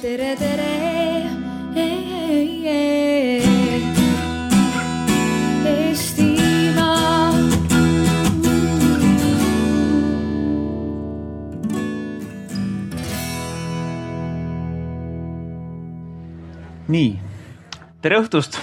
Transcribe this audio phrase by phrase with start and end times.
[0.00, 0.66] tere, tere.
[5.64, 7.32] Eestimaa.
[16.88, 17.20] nii,
[18.00, 18.56] tere õhtust,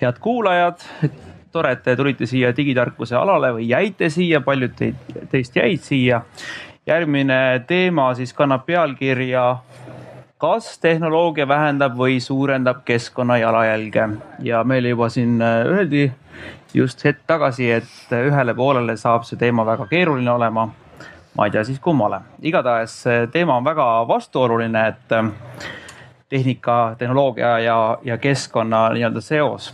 [0.00, 0.82] head kuulajad.
[1.52, 4.98] tore, et te tulite siia digitarkuse alale või jäite siia, paljud teid,
[5.30, 6.24] teist jäid siia.
[6.86, 9.44] järgmine teema siis kannab pealkirja
[10.40, 14.08] kas tehnoloogia vähendab või suurendab keskkonna jalajälge
[14.42, 16.06] ja meile juba siin äh, öeldi
[16.74, 20.68] just hetk tagasi, et ühele poolele saab see teema väga keeruline olema.
[21.36, 25.28] ma ei tea siis kummale, igatahes see teema on väga vastuoluline, et äh,
[26.30, 29.72] tehnika, tehnoloogia ja, ja keskkonna nii-öelda seos.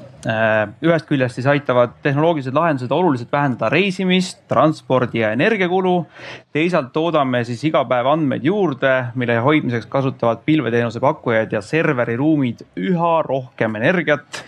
[0.83, 6.07] ühest küljest siis aitavad tehnoloogilised lahendused oluliselt vähendada reisimist, transpordi ja energiakulu.
[6.53, 13.15] teisalt toodame siis iga päev andmeid juurde, mille hoidmiseks kasutavad pilveteenuse pakkujad ja serveriruumid üha
[13.23, 14.43] rohkem energiat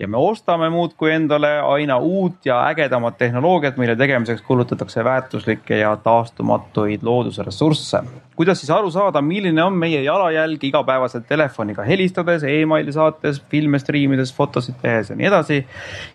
[0.00, 5.96] ja me ostame muudkui endale aina uut ja ägedamat tehnoloogiat, mille tegemiseks kulutatakse väärtuslikke ja
[5.96, 8.02] taastumatuid looduse ressursse.
[8.36, 13.78] kuidas siis aru saada, milline on meie jalajälg igapäevaselt telefoniga helistades e, emaili saates, filme
[13.78, 15.66] striimides, fotosid tehes ja nii edasi.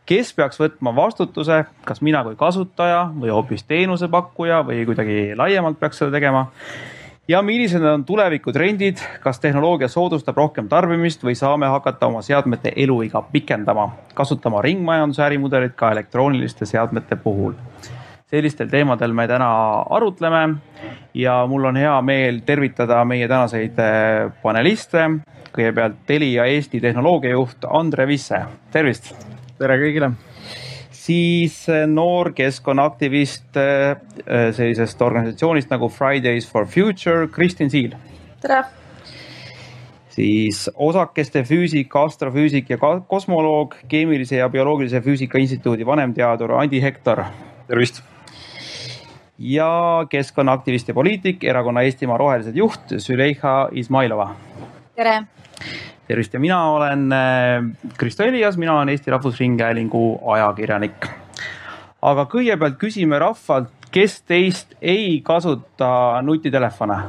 [0.05, 6.01] kes peaks võtma vastutuse, kas mina kui kasutaja või hoopis teenusepakkuja või kuidagi laiemalt peaks
[6.01, 6.47] seda tegema
[7.27, 13.21] ja millised on tulevikutrendid, kas tehnoloogia soodustab rohkem tarbimist või saame hakata oma seadmete eluiga
[13.31, 17.53] pikendama, kasutama ringmajanduse ärimudelit ka elektrooniliste seadmete puhul.
[18.25, 19.49] sellistel teemadel me täna
[19.89, 20.55] arutleme
[21.13, 25.09] ja mul on hea meel tervitada meie tänaseid eh, paneliste.
[25.55, 29.13] kõigepealt Telia Eesti tehnoloogiajuht Andre Visse, tervist
[29.57, 30.11] tere kõigile.
[31.05, 33.97] Siis eh, noor keskkonnaaktivist eh,
[34.55, 37.93] sellisest organisatsioonist nagu Fridays for Future, Kristin Siil.
[38.41, 38.63] tere,
[40.15, 47.23] siis osakeste füüsik, astrofüüsik ja kosmoloog, keemilise ja bioloogilise füüsika instituudi vanemteadur Andi Hektor
[47.67, 48.01] tervist.
[49.37, 54.29] ja keskkonnaaktivist ja poliitik, erakonna Eestimaa Rohelised juht Züleyxa Izmailova.
[54.95, 55.23] tere,
[56.07, 57.63] tervist ja mina olen äh,
[57.97, 61.07] Kristo Elias, mina olen Eesti Rahvusringhäälingu ajakirjanik.
[62.01, 66.99] aga kõigepealt küsime rahvalt, kes teist ei kasuta nutitelefone?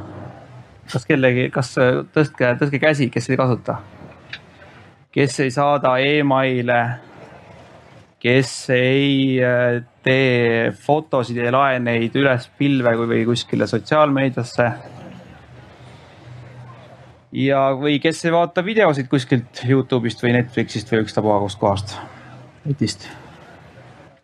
[0.91, 3.77] kas kellegi, kas äh, tõstke, tõstke käsi, kes ei kasuta?
[5.11, 6.81] kes ei saada emaile?
[8.19, 14.96] kes ei äh, tee fotosid ja lae neid üles pilve või kuskile sotsiaalmeediasse?
[17.37, 21.95] ja, või kes ei vaata videosid kuskilt Youtube'ist või Netflixist või ükstapuha kust kohast,
[22.65, 23.07] netist.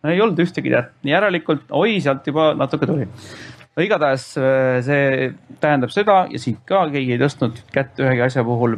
[0.03, 3.07] no ei olnud ühtegi tead, järelikult oi, sealt juba natuke tuli.
[3.75, 5.31] no igatahes äh, see
[5.61, 8.77] tähendab seda ja siit ka keegi ei tõstnud kätt ühegi asja puhul,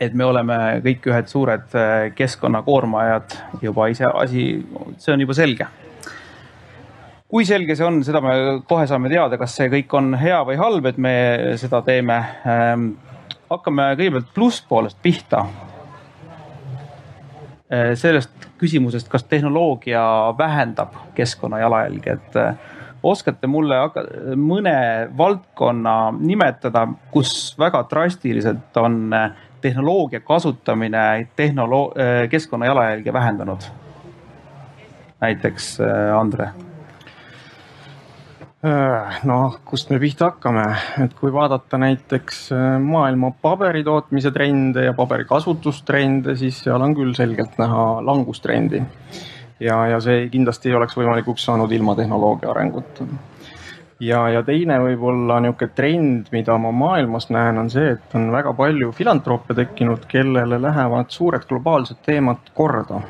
[0.00, 4.50] et me oleme kõik ühed suured äh, keskkonnakoormajad juba ise asi,
[4.98, 5.72] see on juba selge
[7.34, 8.34] kui selge see on, seda me
[8.68, 11.16] kohe saame teada, kas see kõik on hea või halb, et me
[11.58, 12.92] seda teeme ähm,.
[13.50, 15.44] Hakkame kõigepealt plusspoolest pihta.
[17.94, 20.02] sellest küsimusest, kas tehnoloogia
[20.38, 22.54] vähendab keskkonna jalajälge, et äh,
[23.02, 23.78] oskate mulle
[24.36, 24.76] mõne
[25.18, 31.94] valdkonna nimetada, kus väga drastiliselt on äh, tehnoloogia kasutamine tehnolo-,
[32.30, 33.66] keskkonna jalajälge vähendanud?
[35.20, 36.48] näiteks äh, Andre
[39.28, 40.64] noh, kust me pihta hakkame,
[41.04, 47.12] et kui vaadata näiteks äh, maailma paberitootmise trende ja paberi kasutustrende, siis seal on küll
[47.16, 48.82] selgelt näha langustrendi.
[49.60, 53.04] ja, ja see kindlasti ei oleks võimalikuks saanud ilma tehnoloogia arenguta.
[54.00, 58.54] ja, ja teine võib-olla niisugune trend, mida ma maailmas näen, on see, et on väga
[58.54, 63.02] palju filantroppe tekkinud, kellele lähevad suured globaalsed teemad korda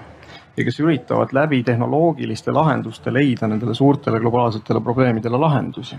[0.56, 5.96] ja kes üritavad läbi tehnoloogiliste lahenduste leida nendele suurtele globaalsetele probleemidele lahendusi.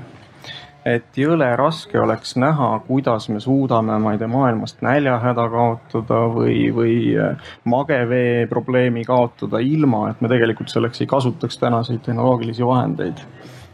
[0.85, 6.69] et jõle raske oleks näha, kuidas me suudame, ma ei tea, maailmast näljahäda kaotada või,
[6.75, 13.25] või äh, magevee probleemi kaotada ilma, et me tegelikult selleks ei kasutaks tänaseid tehnoloogilisi vahendeid.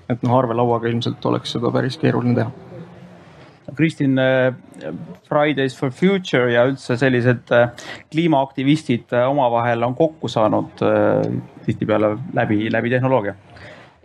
[0.09, 2.70] et noh, arvelauaga ilmselt oleks seda päris keeruline teha
[3.75, 4.19] Kristin,
[5.29, 7.69] Fridays for Future ja üldse sellised äh,
[8.11, 10.81] kliimaaktivistid äh, omavahel on kokku saanud
[11.65, 13.35] tihtipeale läbi, läbi tehnoloogia.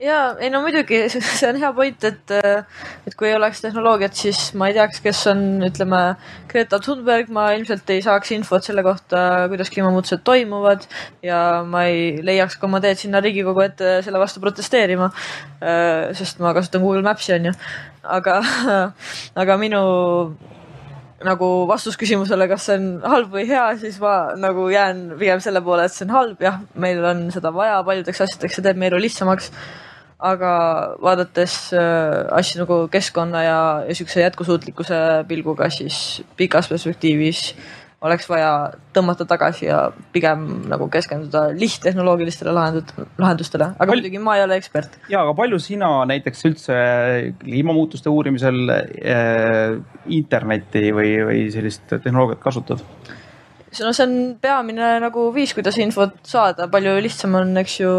[0.03, 2.33] Ja ei no muidugi see on hea point, et,
[3.07, 6.01] et kui ei oleks tehnoloogiat, siis ma ei teaks, kes on, ütleme,
[6.51, 9.21] Greta Thunberg, ma ilmselt ei saaks infot selle kohta,
[9.53, 10.85] kuidas kliimamuutused toimuvad
[11.25, 15.11] ja ma ei leiaks ka oma teed sinna Riigikogu ette selle vastu protesteerima.
[16.17, 17.55] sest ma kasutan Google Maps'i onju,
[18.19, 18.41] aga,
[19.43, 19.81] aga minu
[21.25, 25.63] nagu vastus küsimusele, kas see on halb või hea, siis ma nagu jään pigem selle
[25.65, 28.93] poole, et see on halb, jah, meil on seda vaja paljudeks asjadeks, see teeb meie
[28.93, 29.51] elu lihtsamaks.
[30.19, 30.51] Aga
[31.03, 33.59] vaadates äh, asju nagu keskkonna ja,
[33.89, 37.51] ja siukse jätkusuutlikkuse pilguga, siis pikas perspektiivis
[38.07, 38.51] oleks vaja
[38.95, 39.79] tõmmata tagasi ja
[40.13, 44.99] pigem nagu keskenduda lihttehnoloogilistele lahendut-, lahendustele, aga Pal muidugi ma ei ole ekspert.
[45.13, 46.79] ja, aga palju sina näiteks üldse
[47.43, 49.77] kliimamuutuste uurimisel äh,
[50.13, 52.85] internetti või, või sellist tehnoloogiat kasutad?
[53.81, 57.93] no see on peamine nagu viis, kuidas infot saada, palju lihtsam on, eks ju,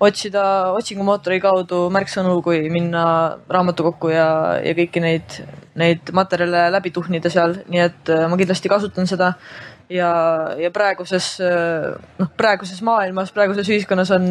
[0.00, 0.42] otsida
[0.76, 3.02] otsingumootori kaudu märksõnu, kui minna
[3.52, 4.28] raamatukokku ja,
[4.64, 5.36] ja kõiki neid,
[5.80, 9.34] neid materjale läbi tuhnida seal, nii et äh, ma kindlasti kasutan seda.
[9.90, 10.10] ja,
[10.56, 14.24] ja praeguses, äh, noh, praeguses maailmas, praeguses ühiskonnas on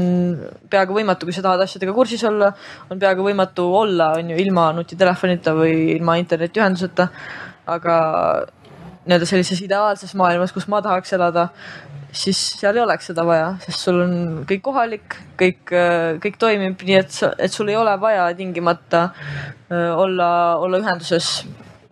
[0.72, 2.54] peaaegu võimatu, kui sa tahad asjadega kursis olla,
[2.90, 7.10] on peaaegu võimatu olla, on ju, ilma nutitelefonita või ilma internetiühenduseta.
[7.70, 7.96] aga
[9.06, 11.50] nii-öelda sellises ideaalses maailmas, kus ma tahaks elada,
[12.12, 14.14] siis seal ei oleks seda vaja, sest sul on
[14.50, 15.74] kõik kohalik, kõik,
[16.24, 21.46] kõik toimib, nii et, et sul ei ole vaja tingimata äh, olla, olla ühenduses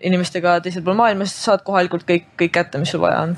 [0.08, 3.38] inimestega teisel pool maailmas, saad kohalikult kõik, kõik kätte, mis sul vaja on.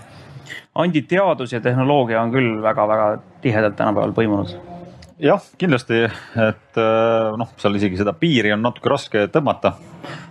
[0.79, 4.78] Andi, teadus ja tehnoloogia on küll väga-väga tihedalt tänapäeval põimunud
[5.19, 6.03] jah, kindlasti,
[6.39, 9.75] et äh, noh, seal isegi seda piiri on natuke raske tõmmata.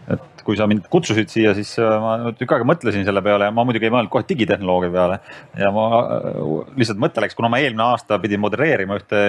[0.08, 3.54] et kui sa mind kutsusid siia, siis äh, ma tükk aega mõtlesin selle peale ja
[3.54, 5.20] ma muidugi ei mõelnud kohe digitehnoloogia peale.
[5.60, 6.40] ja ma äh,
[6.80, 9.20] lihtsalt mõte läks, kuna ma eelmine aasta pidin modereerima ühte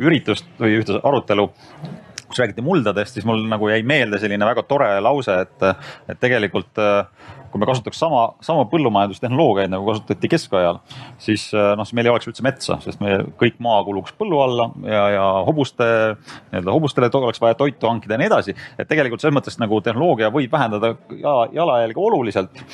[0.00, 1.50] üritust või ühte arutelu
[2.24, 5.66] kus räägiti muldadest, siis mul nagu jäi meelde selline väga tore lause, et,
[6.08, 6.80] et tegelikult
[7.54, 10.80] kui me kasutaks sama, sama põllumajandustehnoloogiaid nagu kasutati keskajal,
[11.22, 14.66] siis noh, siis meil ei oleks üldse metsa, sest me kõik maa kuluks põllu alla
[14.90, 15.86] ja, ja hobuste,
[16.50, 18.56] nii-öelda hobustele oleks vaja toitu hankida ja nii edasi.
[18.74, 22.64] et tegelikult selles mõttes nagu tehnoloogia võib vähendada jala, jalajälge oluliselt.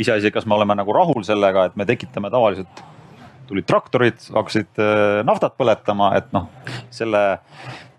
[0.00, 2.82] iseasi, kas me oleme nagu rahul sellega, et me tekitame tavaliselt
[3.50, 4.80] tulid traktorid, hakkasid
[5.28, 6.48] naftat põletama, et noh,
[6.94, 7.22] selle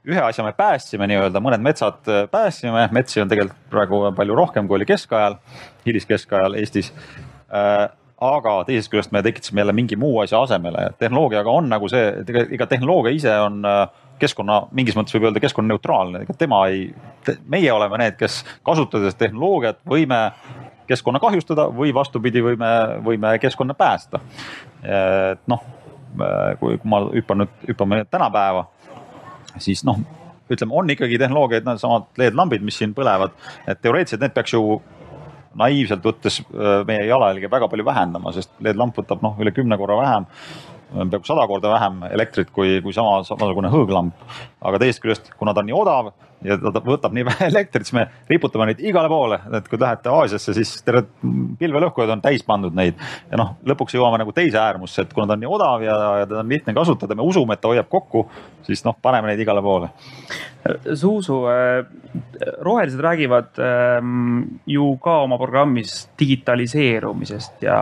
[0.08, 4.68] ühe asja me päästsime nii-öelda, mõned metsad äh, päästsime, metsi on tegelikult praegu palju rohkem,
[4.68, 5.38] kui oli keskajal,
[5.86, 6.92] hiliskeskajal Eestis.
[7.54, 7.88] Äh,
[8.22, 12.30] aga teisest küljest me tekitasime jälle mingi muu asja asemele, tehnoloogiaga on nagu see, et
[12.54, 13.84] ega, tehnoloogia ise on äh,
[14.22, 16.84] keskkonna, mingis mõttes võib öelda keskkonnaneutraalne, ega tema ei
[17.26, 20.28] te,, meie oleme need, kes kasutades tehnoloogiat võime
[20.90, 22.72] keskkonna kahjustada või vastupidi, võime,
[23.06, 24.20] võime keskkonda päästa.
[24.84, 25.62] et noh,
[26.60, 28.66] kui, kui ma hüppan nüüd, hüppame tänapäeva
[29.60, 30.00] siis noh,
[30.52, 33.36] ütleme, on ikkagi tehnoloogiaid, needsamad LED-lambid, mis siin põlevad,
[33.68, 34.82] et teoreetiliselt need peaks ju
[35.60, 36.40] naiivselt võttes
[36.88, 40.28] meie jalajälge väga palju vähendama, sest LED-lamp võtab noh, üle kümne korra vähem
[40.92, 44.26] peaaegu sada korda vähem elektrit kui, kui sama, samasugune hõõglamp.
[44.62, 46.12] aga teisest küljest, kuna ta on nii odav
[46.46, 50.12] ja ta võtab nii vähe elektrit, siis me riputame neid igale poole, et kui lähete
[50.12, 51.10] Aasiasse, siis terved
[51.60, 53.00] pilvelõhkujad on täis pandud neid.
[53.32, 56.30] ja noh, lõpuks jõuame nagu teise äärmusse, et kuna ta on nii odav ja, ja
[56.30, 58.26] teda on lihtne kasutada, me usume, et ta hoiab kokku,
[58.68, 59.92] siis noh, paneme neid igale poole.
[60.94, 61.86] Zuzu, äh,
[62.62, 67.82] rohelised räägivad ähm, ju ka oma programmis digitaliseerumisest ja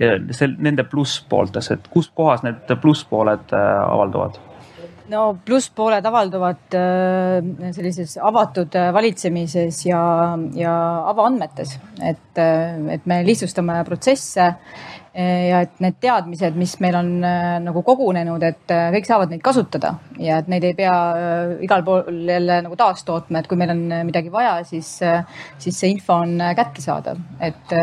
[0.00, 4.40] ja sel-, nende plusspooltes, et kust kohas need plusspooled äh, avalduvad?
[5.10, 10.00] No plusspooled avalduvad äh, sellises avatud äh, valitsemises ja,
[10.56, 10.76] ja
[11.10, 14.54] avaandmetes, et, et me lihtsustame protsesse
[15.10, 17.08] ja et need teadmised, mis meil on
[17.64, 19.90] nagu kogunenud, et kõik saavad neid kasutada.
[20.22, 20.92] Ja et neid ei pea
[21.66, 24.92] igal pool jälle nagu taastootma, et kui meil on midagi vaja, siis,
[25.58, 27.74] siis see info on kättesaadav, et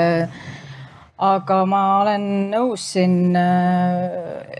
[1.18, 4.54] aga ma olen nõus siin äh,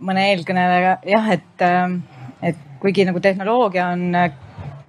[0.00, 1.96] mõne eelkõnelejaga jah, et, äh,
[2.52, 4.06] et kuigi nagu tehnoloogia on,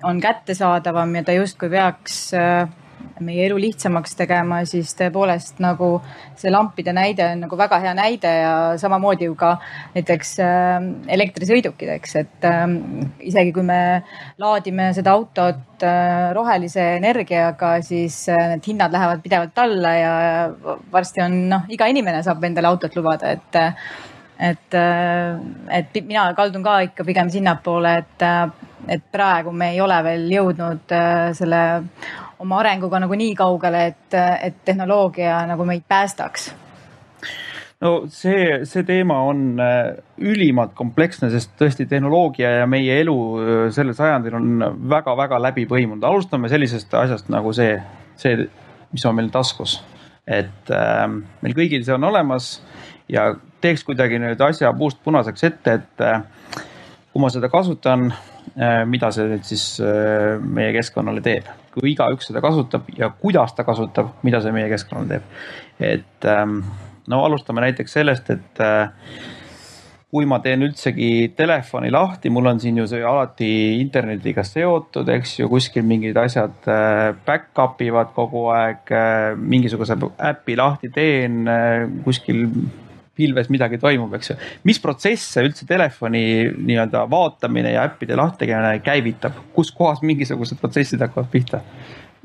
[0.07, 2.69] on kättesaadavam ja ta justkui peaks äh,
[3.21, 5.93] meie elu lihtsamaks tegema, siis tõepoolest nagu
[6.39, 9.53] see lampide näide on nagu väga hea näide ja samamoodi ju ka
[9.95, 10.87] näiteks äh,
[11.17, 12.65] elektrisõidukid, eks, et äh,
[13.31, 13.81] isegi kui me
[14.41, 20.13] laadime seda autot äh, rohelise energiaga, siis äh, need hinnad lähevad pidevalt alla ja
[20.93, 23.61] varsti on noh, iga inimene saab endale autot lubada, et
[24.41, 25.37] et, äh,
[25.69, 28.49] et mina kaldun ka ikka pigem sinnapoole, et, äh,
[28.95, 31.61] et praegu me ei ole veel jõudnud äh, selle
[32.41, 36.49] oma arenguga nagu nii kaugele, et, et tehnoloogia nagu meid päästaks
[37.81, 39.61] no see, see teema on
[40.21, 43.15] ülimalt kompleksne, sest tõesti tehnoloogia ja meie elu
[43.73, 46.05] sellel sajandil on väga-väga läbi põimunud.
[46.05, 47.77] alustame sellisest asjast nagu see,
[48.21, 48.49] see,
[48.91, 49.79] mis on meil taskus.
[50.25, 51.07] et äh,
[51.41, 52.55] meil kõigil see on olemas
[53.09, 56.21] ja teeks kuidagi nüüd asja puust punaseks ette, et äh,
[57.11, 58.09] kui ma seda kasutan,
[58.55, 61.49] äh, mida see nüüd siis äh, meie keskkonnale teeb.
[61.71, 65.35] kui igaüks seda kasutab ja kuidas ta kasutab, mida see meie keskkonnale teeb.
[65.91, 66.63] et ähm,
[67.07, 68.65] no alustame näiteks sellest, et
[70.11, 73.47] kui ma teen üldsegi telefoni lahti, mul on siin ju see alati
[73.79, 76.67] internetiga seotud, eks ju, kuskil mingid asjad
[77.25, 78.91] back-up ivad kogu aeg,
[79.39, 79.95] mingisuguse
[80.27, 81.47] äpi lahti teen,
[82.03, 82.43] kuskil
[83.15, 84.35] pilves midagi toimub, eks ju.
[84.67, 86.23] mis protsesse üldse telefoni
[86.55, 88.47] nii-öelda vaatamine ja äppide lahti
[88.83, 91.61] käivitab, kus kohas mingisugused protsessid hakkavad pihta?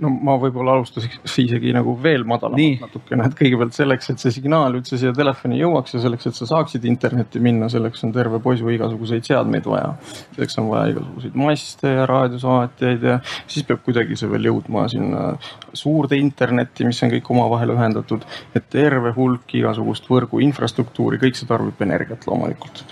[0.03, 4.77] No ma võib-olla alustaks isegi nagu veel madalamalt natukene, et kõigepealt selleks, et see signaal
[4.77, 8.69] üldse siia telefoni jõuaks ja selleks, et sa saaksid internetti minna, selleks on terve poisu
[8.75, 9.95] igasuguseid seadmeid vaja.
[10.37, 15.27] selleks on vaja igasuguseid maste ja raadiosaatjaid ja siis peab kuidagi see veel jõudma sinna
[15.73, 18.27] suurde internetti, mis on kõik omavahel ühendatud.
[18.55, 22.85] et terve hulk igasugust võrgu infrastruktuuri, kõik see tarbib energiat loomulikult.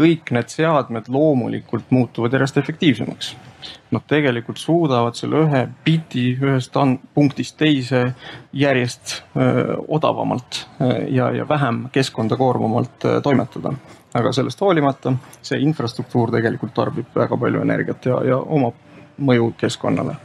[0.00, 3.34] Kõik need seadmed loomulikult muutuvad järjest efektiivsemaks
[3.90, 6.76] nad tegelikult suudavad selle ühe biti ühest
[7.14, 8.02] punktist teise
[8.56, 10.66] järjest öö, odavamalt
[11.10, 13.72] ja, ja vähem keskkonda koormavalt toimetada.
[14.14, 18.74] aga sellest hoolimata see infrastruktuur tegelikult tarbib väga palju energiat ja, ja omab
[19.18, 20.16] mõju keskkonnale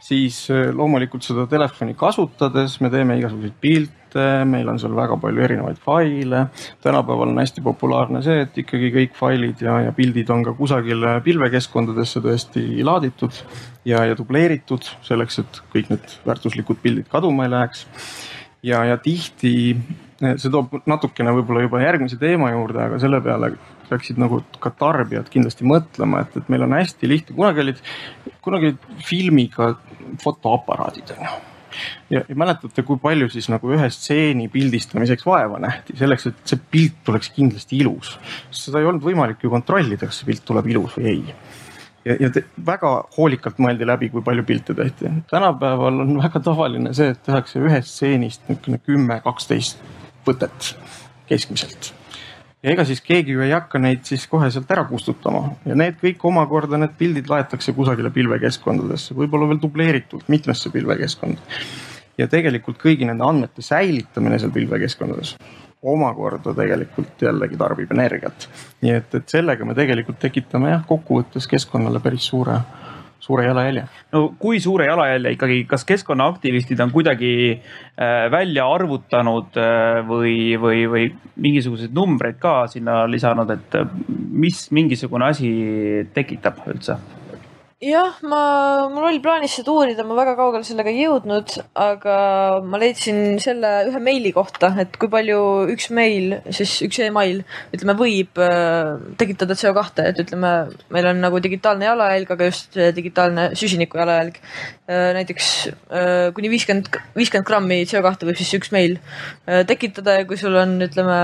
[0.00, 3.99] siis loomulikult seda telefoni kasutades me teeme igasuguseid pilte,
[4.48, 6.46] meil on seal väga palju erinevaid faile.
[6.82, 11.06] tänapäeval on hästi populaarne see, et ikkagi kõik failid ja, ja pildid on ka kusagil
[11.24, 13.42] pilvekeskkondadesse tõesti laaditud
[13.84, 17.86] ja, ja dubleeritud selleks, et kõik need väärtuslikud pildid kaduma ei läheks.
[18.62, 19.52] ja, ja tihti
[20.20, 23.54] see toob natukene võib-olla juba järgmise teema juurde, aga selle peale
[23.90, 27.80] peaksid nagu ka tarbijad kindlasti mõtlema, et, et meil on hästi lihtne, kunagi olid,
[28.44, 29.72] kunagi olid filmiga
[30.22, 31.38] fotoaparaadid on ju
[32.10, 36.62] ja, ja mäletate, kui palju siis nagu ühe stseeni pildistamiseks vaeva nähti, selleks, et see
[36.72, 38.16] pilt tuleks kindlasti ilus.
[38.54, 41.36] seda ei olnud võimalik ju kontrollida, kas see pilt tuleb ilus või ei.
[42.08, 45.14] ja, ja te, väga hoolikalt mõeldi läbi, kui palju pilte tehti.
[45.30, 49.82] tänapäeval on väga tavaline see, et tehakse ühest stseenist niisugune kümme, kaksteist
[50.26, 50.74] võtet
[51.30, 51.94] keskmiselt
[52.62, 55.96] ja ega siis keegi ju ei hakka neid siis kohe sealt ära kustutama ja need
[56.02, 61.40] kõik omakorda, need pildid laetakse kusagile pilvekeskkondadesse, võib-olla veel dubleeritult mitmesse pilvekeskkonda.
[62.18, 65.36] ja tegelikult kõigi nende andmete säilitamine seal pilvekeskkondades
[65.82, 68.48] omakorda tegelikult jällegi tarbib energiat.
[68.82, 72.60] nii et, et sellega me tegelikult tekitame jah, kokkuvõttes keskkonnale päris suure
[73.20, 73.84] suure jalajälje.
[74.12, 80.84] no kui suure jalajälje ikkagi, kas keskkonnaaktivistid on kuidagi äh, välja arvutanud äh, või, või,
[80.90, 83.88] või mingisuguseid numbreid ka sinna lisanud, et äh,
[84.30, 85.50] mis mingisugune asi
[86.14, 86.98] tekitab üldse?
[87.80, 92.14] Jah, ma, mul oli plaanis seda uurida, ma väga kaugele sellega ei jõudnud, aga
[92.60, 95.38] ma leidsin selle ühe meili kohta, et kui palju
[95.72, 97.38] üks meil, siis üks email,
[97.72, 100.50] ütleme, võib äh, tekitada CO2, et ütleme,
[100.92, 105.14] meil on nagu digitaalne jalajälg, aga just digitaalne süsiniku jalajälg äh,.
[105.16, 108.98] näiteks äh, kuni viiskümmend, viiskümmend grammi CO2 võib siis üks meil
[109.70, 111.16] tekitada ja kui sul on, ütleme,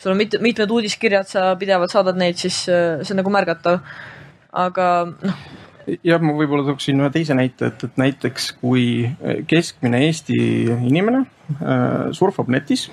[0.00, 3.84] sul on mit, mitmed uudiskirjad, sa pidevalt saadad neid, siis see on nagu märgatav.
[4.64, 4.88] aga
[5.20, 5.44] noh
[6.04, 8.84] jah, ma võib-olla tooksin ühe teise näite, et, et näiteks kui
[9.50, 10.36] keskmine Eesti
[10.74, 12.88] inimene äh, surfab netis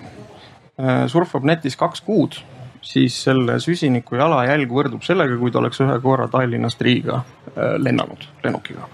[0.80, 2.40] äh,, surfab netis kaks kuud,
[2.86, 7.22] siis selle süsiniku jalajälg võrdub sellega, kui ta oleks ühe korra Tallinnast Riiga
[7.56, 8.88] lennanud lennukiga.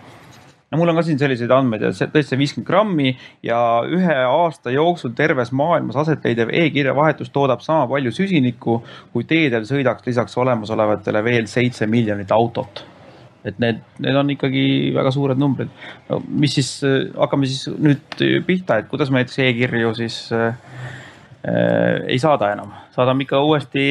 [0.67, 3.13] No mul on ka siin selliseid andmeid ja see tõesti viiskümmend grammi
[3.45, 8.81] ja ühe aasta jooksul terves maailmas aset leidev e-kirjavahetus toodab sama palju süsinikku,
[9.13, 12.83] kui teedel sõidaks lisaks olemasolevatele veel seitse miljonit autot
[13.45, 14.65] et need, need on ikkagi
[14.95, 15.71] väga suured numbrid.
[16.09, 16.71] no mis siis,
[17.17, 20.53] hakkame siis nüüd pihta, et kuidas me näiteks e-kirju siis äh,
[21.47, 23.87] äh, ei saada enam, saadame ikka uuesti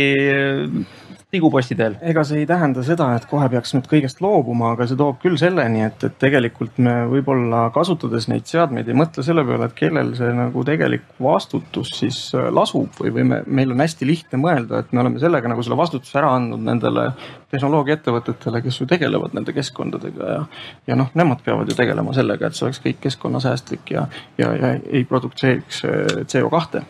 [1.37, 1.97] tiguposti teel.
[2.07, 5.39] ega see ei tähenda seda, et kohe peaks nüüd kõigest loobuma, aga see toob küll
[5.41, 10.15] selleni, et, et tegelikult me võib-olla kasutades neid seadmeid ei mõtle selle peale, et kellel
[10.19, 14.85] see nagu tegelik vastutus siis äh, lasub või, või me, meil on hästi lihtne mõelda,
[14.85, 17.11] et me oleme sellega nagu selle vastutuse ära andnud nendele
[17.51, 20.41] tehnoloogiaettevõtetele, kes ju tegelevad nende keskkondadega ja,
[20.87, 24.07] ja noh, nemad peavad ju tegelema sellega, et see oleks kõik keskkonnasäästlik ja,
[24.39, 26.83] ja, ja ei produtseeriks äh, CO2.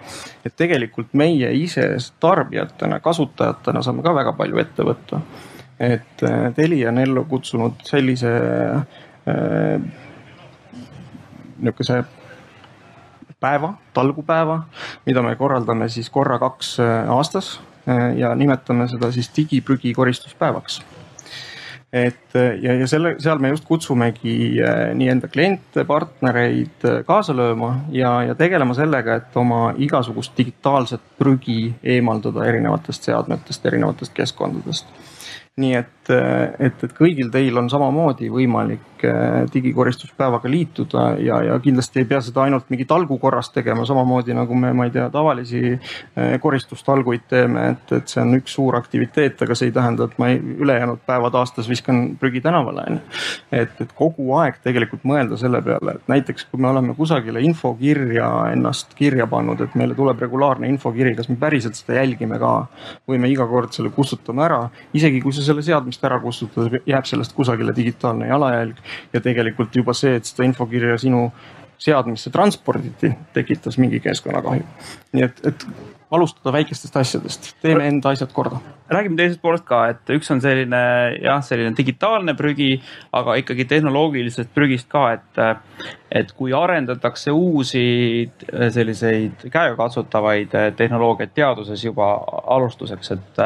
[0.48, 5.20] et tegelikult meie ise tarbijatena, kasutajatena saame ka väga palju ette võtta.
[5.78, 8.32] et äh, Telia on ellu kutsunud sellise
[8.72, 9.80] äh,
[11.58, 12.04] niisuguse
[13.40, 14.62] päeva, talgupäeva,
[15.06, 17.58] mida me korraldame siis korra kaks äh, aastas
[18.16, 20.80] ja nimetame seda siis digiprügi koristuspäevaks
[21.92, 24.36] et ja, ja selle, seal me just kutsumegi
[24.94, 31.70] nii enda kliente, partnereid kaasa lööma ja, ja tegelema sellega, et oma igasugust digitaalset prügi
[31.96, 34.90] eemaldada erinevatest seadmetest, erinevatest keskkondadest.
[35.56, 36.08] Nii et,
[36.60, 42.18] et, et kõigil teil on samamoodi võimalik äh, digikoristuspäevaga liituda ja, ja kindlasti ei pea
[42.20, 47.24] seda ainult mingi talgu korras tegema, samamoodi nagu me, ma ei tea, tavalisi äh, koristustalguid
[47.30, 50.42] teeme, et, et see on üks suur aktiviteet, aga see ei tähenda, et ma ei,
[50.66, 53.00] ülejäänud päevad aastas viskan prügi tänavale onju.
[53.62, 58.28] et, et kogu aeg tegelikult mõelda selle peale, et näiteks kui me oleme kusagile infokirja
[58.52, 62.54] ennast kirja pannud, et meile tuleb regulaarne infokiri, kas me päriselt seda jälgime ka
[63.08, 67.08] või me iga kord selle kustutame ära, isegi kui see selle seadmest ära kustutada, jääb
[67.08, 68.80] sellest kusagile digitaalne jalajälg
[69.12, 71.28] ja tegelikult juba see, et seda infokirja sinu
[71.78, 74.64] seadmisse transporditi, tekitas mingi keskkonnakahju.
[75.12, 75.66] nii et, et
[76.10, 78.60] alustada väikestest asjadest, teeme enda asjad korda.
[78.90, 80.78] räägime teisest poolest ka, et üks on selline
[81.18, 82.76] jah, selline digitaalne prügi,
[83.12, 85.40] aga ikkagi tehnoloogilisest prügist ka, et,
[86.14, 92.12] et kui arendatakse uusi selliseid käegakatsutavaid tehnoloogiaid teaduses juba
[92.56, 93.42] alustuseks, et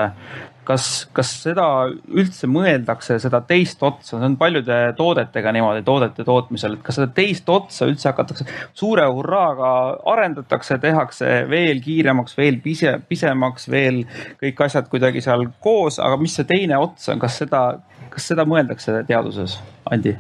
[0.71, 0.87] kas,
[1.17, 6.85] kas seda üldse mõeldakse, seda teist otsa, see on paljude toodetega niimoodi, toodete tootmisel, et
[6.87, 8.47] kas seda teist otsa üldse hakatakse
[8.79, 9.71] suure hurraaga
[10.15, 14.05] arendatakse, tehakse veel kiiremaks, veel pise, pisemaks, veel
[14.41, 17.65] kõik asjad kuidagi seal koos, aga mis see teine ots on, kas seda,
[18.13, 19.59] kas seda mõeldakse teaduses,
[19.91, 20.17] Andi?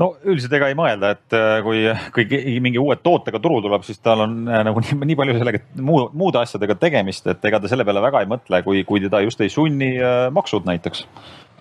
[0.00, 1.84] No üldiselt ega ei mõelda, et äh, kui,
[2.14, 5.62] kui mingi uue tootega turu tuleb, siis tal on äh, nagu nii, nii palju sellega
[5.86, 9.22] muu, muude asjadega tegemist, et ega ta selle peale väga ei mõtle, kui, kui teda
[9.24, 11.06] just ei sunni äh, maksud näiteks.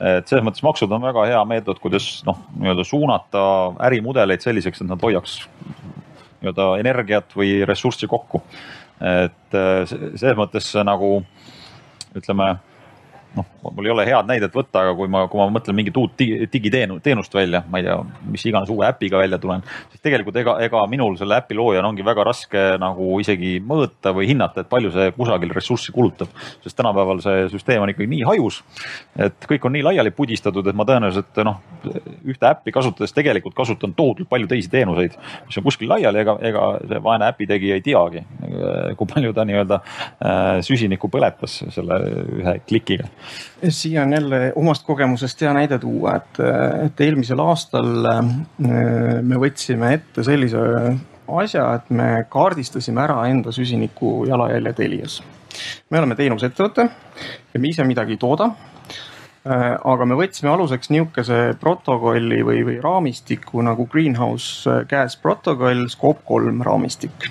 [0.04, 3.44] et selles mõttes maksud on väga hea meetod, kuidas noh, nii-öelda suunata
[3.88, 5.38] ärimudeleid selliseks, et nad hoiaks
[6.42, 8.42] nii-öelda energiat või ressurssi kokku.
[9.04, 11.20] et selles mõttes nagu
[12.18, 12.56] ütleme
[13.38, 16.16] noh, mul ei ole head näidet võtta, aga kui ma, kui ma mõtlen mingit uut
[16.20, 17.96] digiteenust välja, ma ei tea,
[18.30, 22.06] mis iganes uue äpiga välja tulen, siis tegelikult ega, ega minul selle äpi loojana ongi
[22.06, 26.30] väga raske nagu isegi mõõta või hinnata, et palju see kusagil ressurssi kulutab.
[26.64, 28.62] sest tänapäeval see süsteem on ikkagi nii hajus,
[29.18, 31.62] et kõik on nii laiali pudistatud, et ma tõenäoliselt noh,
[32.30, 36.68] ühte äppi kasutades tegelikult kasutan tohutult palju teisi teenuseid, mis on kuskil laiali, ega, ega
[36.86, 38.24] see vaene äpi tegija ei teagi,
[39.00, 42.00] kui palju ta nii-öelda äh, süsinikku põletas selle
[42.40, 43.10] ühe klikiga
[43.70, 46.42] siia on jälle omast kogemusest hea näide tuua, et,
[46.86, 48.22] et eelmisel aastal äh,
[49.22, 50.60] me võtsime ette sellise
[51.28, 55.24] asja, et me kaardistasime ära enda süsiniku jalajälje Telias.
[55.90, 56.88] me oleme teenusettevõte
[57.54, 62.80] ja me ise midagi ei tooda äh, aga me võtsime aluseks niisuguse protokolli või, või
[62.84, 67.30] raamistiku nagu Greenhouse Gas protokoll, Scope kolm raamistik.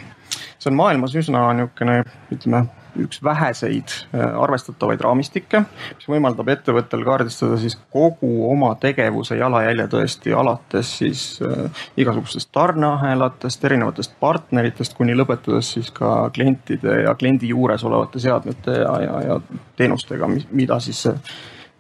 [0.59, 2.66] see on maailmas üsna niisugune, ütleme
[3.00, 5.62] üks väheseid äh, arvestatavaid raamistikke,
[5.96, 13.64] mis võimaldab ettevõttel kaardistada siis kogu oma tegevuse jalajälje tõesti alates siis äh, igasugustest tarneahelatest,
[13.64, 19.40] erinevatest partneritest kuni lõpetades siis ka klientide ja kliendi juures olevate seadmete ja, ja, ja
[19.76, 21.07] teenustega, mida siis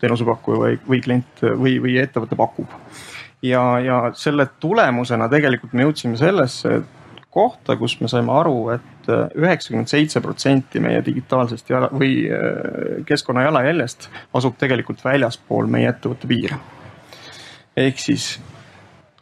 [0.02, 2.72] teenusepakkuja või, või klient või, või ettevõte pakub.
[3.42, 6.98] ja, ja selle tulemusena tegelikult me jõudsime sellesse, et
[7.32, 12.26] kohta, kus me saime aru et, et äh, üheksakümmend seitse protsenti meie digitaalsest jala või
[12.28, 16.58] äh, keskkonna jalajäljest asub tegelikult väljaspool meie ettevõtte piire.
[17.76, 18.34] ehk siis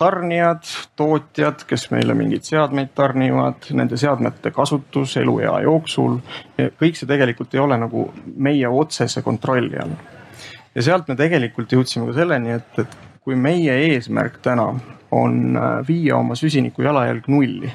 [0.00, 0.64] tarnijad,
[0.96, 6.16] tootjad, kes meile mingeid seadmeid tarnivad, nende seadmete kasutus eluea jooksul,
[6.56, 9.92] kõik see tegelikult ei ole nagu meie otsese kontrolli all.
[10.74, 14.72] ja sealt me tegelikult jõudsime ka selleni, et, et kui meie eesmärk täna
[15.10, 17.70] on äh, viia oma süsiniku jalajälg nulli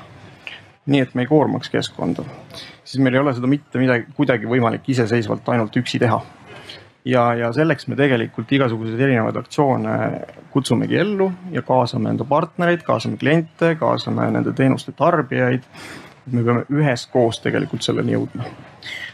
[0.86, 2.24] nii et me ei koormaks keskkonda,
[2.84, 6.22] siis meil ei ole seda mitte midagi, kuidagi võimalik iseseisvalt ainult üksi teha.
[7.06, 9.98] ja, ja selleks me tegelikult igasuguseid erinevaid aktsioone
[10.54, 15.66] kutsumegi ellu ja kaasame enda partnereid, kaasame kliente, kaasame nende teenuste tarbijaid.
[16.32, 18.50] me peame üheskoos tegelikult selleni jõudma.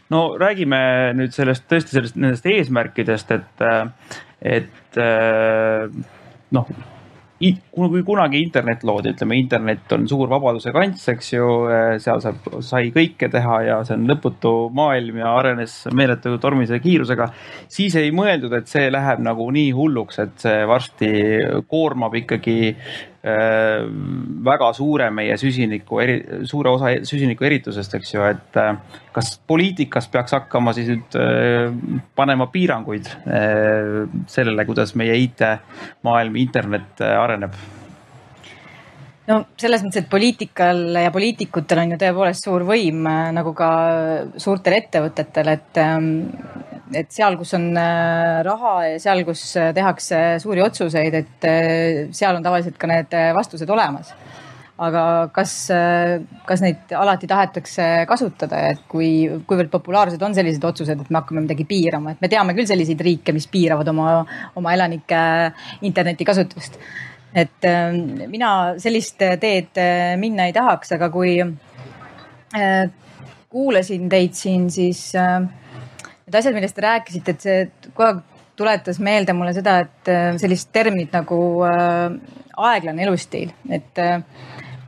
[0.09, 0.79] no räägime
[1.15, 3.67] nüüd sellest tõesti sellest, nendest eesmärkidest, et,
[4.41, 5.03] et
[6.51, 6.73] noh
[7.71, 12.49] kui kunagi internet loodi, ütleme, internet on suur vabaduse kants, eks ju, eh, seal saab,
[12.63, 17.31] sai kõike teha ja see on lõputu maailm ja arenes meeletu tormise kiirusega.
[17.67, 21.11] siis ei mõeldud, et see läheb nagu nii hulluks, et see varsti
[21.67, 25.99] koormab ikkagi Äh, väga suure meie süsiniku
[26.49, 28.71] suure osa süsiniku eritusest, eks ju, et äh,
[29.13, 31.69] kas poliitikas peaks hakkama siis nüüd äh,
[32.17, 33.11] panema piiranguid
[34.31, 37.53] sellele, kuidas meie IT-maailm, internet areneb?
[39.31, 43.71] No selles mõttes, et poliitikal ja poliitikutel on ju tõepoolest suur võim nagu ka
[44.41, 46.11] suurtel ettevõtetel, et ähm,
[46.97, 52.11] et seal, kus on äh, raha ja seal, kus äh, tehakse suuri otsuseid, et äh,
[52.15, 54.13] seal on tavaliselt ka need vastused olemas.
[54.81, 55.51] Aga kas,
[56.47, 61.43] kas neid alati tahetakse kasutada, et kui, kuivõrd populaarsed on sellised otsused, et me hakkame
[61.43, 64.23] midagi piirama, et me teame küll selliseid riike, mis piiravad oma,
[64.57, 65.19] oma elanike
[65.85, 66.79] internetikasutust
[67.35, 67.67] et
[68.27, 69.79] mina sellist teed
[70.19, 71.37] minna ei tahaks, aga kui
[73.49, 77.63] kuulasin teid siin, siis need asjad, millest te rääkisite, et see
[77.93, 78.21] kogu aeg
[78.61, 82.11] tuletas meelde mulle seda, et äh, sellist terminit nagu äh,
[82.71, 84.19] aeglane elustiil, et äh,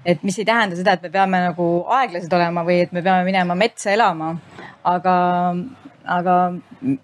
[0.05, 3.23] et mis ei tähenda seda, et me peame nagu aeglased olema või et me peame
[3.23, 4.33] minema metsa elama,
[4.83, 5.13] aga
[6.05, 6.35] aga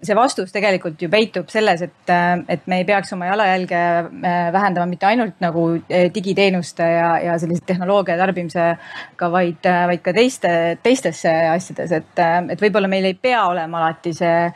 [0.04, 2.12] see vastus tegelikult ju peitub selles, et,
[2.52, 7.36] et me ei peaks oma jalajälge äh, vähendama mitte ainult nagu äh, digiteenuste ja, ja
[7.40, 10.52] sellise tehnoloogia tarbimisega, vaid, äh, vaid ka teiste,
[10.84, 14.50] teistesse asjades, et, et võib-olla meil ei pea olema alati see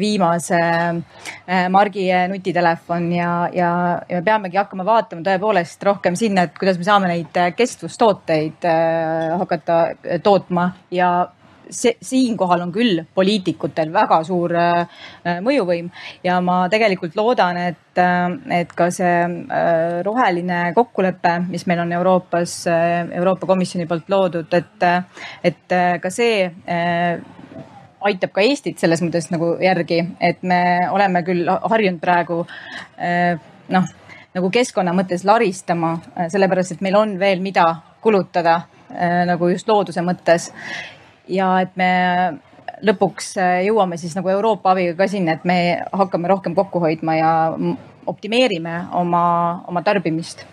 [0.00, 0.58] viimase
[1.70, 3.70] margi nutitelefon ja, ja,
[4.08, 8.66] ja me peamegi hakkama vaatama tõepoolest rohkem sinna, et kuidas me saame neid kestvustooteid
[9.38, 9.80] hakata
[10.24, 11.10] tootma ja
[11.70, 15.02] see, siinkohal on küll poliitikutel väga suur äh,
[15.44, 15.90] mõjuvõim.
[16.24, 21.94] Ja ma tegelikult loodan, et, äh, et ka see äh, roheline kokkulepe, mis meil on
[21.96, 24.86] Euroopas, Euroopa Komisjoni poolt loodud, et,
[25.44, 26.46] et ka see
[28.06, 30.60] aitab ka Eestit selles mõttes nagu järgi, et me
[30.92, 32.42] oleme küll harjunud praegu
[33.72, 33.88] noh,
[34.36, 35.96] nagu keskkonna mõttes laristama,
[36.32, 37.64] sellepärast et meil on veel, mida
[38.04, 38.60] kulutada
[39.26, 40.50] nagu just looduse mõttes
[41.28, 41.90] ja et me
[42.86, 45.58] lõpuks äh, jõuame siis nagu Euroopa abiga ka sinna, et me
[45.92, 47.30] hakkame rohkem kokku hoidma ja
[48.06, 49.26] optimeerime oma,
[49.68, 50.44] oma tarbimist.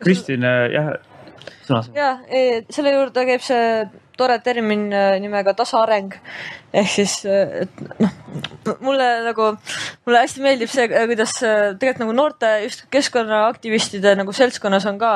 [0.00, 0.92] Kristin, äh, jah,
[1.66, 1.82] sõna.
[1.96, 2.12] ja
[2.70, 3.64] selle juurde käib see
[4.20, 6.14] tore termin äh, nimega tasaareng
[6.70, 8.12] ehk siis, et noh,
[8.84, 9.46] mulle nagu,
[10.06, 15.12] mulle hästi meeldib see, kuidas tegelikult nagu noorte just keskkonnaaktivistide nagu seltskonnas on ka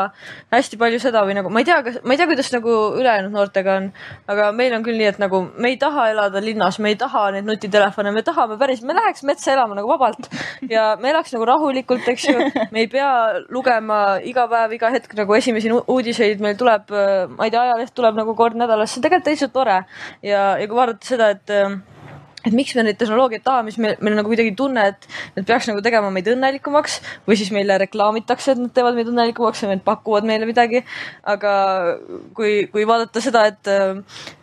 [0.55, 3.35] hästi palju seda või nagu ma ei tea, kas, ma ei tea, kuidas nagu ülejäänud
[3.35, 3.87] noortega on,
[4.35, 7.27] aga meil on küll nii, et nagu me ei taha elada linnas, me ei taha
[7.37, 10.29] neid nutitelefone, me tahame päris, me läheks metsa elama nagu vabalt
[10.71, 12.49] ja me elaks nagu rahulikult, eks ju.
[12.75, 13.13] me ei pea
[13.55, 16.91] lugema iga päev, iga hetk nagu esimesi uudiseid, meil tuleb,
[17.37, 19.79] ma ei tea, ajaleht tuleb nagu kord nädalas, see on tegelikult täitsa tore
[20.25, 21.85] ja, ja kui vaadata seda, et et
[22.45, 25.47] et miks me neid tehnoloogiaid tahame, siis meil, meil on nagu kuidagi tunne, et need
[25.49, 29.71] peaks nagu tegema meid õnnelikumaks või siis meile reklaamitakse, et nad teevad meid õnnelikumaks ja
[29.73, 30.85] need pakuvad meile midagi.
[31.35, 31.55] aga
[32.37, 33.71] kui, kui vaadata seda, et,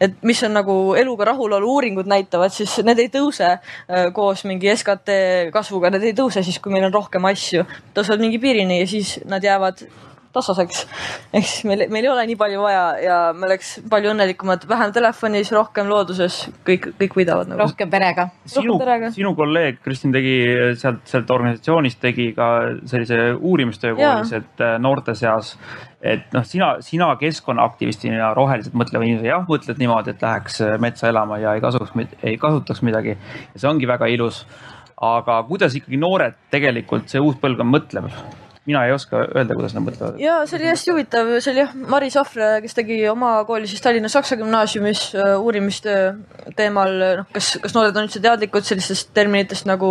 [0.01, 4.71] et mis on nagu eluga rahulolu uuringud näitavad, siis need ei tõuse äh, koos mingi
[4.73, 7.67] SKT kasvuga, need ei tõuse siis, kui meil on rohkem asju.
[7.93, 9.85] tõusevad mingi piirini ja siis nad jäävad
[10.33, 10.85] tasaseks.
[11.33, 14.93] ehk siis meil, meil ei ole nii palju vaja ja me oleks palju õnnelikumad, vähem
[14.95, 17.61] telefonis, rohkem looduses, kõik, kõik võidavad nagu..
[17.63, 18.29] rohkem perega.
[18.45, 18.77] sinu,
[19.15, 20.35] sinu kolleeg Kristin tegi
[20.79, 22.49] sealt, sealt organisatsioonist tegi ka
[22.89, 25.53] sellise uurimistöö koolis, et äh, noorte seas,
[26.01, 31.09] et noh, sina, sina keskkonnaaktivistina, roheliselt mõtleva inimesena jah, mõtled niimoodi, et läheks äh, metsa
[31.11, 33.17] elama ja ei kasuks, ei kasutaks midagi.
[33.53, 34.45] ja see ongi väga ilus.
[35.01, 38.11] aga kuidas ikkagi noored tegelikult, see uus põlvkond mõtleb?
[38.65, 40.19] Mina ei oska öelda, kuidas nad mõtlevad.
[40.21, 43.81] ja see oli hästi huvitav, see oli jah, Maris Ahvre, kes tegi oma kooli siis
[43.81, 46.11] Tallinna Saksa Gümnaasiumis äh, uurimistöö
[46.57, 49.89] teemal, noh, kas, kas noored on üldse teadlikud sellistest terminitest nagu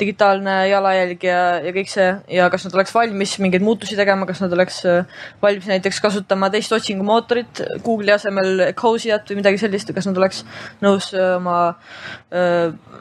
[0.00, 4.44] digitaalne jalajälg ja, ja kõik see ja kas nad oleks valmis mingeid muutusi tegema, kas
[4.44, 10.10] nad oleks äh, valmis näiteks kasutama teist otsingumootorit Google'i asemel Ecosiat või midagi sellist, kas
[10.10, 10.44] nad oleks
[10.84, 11.60] nõus äh, oma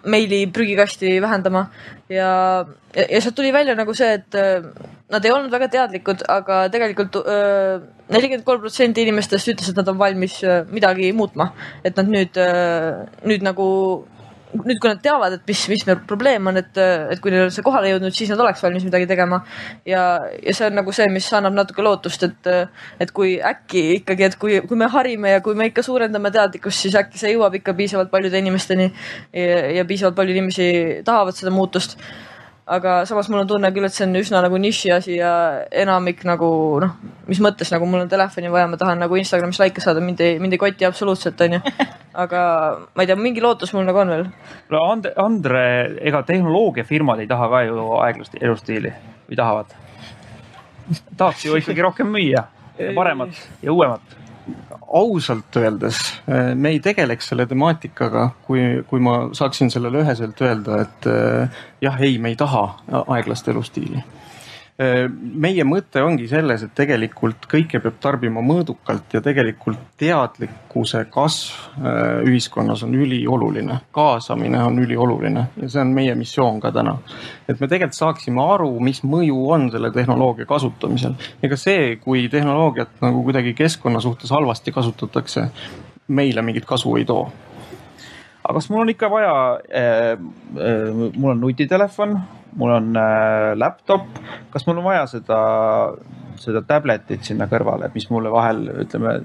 [0.09, 1.67] meili prügikasti vähendama
[2.09, 2.29] ja,
[2.95, 4.37] ja, ja sealt tuli välja nagu see, et
[5.09, 7.19] nad ei olnud väga teadlikud, aga tegelikult
[8.09, 10.39] nelikümmend kolm protsenti inimestest ütles, et nad on valmis
[10.73, 11.51] midagi muutma.
[11.83, 12.39] et nad nüüd,
[13.29, 13.69] nüüd nagu,
[14.53, 16.79] nüüd kui nad teavad, et mis, mis meil probleem on, et,
[17.13, 19.41] et kui neil on see kohale jõudnud, siis nad oleks valmis midagi tegema.
[19.87, 20.03] ja,
[20.41, 22.49] ja see on nagu see, mis annab natuke lootust, et,
[23.05, 26.87] et kui äkki ikkagi, et kui, kui me harime ja kui me ikka suurendame teadlikkust,
[26.87, 30.69] siis äkki see jõuab ikka piisavalt paljude inimesteni ja, ja piisavalt palju inimesi
[31.05, 31.99] tahavad seda muutust
[32.69, 35.31] aga samas mul on tunne küll, et see on üsna nagu niši asi ja
[35.83, 36.49] enamik nagu
[36.83, 36.91] noh,
[37.29, 40.37] mis mõttes nagu mul on telefoni vaja, ma tahan nagu Instagramis likee saada, mind ei,
[40.41, 41.61] mind ei koti absoluutselt, onju.
[42.23, 42.43] aga
[42.93, 44.25] ma ei tea, mingi lootus mul nagu on veel.
[44.73, 45.63] no And-, Andre,
[46.11, 48.93] ega tehnoloogiafirmad ei taha ka ju aeglast elustiili
[49.29, 49.77] või tahavad?
[51.17, 52.47] tahaks ju ikkagi rohkem müüa
[52.95, 54.17] paremat ja uuemat
[54.87, 55.99] ausalt öeldes
[56.29, 61.61] äh, me ei tegeleks selle temaatikaga, kui, kui ma saaksin sellele üheselt öelda, et äh,
[61.81, 62.63] jah, ei, me ei taha
[63.07, 64.03] aeglast elustiili.
[64.79, 71.81] Meie mõte ongi selles, et tegelikult kõike peab tarbima mõõdukalt ja tegelikult teadlikkuse kasv
[72.23, 73.79] ühiskonnas on ülioluline.
[73.91, 76.95] kaasamine on ülioluline ja see on meie missioon ka täna.
[77.47, 81.13] et me tegelikult saaksime aru, mis mõju on selle tehnoloogia kasutamisel.
[81.43, 85.49] ega see, kui tehnoloogiat nagu kuidagi keskkonna suhtes halvasti kasutatakse,
[86.07, 87.27] meile mingit kasu ei too
[88.43, 89.33] aga kas mul on ikka vaja
[89.75, 92.19] äh,, äh, mul on nutitelefon,
[92.57, 94.07] mul on äh, laptop,
[94.53, 95.39] kas mul on vaja seda,
[96.39, 99.19] seda tablet'it sinna kõrvale, mis mulle vahel ütleme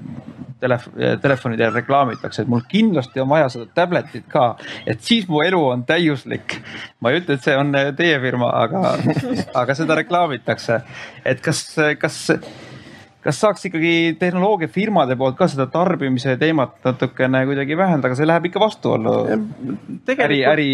[0.61, 0.89] telef-,
[1.21, 4.47] telefonidel reklaamitakse, et mul kindlasti on vaja seda tablet'it ka,
[4.87, 6.59] et siis mu elu on täiuslik.
[6.99, 8.95] ma ei ütle, et see on teie firma, aga,
[9.61, 10.81] aga seda reklaamitakse,
[11.25, 11.65] et kas,
[12.01, 12.21] kas
[13.25, 18.49] kas saaks ikkagi tehnoloogiafirmade poolt ka seda tarbimise teemat natukene kuidagi vähendada, aga see läheb
[18.51, 19.15] ikka vastuollu
[20.25, 20.67] äri, äri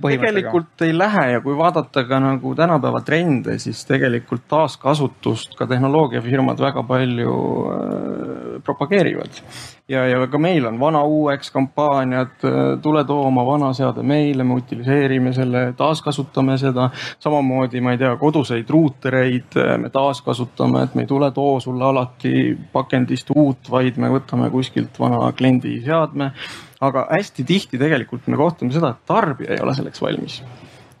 [0.00, 6.60] tegelikult ei lähe ja kui vaadata ka nagu tänapäeva trende, siis tegelikult taaskasutust ka tehnoloogiafirmad
[6.64, 7.34] väga palju
[7.74, 9.42] äh, propageerivad
[9.88, 12.44] ja, ja ka meil on vana uueks kampaaniad,
[12.82, 16.90] tule too oma vana seade meile, me utiliseerime selle, taaskasutame seda.
[17.18, 22.56] samamoodi, ma ei tea, koduseid ruutereid me taaskasutame, et me ei tule too sulle alati
[22.72, 26.32] pakendist uut, vaid me võtame kuskilt vana kliendi seadme.
[26.80, 30.42] aga hästi tihti tegelikult me kohtame seda, et tarbija ei ole selleks valmis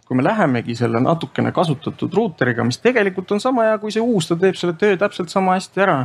[0.08, 4.30] kui me lähemegi selle natukene kasutatud ruuteriga, mis tegelikult on sama hea kui see uus,
[4.30, 5.98] ta teeb selle töö täpselt sama hästi ära.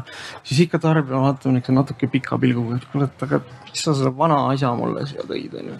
[0.44, 4.42] siis ikka tarbija vaatab niisuguse natuke pika pilguga, et kurat, aga miks sa selle vana
[4.52, 5.80] asja mulle siia tõid, onju.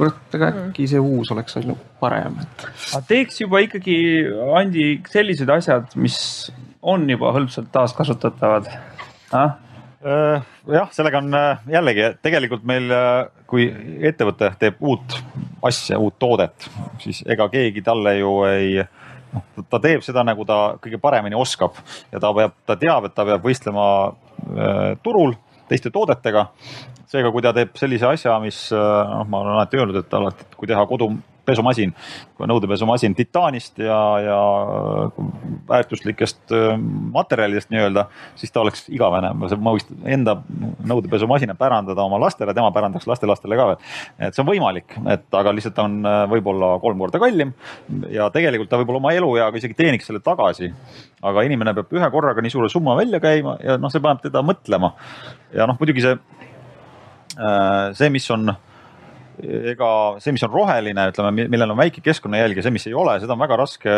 [0.00, 0.70] kurat, aga mm.
[0.70, 2.66] äkki see uus oleks olnud parem, et.
[2.96, 3.98] aga teeks juba ikkagi,
[4.62, 6.18] Andi, sellised asjad, mis
[6.80, 8.72] on juba hõlpsalt taaskasutatavad
[9.36, 9.58] ah??
[10.04, 13.64] Äh, jah, sellega on äh, jällegi tegelikult meil, äh, kui
[14.06, 15.16] ettevõte teeb uut
[15.66, 16.68] asja, uut toodet,
[17.02, 18.84] siis ega keegi talle ju ei,
[19.32, 21.80] noh, ta teeb seda, nagu ta kõige paremini oskab
[22.12, 23.88] ja ta peab, ta teab, et ta peab võistlema
[25.02, 25.34] turul
[25.68, 26.46] teiste toodetega.
[27.10, 30.70] seega, kui ta teeb sellise asja, mis noh, ma olen alati öelnud, et alati, kui
[30.70, 31.10] teha kodu
[31.48, 31.94] pesumasin,
[32.38, 34.38] nõudepesumasin titaanist ja, ja
[35.68, 36.76] väärtuslikest äh,
[37.14, 38.06] materjalidest nii-öelda,
[38.38, 39.32] siis ta oleks igavene.
[39.34, 40.38] ma võiks enda
[40.88, 43.82] nõudepesumasina pärandada oma lastele, tema pärandaks lastelastele ka veel.
[44.28, 47.54] et see on võimalik, et aga lihtsalt on äh, võib-olla kolm korda kallim
[48.12, 50.72] ja tegelikult ta võib-olla oma elueaga isegi teeniks selle tagasi.
[51.22, 54.44] aga inimene peab ühe korraga nii suure summa välja käima ja noh, see paneb teda
[54.44, 54.94] mõtlema.
[55.54, 56.16] ja noh, muidugi see,
[57.38, 58.52] äh, see, mis on
[59.72, 59.88] ega
[60.22, 63.34] see, mis on roheline, ütleme, millel on väike keskkonnajälg ja see, mis ei ole, seda
[63.34, 63.96] on väga raske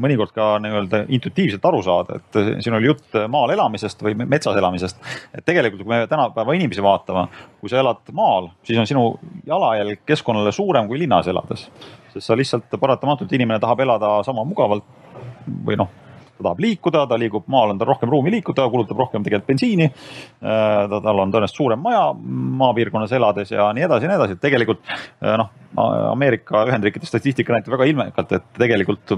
[0.00, 5.00] mõnikord ka nii-öelda intuitiivselt aru saada, et siin oli jutt maal elamisest või metsas elamisest.
[5.36, 7.26] et tegelikult, kui me tänapäeva inimesi vaatame,
[7.60, 9.06] kui sa elad maal, siis on sinu
[9.46, 11.66] jalajälg keskkonnale suurem kui linnas elades,
[12.12, 14.86] sest sa lihtsalt paratamatult inimene tahab elada sama mugavalt
[15.66, 15.90] või noh
[16.40, 19.88] ta tahab liikuda, ta liigub, maal on tal rohkem ruumi liikuda, kulutab rohkem tegelikult bensiini.
[20.40, 22.10] Äh, tal on tõenäoliselt suurem maja
[22.60, 25.52] maapiirkonnas elades ja nii edasi ja nii edasi, et tegelikult äh, noh,
[26.10, 29.14] Ameerika Ühendriikide statistika näitab väga ilmekalt, et tegelikult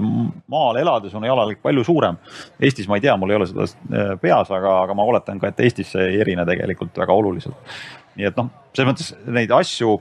[0.51, 2.19] maal elades on jalajälg palju suurem.
[2.61, 5.49] Eestis ma ei tea, mul ei ole seda äh, peas, aga, aga ma oletan ka,
[5.49, 7.73] et Eestis see ei erine tegelikult väga oluliselt.
[8.13, 9.95] nii et noh, selles mõttes neid asju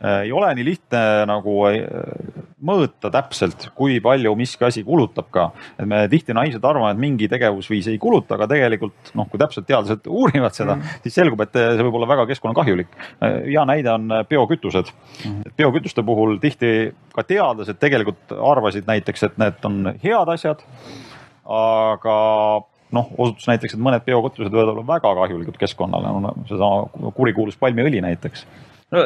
[0.00, 5.50] ei ole nii lihtne nagu äh, mõõta täpselt, kui palju miski asi kulutab ka.
[5.78, 9.68] et me tihti naiivselt arvame, et mingi tegevusviis ei kuluta, aga tegelikult noh, kui täpselt
[9.68, 11.02] teadlased uurivad seda mm, -hmm.
[11.04, 12.96] siis selgub, et see võib olla väga keskkonnakahjulik.
[13.20, 15.30] Äh, hea näide on biokütused mm.
[15.30, 15.52] -hmm.
[15.56, 20.64] biokütuste puhul tihti ka teadlased tegelikult arvasid näiteks, et need on head asjad.
[21.44, 22.16] aga
[22.92, 28.00] noh, osutus näiteks, et mõned biokütused võivad olla väga kahjulikud keskkonnale no,, seesama kurikuulus palmiõli
[28.00, 28.46] näiteks.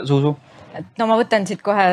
[0.07, 0.37] Zuzu
[0.79, 1.85] et no ma võtan siit kohe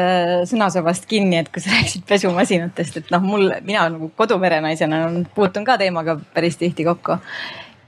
[0.49, 5.03] sõnasabast kinni, et kui sa rääkisid pesumasinatest, et noh, mul, mina nagu kodumerenaisena
[5.35, 7.17] puutun ka teemaga päris tihti kokku.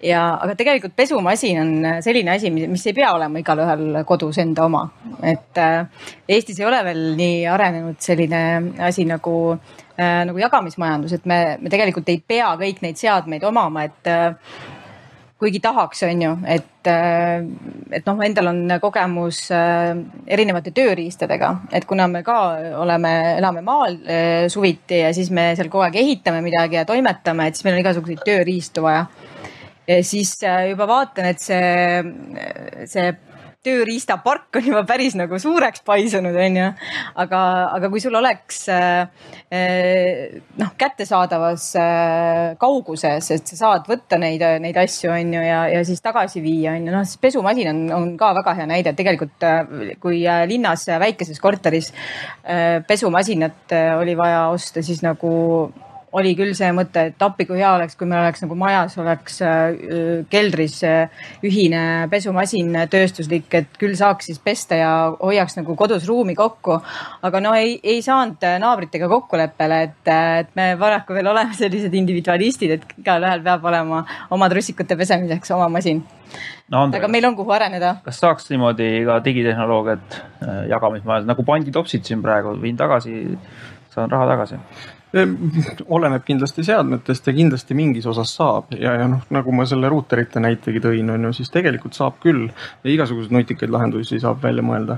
[0.04, 1.72] ja, aga tegelikult pesumasin on
[2.04, 4.84] selline asi, mis ei pea olema igalühel kodus enda oma.
[5.22, 5.88] et äh,
[6.28, 8.44] Eestis ei ole veel nii arenenud selline
[8.84, 13.88] asi nagu äh,, nagu jagamismajandus, et me, me tegelikult ei pea kõik neid seadmeid omama,
[13.90, 14.38] et äh,
[15.44, 17.44] kuigi tahaks, on ju, et, äh,
[17.92, 19.92] et noh, endal on kogemus äh,
[20.32, 22.38] erinevate tööriistadega, et kuna me ka
[22.80, 27.50] oleme, elame maal äh, suviti ja siis me seal kogu aeg ehitame midagi ja toimetame,
[27.50, 29.06] et siis meil on igasuguseid tööriistu vaja.
[29.88, 30.38] ja siis
[30.70, 32.04] juba vaatan, et see,
[32.88, 33.12] see
[33.64, 36.66] tööriistapark on juba päris nagu suureks paisunud, onju.
[37.24, 37.42] aga,
[37.78, 44.44] aga kui sul oleks äh, äh, noh, kättesaadavas äh, kauguses, et sa saad võtta neid,
[44.64, 48.34] neid asju, onju, ja, ja siis tagasi viia, onju, noh, siis pesumasin on, on ka
[48.42, 49.48] väga hea näide, tegelikult
[50.04, 51.92] kui linnas väikeses korteris
[52.88, 55.34] pesumasinat oli vaja osta, siis nagu
[56.20, 59.40] oli küll see mõte, et appi kui hea oleks, kui meil oleks nagu majas oleks
[59.46, 66.08] äh, keldris äh, ühine pesumasin tööstuslik, et küll saaks siis pesta ja hoiaks nagu kodus
[66.10, 66.80] ruumi kokku.
[67.24, 72.78] aga no ei, ei saanud naabritega kokkuleppele, et, et me paraku veel oleme sellised individualistid,
[72.78, 76.04] et igalühel peab olema oma trussikute pesemiseks oma masin
[76.70, 76.88] no,.
[76.88, 77.96] aga meil on, kuhu areneda.
[78.06, 80.20] kas saaks niimoodi ka digitehnoloogiat
[80.70, 83.24] jagamismajas nagu panditopsid siin praegu, viin tagasi,
[83.96, 84.62] saan raha tagasi
[85.14, 90.42] oleneb kindlasti seadmetest ja kindlasti mingis osas saab ja, ja noh, nagu ma selle ruuterite
[90.42, 94.98] näitegi tõin, on ju, siis tegelikult saab küll ja igasuguseid nutikaid lahendusi saab välja mõelda.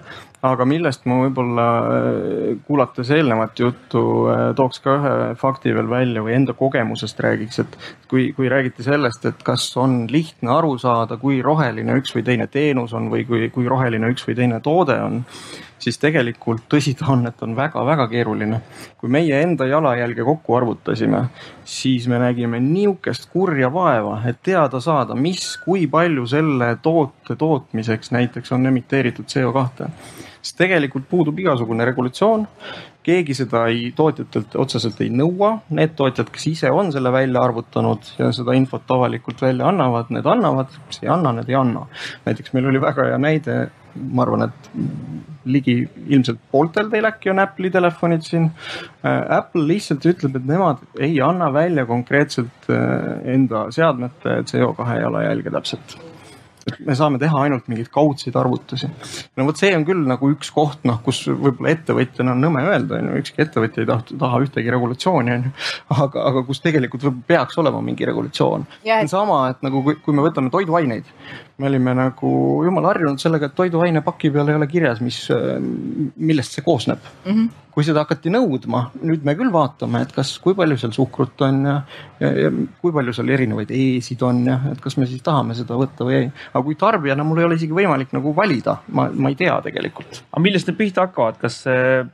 [0.52, 6.24] Aga millest ma võib-olla äh, kuulates eelnevat juttu äh, tooks ka ühe fakti veel välja
[6.26, 7.78] või enda kogemusest räägiks, et
[8.12, 12.50] kui, kui räägiti sellest, et kas on lihtne aru saada, kui roheline üks või teine
[12.52, 15.24] teenus on või kui, kui roheline üks või teine toode on
[15.86, 18.62] siis tegelikult tõsi ta on, et on väga-väga keeruline.
[18.98, 21.26] kui meie enda jalajälge kokku arvutasime,
[21.64, 28.12] siis me nägime niisugust kurja vaeva, et teada saada, mis, kui palju selle toote tootmiseks
[28.12, 29.90] näiteks on emiteeritud CO2.
[30.46, 32.46] Sest tegelikult puudub igasugune regulatsioon,
[33.06, 38.12] keegi seda ei, tootjatelt otseselt ei nõua, need tootjad, kes ise on selle välja arvutanud
[38.20, 41.86] ja seda infot avalikult välja annavad, need annavad, kes ei anna, need ei anna.
[42.28, 43.66] näiteks meil oli väga hea näide.
[43.96, 44.66] Ma arvan, et
[45.48, 45.78] ligi
[46.12, 48.50] ilmselt pooltel teil äkki on Apple'i telefonid siin.
[49.08, 55.56] Äh, Apple lihtsalt ütleb, et nemad ei anna välja konkreetselt äh, enda seadmete CO2 jalajälge
[55.56, 55.96] täpselt
[56.86, 58.90] me saame teha ainult mingeid kaudseid arvutusi.
[59.38, 63.00] no vot, see on küll nagu üks koht, noh, kus võib-olla ettevõtjana on nõme öelda,
[63.00, 65.54] on ju, ükski ettevõtja ei taha, taha ühtegi regulatsiooni, on ju.
[65.96, 68.66] aga, aga kus tegelikult võib, peaks olema mingi regulatsioon.
[69.12, 71.12] sama, et nagu kui, kui me võtame toiduaineid,
[71.62, 72.32] me olime nagu
[72.66, 75.22] jumala harjunud sellega, et toiduainepaki peal ei ole kirjas, mis,
[76.18, 77.32] millest see koosneb mm.
[77.32, 77.54] -hmm.
[77.76, 81.58] Kui seda hakati nõudma, nüüd me küll vaatame, et kas, kui palju seal suhkrut on
[81.68, 81.74] ja,
[82.22, 85.76] ja, ja kui palju seal erinevaid E-sid on ja et kas me siis tahame seda
[85.80, 86.30] võtta või ei.
[86.54, 90.22] aga kui tarbijana mul ei ole isegi võimalik nagu valida, ma, ma ei tea tegelikult.
[90.32, 91.60] aga millest need pihta hakkavad, kas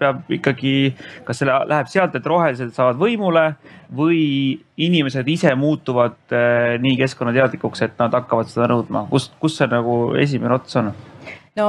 [0.01, 0.73] peab ikkagi,
[1.27, 3.45] kas see läheb sealt, et rohelised saavad võimule
[3.93, 4.23] või
[4.81, 10.01] inimesed ise muutuvad äh, nii keskkonnateadlikuks, et nad hakkavad seda nõudma, kust, kus see nagu
[10.17, 10.93] esimene ots on?
[11.59, 11.67] No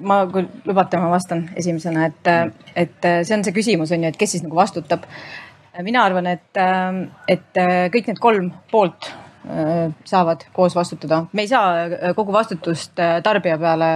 [0.00, 2.30] ma, kui lubate, ma vastan esimesena, et,
[2.78, 5.06] et see on see küsimus on ju, et kes siis nagu vastutab.
[5.82, 6.62] mina arvan, et,
[7.28, 7.60] et
[7.94, 9.10] kõik need kolm poolt
[9.46, 13.90] äh, saavad koos vastutada, me ei saa kogu vastutust äh, tarbija peale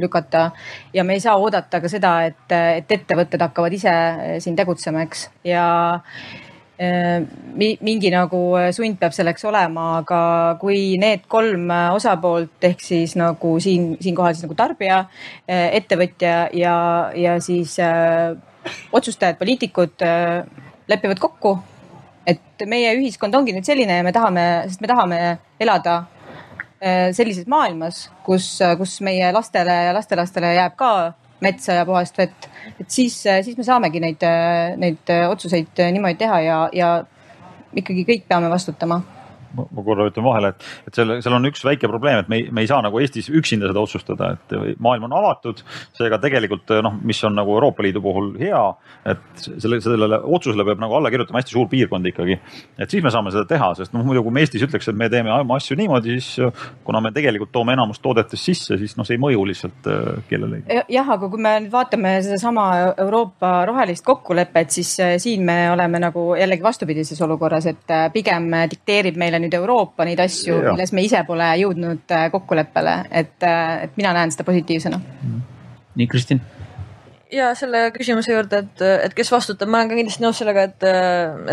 [0.00, 0.50] lükata
[0.94, 3.96] ja me ei saa oodata ka seda, et, et ettevõtted hakkavad ise
[4.40, 5.66] siin tegutsema, eks ja
[6.00, 6.49] Äh,
[6.80, 10.20] mingi nagu äh, sund peab selleks olema, aga
[10.60, 15.02] kui need kolm äh, osapoolt ehk siis nagu siin, siinkohal siis nagu tarbija,
[15.46, 16.76] ettevõtja ja,
[17.16, 18.32] ja siis äh,
[18.92, 20.44] otsustajad, poliitikud äh,
[20.88, 21.58] lepivad kokku,
[22.26, 25.20] et meie ühiskond ongi nüüd selline ja me tahame, sest me tahame
[25.60, 25.96] elada
[26.80, 30.92] äh, sellises maailmas, kus, kus meie lastele ja lastelastele jääb ka
[31.40, 32.48] metsa ja puhast vett.
[32.80, 34.26] et siis, siis me saamegi neid,
[34.76, 36.90] neid otsuseid niimoodi teha ja, ja
[37.76, 39.00] ikkagi kõik peame vastutama
[39.56, 42.48] ma korra ütlen vahele, et, et seal, seal on üks väike probleem, et me ei,
[42.50, 45.64] me ei saa nagu Eestis üksinda seda otsustada, et maailm on avatud.
[45.96, 48.62] seega tegelikult noh, mis on nagu Euroopa Liidu puhul hea,
[49.10, 52.38] et selle, sellele otsusele peab nagu alla kirjutama hästi suur piirkond ikkagi.
[52.78, 55.10] et siis me saame seda teha, sest noh, muidu kui me Eestis ütleks, et me
[55.12, 56.40] teeme oma asju niimoodi, siis
[56.84, 60.80] kuna me tegelikult toome enamus toodetest sisse, siis noh, see ei mõju lihtsalt äh, kellelegi.
[60.94, 66.00] jah, aga kui me nüüd vaatame sedasama Euroopa rohelist kokkulepet, siis äh, siin me oleme
[66.02, 71.04] nagu jällegi vastupidises olukorras, et äh, pigem dikteerib meile nüüd Euroopa neid asju, milles me
[71.06, 75.00] ise pole jõudnud äh, kokkuleppele, et, äh, et mina näen seda positiivsena.
[75.96, 76.42] nii, Kristin
[77.32, 80.86] ja selle küsimuse juurde, et, et kes vastutab, ma olen ka kindlasti nõus sellega, et,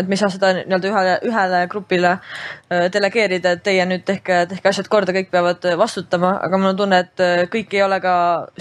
[0.00, 4.40] et me ei saa seda nii-öelda ühele, ühele grupile äh, delegeerida, et teie nüüd tehke,
[4.50, 8.00] tehke asjad korda, kõik peavad vastutama, aga mul on tunne, et äh, kõik ei ole
[8.04, 8.14] ka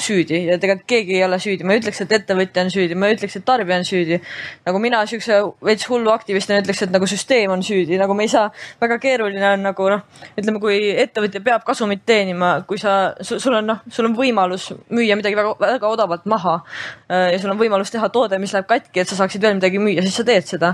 [0.08, 0.44] süüdi.
[0.52, 1.66] Ja tegelikult keegi ei ole süüdi.
[1.68, 4.22] ma ei ütleks, et ettevõtja on süüdi, ma ei ütleks, et tarbija on süüdi.
[4.68, 8.34] nagu mina siukse veits hullu aktivistina ütleks, et nagu süsteem on süüdi, nagu me ei
[8.34, 8.52] saa,
[8.82, 10.06] väga keeruline on nagu noh,
[10.38, 15.18] ütleme, kui ettevõtja peab kasumit teenima, kui sa, sul on noh, sul on võimalus müüa
[15.18, 16.60] midagi väga, väga odavalt maha
[17.07, 19.80] Äh, ja sul on võimalus teha toode, mis läheb katki, et sa saaksid veel midagi
[19.82, 20.74] müüa, siis sa teed seda.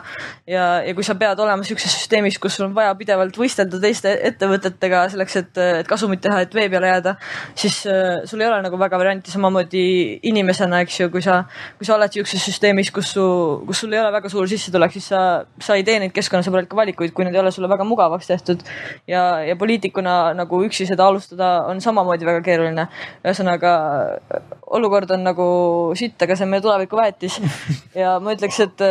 [0.49, 4.13] ja, ja kui sa pead olema siukses süsteemis, kus sul on vaja pidevalt võistelda teiste
[4.29, 7.15] ettevõtetega selleks, et, et kasumit teha, et vee peale jääda,
[7.59, 9.85] siis äh, sul ei ole nagu väga varianti, samamoodi
[10.29, 11.43] inimesena, eks ju, kui sa,
[11.77, 13.25] kui sa oled siukses süsteemis, kus su,
[13.67, 15.21] kus sul ei ole väga suur sissetulek, siis sa,
[15.61, 18.65] sa ei tee neid keskkonnasõbralikke valikuid, kui need ei ole sulle väga mugavaks tehtud.
[19.07, 22.87] ja, ja poliitikuna nagu üksi seda alustada on samamoodi väga keeruline.
[23.23, 23.73] ühesõnaga
[24.77, 25.47] olukord on nagu
[25.99, 27.39] sitt aga see on meie tulevikuväetis
[28.01, 28.85] ja ma ütleks, et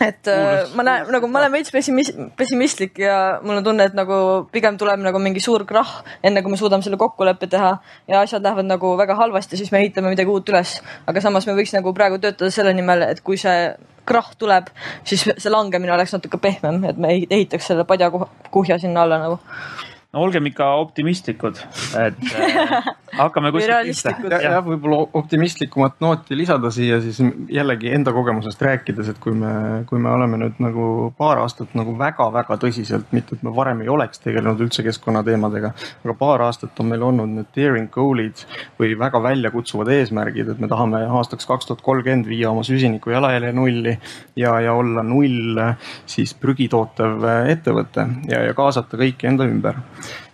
[0.00, 3.96] et äh, ma näen nagu ma olen veits pessimis- pessimistlik ja mul on tunne, et
[3.98, 7.72] nagu pigem tuleb nagu mingi suur krahh, enne kui me suudame selle kokkuleppe teha
[8.10, 10.78] ja asjad lähevad nagu väga halvasti, siis me ehitame midagi uut üles.
[11.06, 13.72] aga samas me võiks nagu praegu töötada selle nimel, et kui see
[14.08, 14.70] krahh tuleb,
[15.04, 19.40] siis see langemine oleks natuke pehmem, et me ehitaks selle padjakuhja sinna alla nagu.
[20.12, 21.58] No olgem ikka optimistlikud,
[22.00, 22.86] et äh,
[23.18, 24.32] hakkame kuskilt realistlikud.
[24.32, 27.20] ja, jah, võib-olla optimistlikumat nooti lisada siia siis
[27.52, 29.52] jällegi enda kogemusest rääkides, et kui me,
[29.90, 30.86] kui me oleme nüüd nagu
[31.18, 35.74] paar aastat nagu väga-väga tõsiselt, mitte et me varem ei oleks tegelenud üldse keskkonnateemadega,
[36.06, 38.46] aga paar aastat on meil olnud need daring goal'id
[38.80, 43.52] või väga väljakutsuvad eesmärgid, et me tahame aastaks kaks tuhat kolmkümmend viia oma süsiniku jalajälje
[43.52, 43.98] nulli
[44.40, 45.60] ja, ja olla null
[46.08, 49.84] siis prügi tootev ettevõte ja, ja kaasata kõiki enda ümber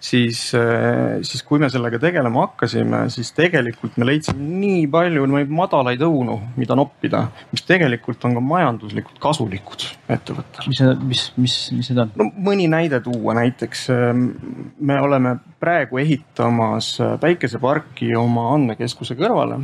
[0.01, 0.41] siis,
[1.25, 6.39] siis kui me sellega tegelema hakkasime, siis tegelikult me leidsime nii palju neid madalaid õunu,
[6.61, 10.69] mida noppida, mis tegelikult on ka majanduslikult kasulikud ettevõttele.
[10.69, 10.85] mis
[11.15, 12.13] mis, mis, mis need on?
[12.19, 14.27] no mõni näide tuua, näiteks ähm,
[14.81, 19.63] me oleme praegu ehitamas äh, päikeseparki oma andmekeskuse kõrvale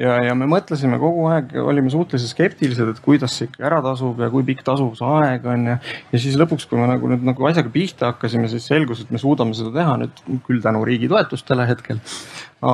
[0.00, 4.20] ja, ja me mõtlesime kogu aeg, olime suhteliselt skeptilised, et kuidas see ikka ära tasub
[4.22, 5.76] ja kui pikk tasuvusaeg on ja.
[6.12, 9.20] ja siis lõpuks, kui me nagu nüüd nagu asjaga pihta hakkasime, siis selgus, et me
[9.22, 12.00] suudame seda teha nüüd küll tänu riigi toetustele hetkel,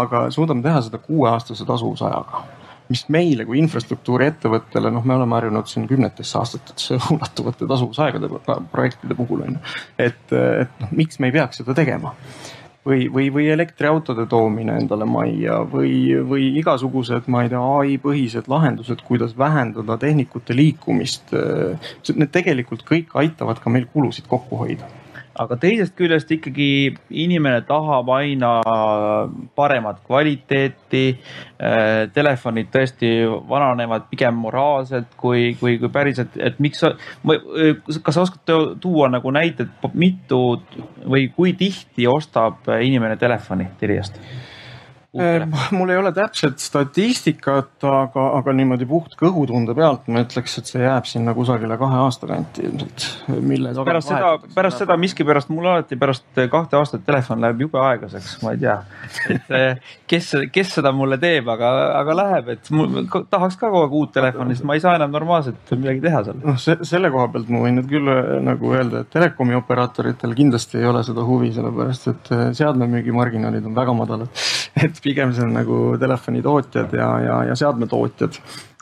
[0.01, 2.47] aga suudame teha seda kuueaastase tasuvusajaga
[2.89, 9.17] mis meile kui infrastruktuuriettevõttele, noh, me oleme harjunud siin kümnetesse aastatesse ulatuvate tasuvusaegade pro- projektide
[9.19, 9.75] puhul on ju.
[10.07, 12.15] et, et noh, miks me ei peaks seda tegema
[12.89, 15.93] või, või, või elektriautode toomine endale majja või,
[16.29, 21.35] või igasugused, ma ei tea, ai põhised lahendused, kuidas vähendada tehnikute liikumist.
[21.35, 24.89] Need tegelikult kõik aitavad ka meil kulusid kokku hoida
[25.43, 26.69] aga teisest küljest ikkagi
[27.11, 28.53] inimene tahab aina
[29.59, 31.05] paremat kvaliteeti.
[32.15, 33.13] Telefonid tõesti
[33.51, 36.93] vananevad pigem moraalselt kui, kui, kui päriselt, et miks sa,
[37.25, 40.43] kas sa oskad tuua nagu näited, mitu
[41.05, 44.21] või kui tihti ostab inimene telefoni Teliast?
[45.15, 45.47] Eh,
[45.79, 50.83] mul ei ole täpset statistikat, aga, aga niimoodi puht kõhutunde pealt ma ütleks, et see
[50.83, 53.07] jääb sinna kusagile kahe aasta kanti ilmselt,
[53.89, 58.53] pärast seda, pärast seda miskipärast mul alati pärast kahte aastat telefon läheb jube aeglaseks, ma
[58.53, 58.75] ei tea.
[59.33, 63.87] et eh, kes, kes seda mulle teeb, aga, aga läheb, et mul tahaks ka kogu
[63.87, 66.39] aeg uut telefoni, sest ma ei saa enam normaalselt midagi teha seal.
[66.45, 70.37] noh, see, selle koha pealt ma võin nüüd küll äh, nagu öelda, et telekomi operaatoritel
[70.37, 74.47] kindlasti ei ole seda huvi, sellepärast et äh, seadmemüügimarginaalid on väga madalad.
[74.85, 78.39] et pigem see on nagu telefonitootjad ja, ja, ja seadmetootjad.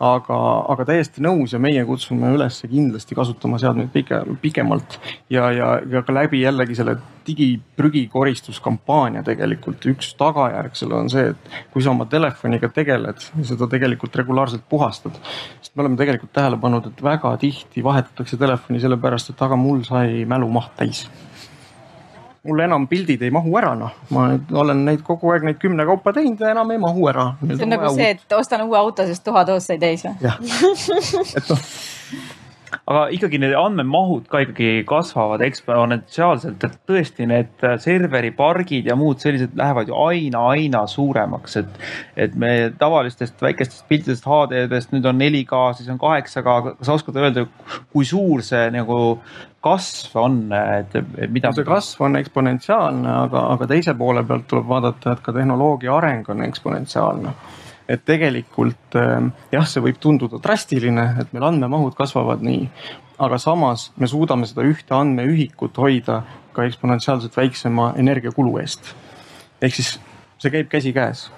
[0.06, 0.38] aga,
[0.72, 4.98] aga täiesti nõus ja meie kutsume üles kindlasti kasutama seadmeid pike, pikemalt.
[5.32, 11.56] Ja, ja, ja ka läbi jällegi selle digiprügikoristuskampaania tegelikult üks tagajärg sellele on see, et
[11.72, 15.16] kui sa oma telefoniga tegeled ja seda tegelikult regulaarselt puhastad,
[15.62, 19.80] sest me oleme tegelikult tähele pannud, et väga tihti vahetatakse telefoni sellepärast, et aga mul
[19.88, 21.06] sai mälumaht täis
[22.46, 24.28] mul enam pildid ei mahu ära, noh, ma
[24.62, 27.26] olen neid kogu aeg neid kümne kaupa teinud ja enam ei mahu ära.
[27.42, 30.16] see on nagu see, et ostan uue auto, sest tuhadoos sai täis või?
[30.24, 31.68] jah, et noh,
[32.86, 39.56] aga ikkagi need andmemahud ka ikkagi kasvavad eksponentsiaalselt, et tõesti need serveripargid ja muud sellised
[39.58, 41.82] lähevad ju aina, aina suuremaks, et.
[42.26, 47.46] et me tavalistest väikestest piltidest HD-dest nüüd on 4K, siis on 8K, kas oskad öelda,
[47.90, 49.18] kui suur see nagu
[49.66, 50.94] kasv on, et
[51.32, 51.50] mida?
[51.56, 56.30] see kasv on eksponentsiaalne, aga, aga teise poole pealt tuleb vaadata, et ka tehnoloogia areng
[56.30, 57.34] on eksponentsiaalne
[57.88, 62.66] et tegelikult eh, jah, see võib tunduda drastiline, et meil andmemahud kasvavad nii,
[63.22, 66.22] aga samas me suudame seda ühte andmeühikut hoida
[66.56, 68.94] ka eksponentsiaalselt väiksema energiakulu eest.
[69.62, 69.96] ehk siis
[70.38, 71.30] see käib käsikäes.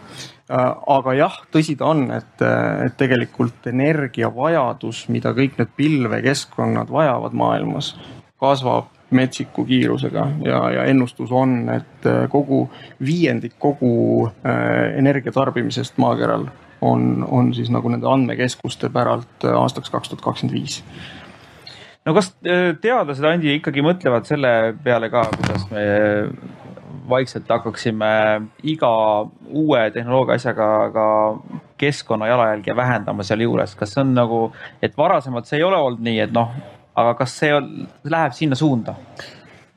[0.48, 2.42] aga jah, tõsi ta on, et,
[2.86, 7.92] et tegelikult energiavajadus, mida kõik need pilvekeskkonnad vajavad maailmas,
[8.40, 12.66] kasvab metsiku kiirusega ja, ja ennustus on, et kogu
[13.04, 16.48] viiendik kogu äh, energiatarbimisest maakeral
[16.80, 20.82] on, on siis nagu nende andmekeskuste päralt aastaks kaks tuhat kakskümmend viis.
[22.06, 24.52] No kas äh, teadlased, Andi, ikkagi mõtlevad selle
[24.84, 25.84] peale ka, kuidas me
[27.08, 28.08] vaikselt hakkaksime
[28.68, 28.90] iga
[29.48, 31.06] uue tehnoloogia asjaga ka
[31.80, 34.40] keskkonna jalajälge vähendama sealjuures, kas see on nagu,
[34.82, 36.52] et varasemalt see ei ole olnud nii, et noh,
[37.02, 37.74] aga kas see on,
[38.04, 38.96] läheb sinna suunda?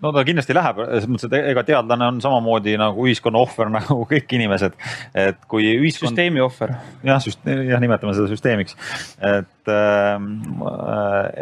[0.01, 4.01] no ta kindlasti läheb, selles mõttes, et ega teadlane on samamoodi nagu ühiskonna ohver nagu
[4.09, 4.77] kõik inimesed.
[5.13, 6.75] et kui ühiskond, süsteemi ohver.
[7.05, 8.77] jah, jah, nimetame seda süsteemiks,
[9.31, 9.73] et,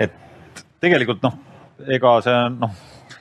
[0.05, 1.39] et tegelikult noh,
[1.87, 2.77] ega see on noh,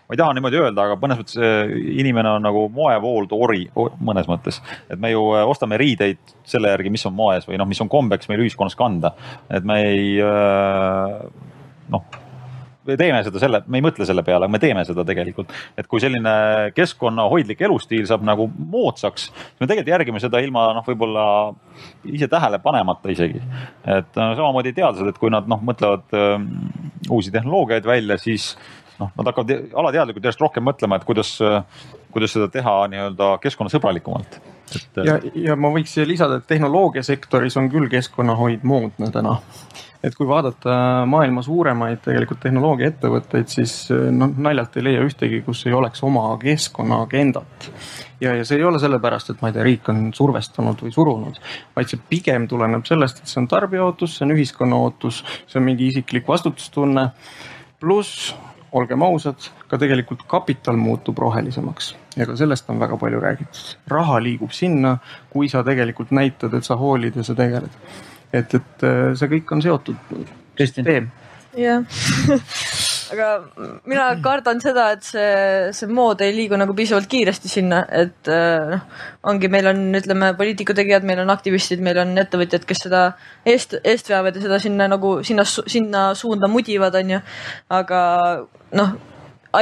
[0.09, 4.63] ma ei taha niimoodi öelda, aga mõnes mõttes äh, inimene on nagu moevooltori mõnes mõttes,
[4.89, 7.91] et me ju äh, ostame riideid selle järgi, mis on moes või noh, mis on
[7.93, 9.15] kombeks meil ühiskonnas kanda,
[9.53, 11.21] et me ei äh,
[11.93, 12.25] noh
[12.89, 15.53] me teeme seda selle, me ei mõtle selle peale, me teeme seda tegelikult.
[15.79, 16.35] et kui selline
[16.77, 21.25] keskkonnahoidlik elustiil saab nagu moodsaks, siis me tegelikult järgime seda ilma noh, võib-olla
[22.09, 23.43] ise tähele panemata isegi.
[23.99, 26.37] et samamoodi teadlased, et kui nad noh, mõtlevad äh,
[27.11, 28.53] uusi tehnoloogiaid välja, siis
[28.99, 31.37] noh, nad hakkavad alateadlikult järjest rohkem mõtlema, et kuidas,
[32.15, 34.41] kuidas seda teha nii-öelda keskkonnasõbralikumalt.
[34.77, 35.03] Et...
[35.07, 39.39] ja, ja ma võiks siia lisada, et tehnoloogiasektoris on küll keskkonnahoid moodne täna
[40.03, 40.75] et kui vaadata
[41.11, 43.73] maailma suuremaid tegelikult tehnoloogiaettevõtteid, siis
[44.15, 47.71] noh, naljalt ei leia ühtegi, kus ei oleks oma keskkonnaagendat.
[48.21, 51.41] ja, ja see ei ole sellepärast, et ma ei tea, riik on survestanud või surunud,
[51.77, 55.59] vaid see pigem tuleneb sellest, et see on tarbija ootus, see on ühiskonna ootus, see
[55.59, 57.11] on mingi isiklik vastutustunne.
[57.81, 58.35] pluss,
[58.73, 63.73] olgem ausad, ka tegelikult kapital muutub rohelisemaks ja ka sellest on väga palju räägitud.
[63.89, 64.99] raha liigub sinna,
[65.31, 67.75] kui sa tegelikult näitad, et sa hoolid ja sa tegeled
[68.33, 70.15] et, et äh, see kõik on seotud.
[70.59, 71.11] Kristin.
[71.59, 71.85] jah
[73.13, 73.29] aga
[73.89, 75.29] mina kardan seda, et see,
[75.73, 78.83] see mood ei liigu nagu piisavalt kiiresti sinna, et äh, noh,
[79.33, 83.05] ongi, meil on, ütleme, poliitikutegijad, meil on aktivistid, meil on ettevõtjad, kes seda
[83.49, 87.23] eest, eest veavad ja seda sinna nagu sinna, sinna suunda mudivad, onju.
[87.81, 88.03] aga
[88.77, 88.99] noh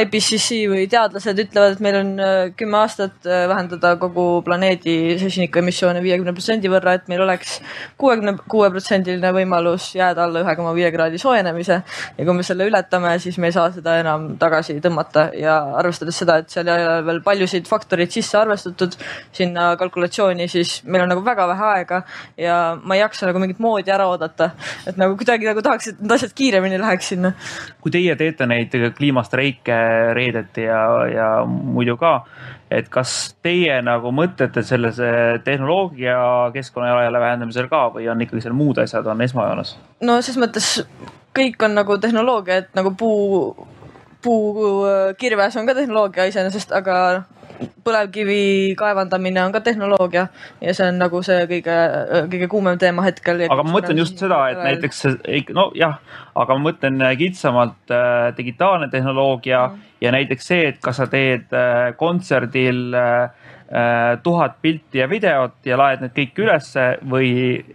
[0.02, 5.60] IPCC või teadlased ütlevad, et meil on äh, kümme aastat äh, vähendada kogu planeedi süsiniku
[5.62, 7.58] emissioone viiekümne protsendi võrra, et meil oleks
[8.00, 11.80] kuuekümne kuue protsendiline võimalus jääda alla ühe koma viie kraadi soojenemise.
[12.18, 16.20] ja kui me selle ületame, siis me ei saa seda enam tagasi tõmmata ja arvestades
[16.22, 18.98] seda, et seal ei ole veel paljusid faktoreid sisse arvestatud
[19.32, 22.02] sinna kalkulatsiooni, siis meil on nagu väga vähe aega
[22.40, 24.50] ja ma ei jaksa nagu mingit moodi ära oodata.
[24.86, 27.32] et nagu kuidagi nagu tahaks, et need asjad kiiremini läheks sinna.
[27.80, 29.85] kui teie teete neid kliimastreike
[30.16, 30.80] reedeti ja,
[31.10, 32.20] ja muidu ka.
[32.70, 35.10] et kas teie nagu mõtlete sellise
[35.44, 36.16] tehnoloogia
[36.54, 39.76] keskkonnajalajälje vähendamisel ka või on ikkagi seal muud asjad on esmajoones?
[40.02, 40.72] no ses mõttes
[41.36, 43.50] kõik on nagu tehnoloogia, et nagu puu,
[44.26, 46.98] puukirves on ka tehnoloogia iseenesest, aga
[47.86, 50.26] põlevkivi kaevandamine on ka tehnoloogia
[50.60, 51.76] ja see on nagu see kõige,
[52.32, 53.44] kõige kuumem teema hetkel.
[53.46, 55.02] aga ma mõtlen just seda, et näiteks
[55.56, 55.98] nojah,
[56.34, 59.90] aga ma mõtlen äh, kitsamalt äh, digitaalne tehnoloogia mm.
[60.04, 65.64] ja näiteks see, et kas sa teed äh, kontserdil äh, äh tuhat pilti ja videot
[65.66, 67.30] ja laed need kõik ülesse või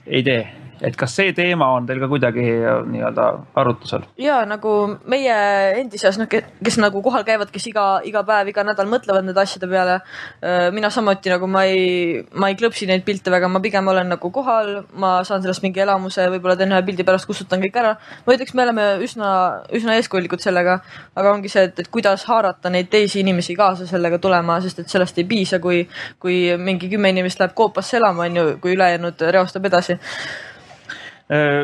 [0.05, 0.43] ei tee
[0.81, 3.25] et kas see teema on teil ka kuidagi äh, nii-öelda
[3.61, 4.05] arutusel?
[4.21, 4.73] ja nagu
[5.09, 5.35] meie
[5.79, 9.41] endi seas, noh, kes nagu kohal käivad, kes iga, iga päev, iga nädal mõtlevad nende
[9.41, 9.99] asjade peale.
[10.41, 14.09] Äh, mina samuti nagu ma ei, ma ei klõpsi neid pilte väga, ma pigem olen
[14.15, 17.95] nagu kohal, ma saan sellest mingi elamuse, võib-olla teen ühe pildi pärast, kustutan kõik ära.
[18.25, 19.31] ma ütleks, me oleme üsna,
[19.77, 20.79] üsna eeskujulikud sellega,
[21.15, 24.93] aga ongi see, et, et kuidas haarata neid teisi inimesi kaasa sellega tulema, sest et
[24.93, 25.83] sellest ei piisa, kui,
[26.19, 29.99] kui mingi kümme inimest läheb koopasse elama, on ju, kui ülejäänud reostab edasi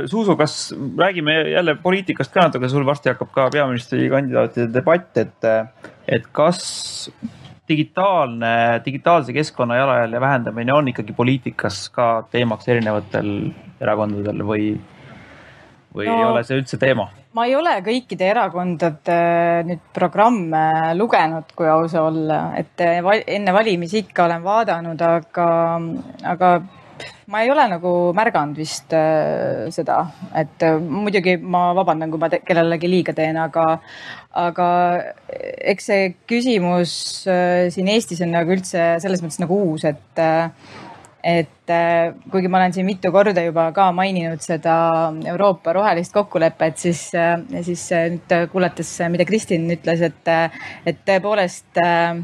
[0.08, 5.48] Zuzu, kas räägime jälle poliitikast ka natuke, sul varsti hakkab ka peaministrikandidaatide debatt, et,
[6.08, 6.62] et kas
[7.68, 13.32] digitaalne, digitaalse keskkonna jalajälje vähendamine on ikkagi poliitikas ka teemaks erinevatel
[13.82, 14.70] erakondadel või,
[15.96, 17.10] või no, ei ole see üldse teema?
[17.38, 19.18] ma ei ole kõikide erakondade
[19.68, 25.50] nüüd programme lugenud, kui aus olla, et enne valimisi ikka olen vaadanud, aga,
[26.32, 26.52] aga
[27.28, 29.98] ma ei ole nagu märganud vist äh, seda,
[30.32, 33.66] et äh, muidugi ma vabandan, kui ma kellelegi liiga teen, aga,
[34.48, 34.68] aga
[35.74, 36.94] eks see küsimus
[37.28, 40.48] äh, siin Eestis on nagu üldse selles mõttes nagu uus, et äh,
[41.28, 44.78] et äh, kuigi ma olen siin mitu korda juba ka maininud seda
[45.28, 47.36] Euroopa rohelist kokkulepet, siis, äh,
[47.68, 50.36] siis nüüd kuulates, mida Kristin ütles, et,
[50.88, 52.24] et tõepoolest äh,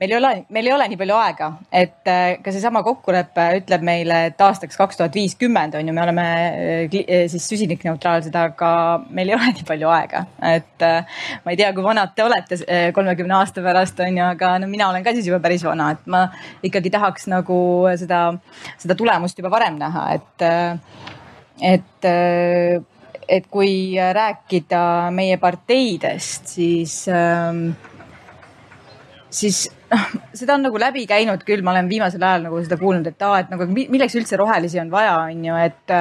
[0.00, 3.84] meil ei ole, meil ei ole nii palju aega, et äh, ka seesama kokkulepe ütleb
[3.86, 8.70] meile, et aastaks kaks tuhat viiskümmend on ju, me oleme äh, äh, siis süsinikneutraalsed, aga
[9.14, 10.86] meil ei ole nii palju aega, et
[11.44, 12.58] ma ei tea, kui vanad te olete
[12.96, 16.10] kolmekümne aasta pärast on ju, aga no mina olen ka siis juba päris vana, et
[16.10, 16.26] ma
[16.66, 17.60] ikkagi tahaks nagu
[18.00, 18.26] seda,
[18.82, 20.48] seda tulemust juba varem näha, et,
[21.62, 22.10] et
[23.24, 24.84] et kui rääkida
[25.14, 27.62] meie parteidest, siis äh,
[29.34, 29.70] siis
[30.38, 33.40] seda on nagu läbi käinud küll, ma olen viimasel ajal nagu seda kuulnud, et aa,
[33.42, 35.94] et nagu milleks üldse rohelisi on vaja, on ju, et,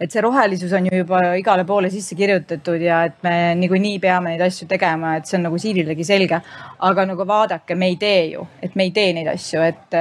[0.00, 4.34] et see rohelisus on ju juba igale poole sisse kirjutatud ja et me niikuinii peame
[4.34, 6.40] neid asju tegema, et see on nagu siililegi selge.
[6.90, 9.98] aga nagu vaadake, me ei tee ju, et me ei tee neid asju, et,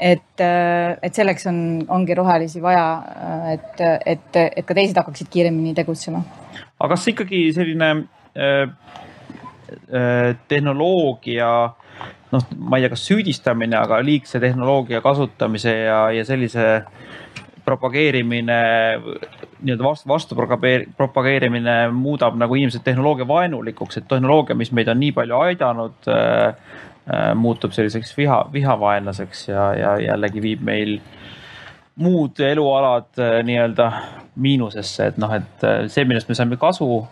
[0.00, 1.60] et, et selleks on,
[1.98, 2.86] ongi rohelisi vaja,
[3.52, 3.84] et,
[4.16, 6.24] et, et ka teised hakkaksid kiiremini tegutsema.
[6.78, 7.92] aga kas ikkagi selline
[8.34, 8.66] äh,
[9.92, 11.52] äh, tehnoloogia
[12.32, 16.68] noh, ma ei tea, kas süüdistamine, aga liigse tehnoloogia kasutamise ja, ja sellise
[17.64, 18.58] propageerimine
[19.62, 20.36] nii-öelda vastu, vastu
[20.96, 26.72] propageerimine muudab nagu inimesed tehnoloogia vaenulikuks, et tehnoloogia, mis meid on nii palju aidanud äh,,
[27.06, 30.98] äh, muutub selliseks viha, vihavaenlaseks ja, ja jällegi viib meil
[32.02, 33.90] muud elualad äh, nii-öelda
[34.42, 37.04] miinusesse, et noh, et äh, see, millest me saime kasu,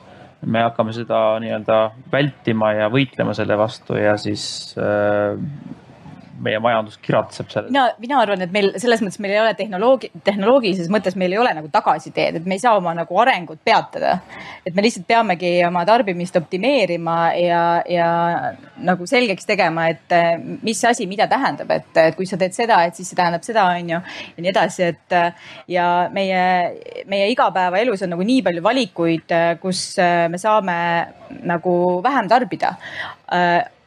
[0.47, 1.79] me hakkame seda nii-öelda
[2.13, 4.45] vältima ja võitlema selle vastu ja siis
[4.81, 5.37] äh,
[6.41, 7.71] meie majandus kiratseb selle.
[7.73, 11.41] mina, mina arvan, et meil selles mõttes meil ei ole tehnoloogi, tehnoloogilises mõttes meil ei
[11.41, 14.19] ole nagu tagasiteed, et me ei saa oma nagu arengut peatada.
[14.67, 18.09] et me lihtsalt peamegi oma tarbimist optimeerima ja, ja
[18.87, 20.33] nagu selgeks tegema, et eh,
[20.63, 23.95] mis asi mida tähendab, et, kui sa teed seda, et siis see tähendab seda, on
[23.95, 24.01] ju,
[24.37, 25.17] ja nii edasi, et
[25.71, 26.45] ja meie,
[27.11, 30.79] meie igapäevaelus on nagu nii palju valikuid, kus me saame
[31.49, 31.75] nagu
[32.05, 32.75] vähem tarbida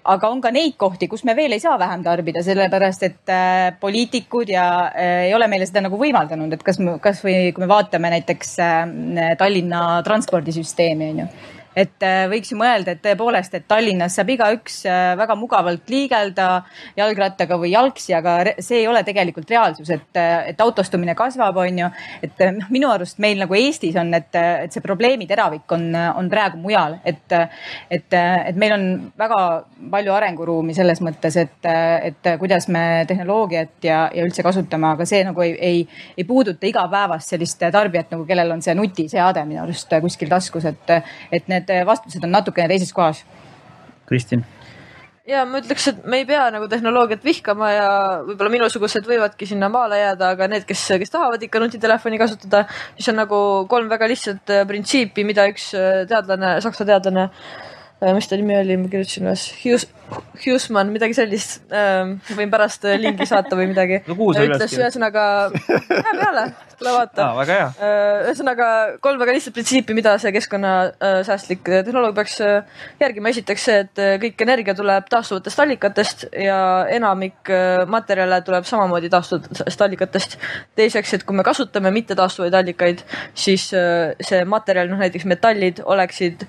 [0.03, 3.71] aga on ka neid kohti, kus me veel ei saa vähem tarbida, sellepärast et äh,
[3.79, 8.11] poliitikud ja äh, ei ole meile seda nagu võimaldanud, et kas, kasvõi kui me vaatame
[8.17, 11.27] näiteks äh, Tallinna transpordisüsteemi on ju
[11.75, 16.47] et äh, võiks ju mõelda, et tõepoolest, et Tallinnas saab igaüks äh, väga mugavalt liigelda
[16.97, 21.81] jalgrattaga või jalgsi, aga see ei ole tegelikult reaalsus, et, äh, et autostumine kasvab, on
[21.83, 21.89] ju.
[22.25, 26.29] et noh, minu arust meil nagu Eestis on, et, et see probleemi teravik on, on
[26.29, 27.25] praegu mujal, et,
[27.89, 28.87] et, et meil on
[29.19, 29.39] väga
[29.93, 31.69] palju arenguruumi selles mõttes, et,
[32.09, 35.83] et kuidas me tehnoloogiat ja, ja üldse kasutame, aga see nagu ei, ei,
[36.17, 40.93] ei puuduta igapäevast sellist tarbijat nagu, kellel on see nutiseade minu arust kuskil taskus, et,
[41.33, 43.23] et need need vastused on natukene teises kohas.
[44.09, 44.43] Kristin
[45.27, 47.89] ja ma ütleks, et me ei pea nagu tehnoloogiat vihkama ja
[48.27, 52.65] võib-olla minusugused võivadki sinna maale jääda, aga need, kes, kes tahavad ikka nutitelefoni kasutada,
[52.97, 53.37] siis on nagu
[53.71, 57.72] kolm väga lihtsat äh, printsiipi, mida üks äh, teadlane, saksa teadlane, äh,
[58.15, 59.87] mis ta nimi oli, ma kirjutasin üles, Hughes,
[60.43, 61.63] Hughesman, midagi sellist.
[62.37, 64.17] võin pärast lingi saata või midagi no,.
[64.17, 66.47] ütles ühesõnaga, lähe peale
[66.83, 67.37] tule vaata ah,.
[67.37, 67.67] väga hea.
[67.79, 68.67] Äh, ühesõnaga
[69.03, 73.31] kolm väga lihtsat printsiipi, mida see keskkonnasäästlik tehnoloogia peaks äh, järgima.
[73.33, 76.59] esiteks see, et äh, kõik energia tuleb taastuvatest allikatest ja
[76.93, 77.51] enamik
[77.87, 80.37] materjale tuleb samamoodi taastuvatest allikatest.
[80.79, 86.47] teiseks, et kui me kasutame mittetaastuvaid allikaid, siis see materjal, noh näiteks metallid oleksid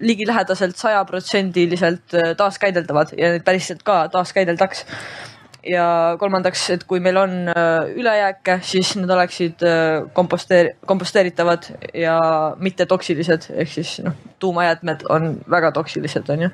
[0.00, 4.84] ligilähedaselt sajaprotsendiliselt taaskäideldavad ja neid päriselt ka taaskäideldaks.
[5.66, 12.20] Ja kolmandaks, et kui meil on äh, ülejääke, siis need oleksid äh, komposteer-, komposteeritavad ja
[12.62, 16.52] mitte toksilised, ehk siis noh, tuumajäätmed on väga toksilised, on ju.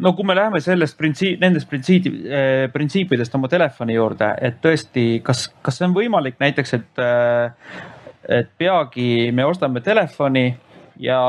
[0.00, 5.08] No kui me läheme sellest printsiip, nendest printsiibi, äh, printsiipidest oma telefoni juurde, et tõesti,
[5.26, 7.04] kas, kas see on võimalik näiteks, et,
[8.38, 10.52] et peagi me ostame telefoni
[11.00, 11.22] ja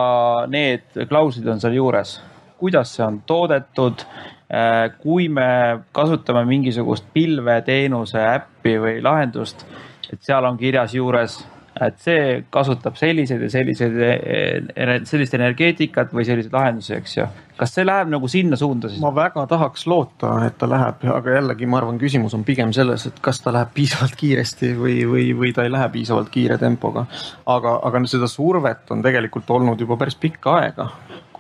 [0.52, 2.20] need klauslid on seal juures,
[2.60, 4.06] kuidas see on toodetud
[4.52, 9.64] Äh, kui me kasutame mingisugust pilveteenuse äppi või lahendust,
[10.12, 11.38] et seal on kirjas juures,
[11.80, 17.30] et see kasutab selliseid ja selliseid, eh, sellist energeetikat või selliseid lahendusi, eks ju.
[17.62, 19.02] Kas see läheb nagu sinna suunda siis?
[19.04, 23.06] ma väga tahaks loota, et ta läheb, aga jällegi ma arvan, küsimus on pigem selles,
[23.10, 27.06] et kas ta läheb piisavalt kiiresti või, või, või ta ei lähe piisavalt kiire tempoga.
[27.46, 30.90] aga, aga seda survet on tegelikult olnud juba päris pikka aega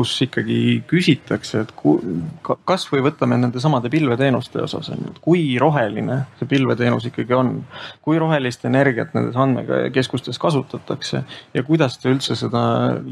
[0.02, 1.96] kus ikkagi küsitakse, et ku,
[2.68, 7.54] kasvõi võtame nende samade pilveteenuste osas on ju, et kui roheline see pilveteenus ikkagi on.
[8.02, 11.22] kui rohelist energiat nendes andmekeskustes kasutatakse
[11.54, 12.62] ja kuidas te üldse seda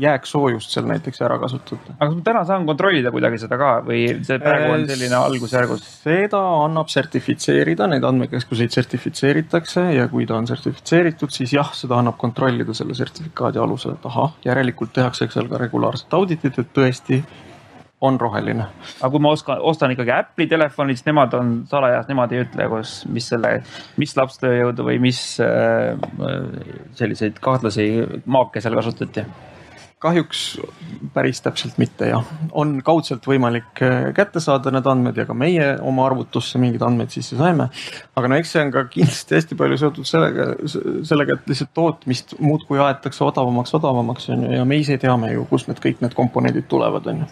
[0.01, 1.93] jääksoojust seal näiteks ära kasutate?
[1.97, 5.85] aga kas ma täna saan kontrollida kuidagi seda ka või see praegu on selline algusjärgus?
[6.05, 12.17] seda annab sertifitseerida, neid andmekeskuseid sertifitseeritakse ja kui ta on sertifitseeritud, siis jah, seda annab
[12.21, 17.21] kontrollida selle sertifikaadi alusel, et ahah, järelikult tehakse seal ka regulaarset auditit, et tõesti
[18.01, 18.65] on roheline.
[19.01, 22.67] aga kui ma oskan, ostan ikkagi Apple'i telefoni, siis nemad on salajas, nemad ei ütle,
[22.71, 23.57] kus, mis selle,
[23.99, 25.99] mis lapstööjõudu või mis äh,
[26.99, 27.89] selliseid kahtlasi
[28.25, 29.25] maake seal kasutati
[29.99, 30.41] kahjuks
[31.13, 35.73] päris täpselt mitte jah, on kaudselt võimalik äh, kätte saada need andmed ja ka meie
[35.83, 37.67] oma arvutusse mingeid andmeid sisse saime.
[38.15, 40.47] aga no eks see on ka kindlasti hästi palju seotud sellega,
[41.07, 45.43] sellega, et lihtsalt tootmist muudkui aetakse odavamaks, odavamaks on ju ja me ise teame ju,
[45.51, 47.29] kust need kõik need komponendid tulevad, on ju.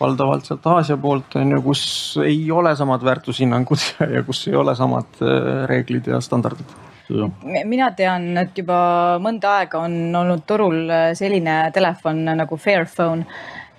[0.00, 1.86] valdavalt sealt Aasia poolt on ju, kus
[2.24, 6.87] ei ole samad väärtushinnangud ja kus ei ole samad äh, reeglid ja standardid
[7.64, 8.80] mina tean, et juba
[9.22, 13.24] mõnda aega on olnud turul äh, selline telefon nagu Fairphone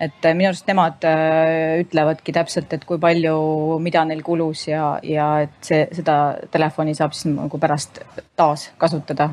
[0.00, 3.36] et äh, minu arust nemad äh, ütlevadki täpselt, et kui palju,
[3.84, 6.16] mida neil kulus ja, ja et see, seda
[6.50, 8.02] telefoni saab siis nagu pärast
[8.40, 9.30] taaskasutada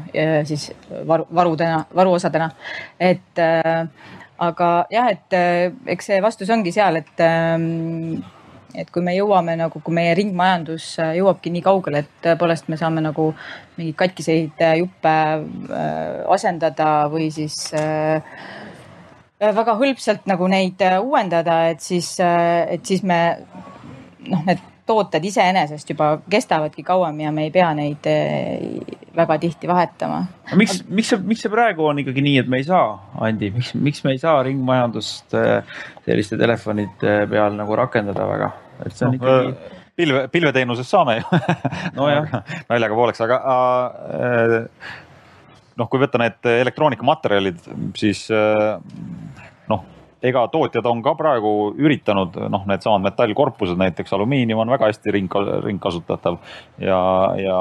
[0.47, 0.69] siis
[1.07, 2.51] varu, varudena, varuosadena.
[2.99, 3.43] et
[4.37, 5.37] aga jah, et
[5.95, 8.19] eks see vastus ongi seal, et ähm,
[8.77, 12.77] et kui me jõuame nagu, kui meie ringmajandus äh, jõuabki nii kaugele, et tõepoolest me
[12.79, 13.31] saame nagu
[13.77, 15.15] mingeid katkiseid äh, juppe
[16.33, 17.71] asendada või siis
[19.37, 23.19] väga hõlpsalt nagu neid uuendada, et siis, et siis me
[24.27, 28.07] noh, need tooted iseenesest juba kestavadki kauem ja me ei pea neid
[29.17, 30.21] väga tihti vahetama.
[30.55, 32.95] miks, miks see, miks see praegu on ikkagi nii, et me ei saa,
[33.27, 35.35] Andi, miks, miks me ei saa ringmajandust
[36.05, 38.51] selliste telefonide peal nagu rakendada väga,
[38.85, 41.41] et see on no, ikkagi pilve, pilveteenusest saame ju.
[41.97, 43.41] Nojah naljaga pooleks, aga
[44.13, 44.57] äh,
[45.77, 48.75] noh, kui võtta need elektroonikamaterjalid, siis äh,
[49.71, 49.85] noh
[50.25, 55.35] ega tootjad on ka praegu üritanud, noh, needsamad metallkorpused, näiteks alumiinium on väga hästi ring,
[55.65, 56.39] ringkasutatav
[56.81, 57.01] ja,
[57.37, 57.59] ja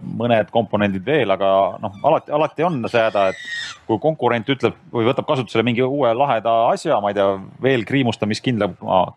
[0.00, 1.50] mõned komponendid veel, aga
[1.82, 6.12] noh, alati, alati on see häda, et kui konkurent ütleb või võtab kasutusele mingi uue
[6.16, 7.26] laheda asja, ma ei tea,
[7.62, 8.70] veel kriimustamiskindla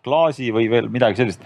[0.06, 1.44] klaasi või veel midagi sellist,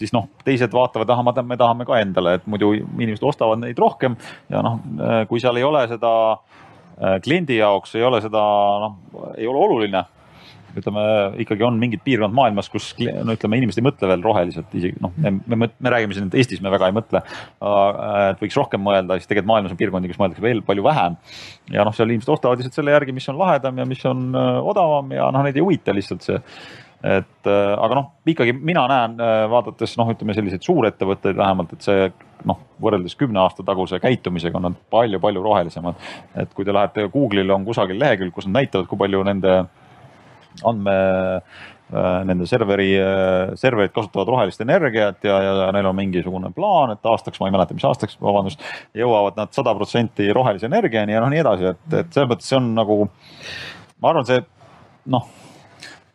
[0.00, 4.16] siis noh, teised vaatavad, ahah, me tahame ka endale, et muidu inimesed ostavad neid rohkem
[4.52, 4.80] ja noh,
[5.28, 8.44] kui seal ei ole seda äh, kliendi jaoks ei ole seda,
[8.84, 8.96] noh,
[9.36, 10.04] ei ole oluline
[10.78, 11.04] ütleme
[11.42, 15.14] ikkagi on mingid piirkond maailmas, kus no ütleme, inimesed ei mõtle veel roheliselt isegi noh,
[15.20, 17.22] me, me, me räägime siin, et Eestis me väga ei mõtle.
[18.30, 21.18] et võiks rohkem mõelda, siis tegelikult maailmas on piirkondi, kus mõeldakse veel palju vähem.
[21.72, 24.52] ja noh, seal inimesed ostavad lihtsalt selle järgi, mis on lahedam ja mis on äh,
[24.72, 26.38] odavam ja noh, neid ei huvita lihtsalt see
[27.00, 31.86] et äh, aga noh, ikkagi mina näen, äh, vaadates noh, ütleme selliseid suurettevõtteid vähemalt, et
[31.86, 32.10] see
[32.48, 35.96] noh, võrreldes kümne aasta taguse käitumisega on nad palju-palju rohelisemad.
[36.36, 39.62] et kui te lähete Google'ile, on kusagil lehekülg, kus nad näitavad, kui palju nende
[40.66, 40.94] andme
[41.40, 47.10] äh, nende serveri, äh, serverid kasutavad rohelist energiat ja, ja neil on mingisugune plaan, et
[47.12, 48.62] aastaks, ma ei mäleta, mis aastaks, vabandust,
[48.96, 52.60] jõuavad nad sada protsenti rohelise energiani ja noh, nii edasi, et, et selles mõttes see
[52.60, 53.02] on nagu,
[54.00, 54.42] ma arvan, see
[55.10, 55.30] noh,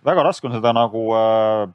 [0.06, 1.66] väga raske on seda nagu äh,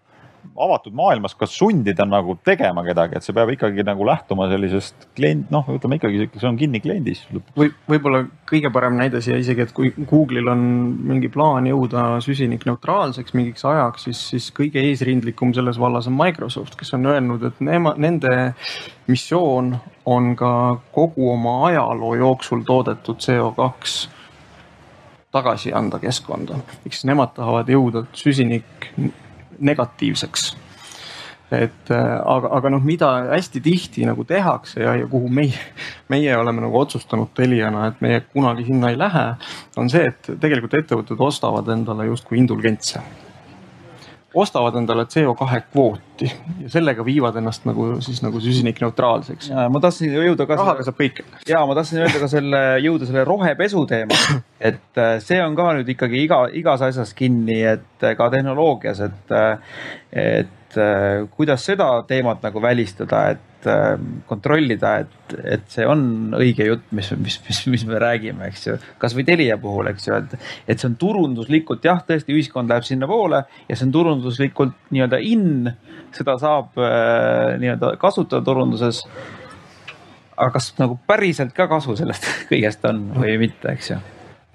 [0.60, 5.48] avatud maailmas ka sundida nagu tegema kedagi, et see peab ikkagi nagu lähtuma sellisest klient,
[5.54, 7.22] noh, ütleme ikkagi see on kinni kliendis.
[7.56, 10.62] või võib-olla kõige parem näide siia isegi, et kui Google'il on
[11.12, 16.94] mingi plaan jõuda süsinikneutraalseks mingiks ajaks, siis, siis kõige eesrindlikum selles vallas on Microsoft, kes
[16.98, 18.54] on öelnud, et nema, nende
[19.08, 19.74] missioon
[20.10, 20.52] on ka
[20.94, 24.18] kogu oma ajaloo jooksul toodetud CO2
[25.30, 28.88] tagasi anda keskkonda, ehk siis nemad tahavad jõuda süsinik
[29.60, 30.50] negatiivseks.
[31.50, 35.64] Et äh, aga, aga noh, mida hästi tihti nagu tehakse ja, ja kuhu meie,
[36.12, 39.24] meie oleme nagu otsustanud Teliana, et meie kunagi sinna ei lähe,
[39.80, 43.02] on see, et tegelikult ettevõtted ostavad endale justkui indulgentse
[44.34, 49.50] ostavad endale CO2 kvooti ja sellega viivad ennast nagu siis nagu süsinikneutraalseks.
[49.50, 50.58] ja ma tahtsin jõuda ka.
[50.60, 51.24] rahaga saab kõike.
[51.48, 54.18] ja ma tahtsin öelda ka selle, jõuda selle rohepesu teema,
[54.70, 59.02] et äh, see on ka nüüd ikkagi iga, igas asjas kinni, et äh, ka tehnoloogias,
[59.08, 66.30] et, äh, et kuidas seda teemat nagu välistada, et Ähm, kontrollida, et, et see on
[66.38, 68.76] õige jutt, mis, mis, mis, mis me räägime, eks ju.
[69.02, 73.42] kasvõi Telia puhul, eks ju, et, et see on turunduslikult jah, tõesti ühiskond läheb sinnapoole
[73.68, 75.68] ja see on turunduslikult nii-öelda in,
[76.16, 79.02] seda saab äh, nii-öelda kasutada turunduses.
[80.38, 84.00] aga kas nagu päriselt ka kasu sellest kõigest on või mitte, eks ju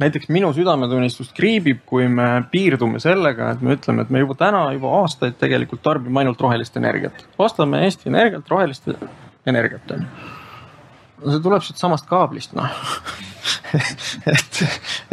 [0.02, 4.66] näiteks minu südametunnistust kriibib, kui me piirdume sellega, et me ütleme, et me juba täna
[4.76, 7.26] juba aastaid tegelikult tarbime ainult rohelist energiat.
[7.38, 8.90] ostame Eesti Energialt rohelist
[9.46, 10.10] energiat onju.
[11.24, 12.70] no see tuleb siitsamast kaablist noh
[14.32, 14.60] et,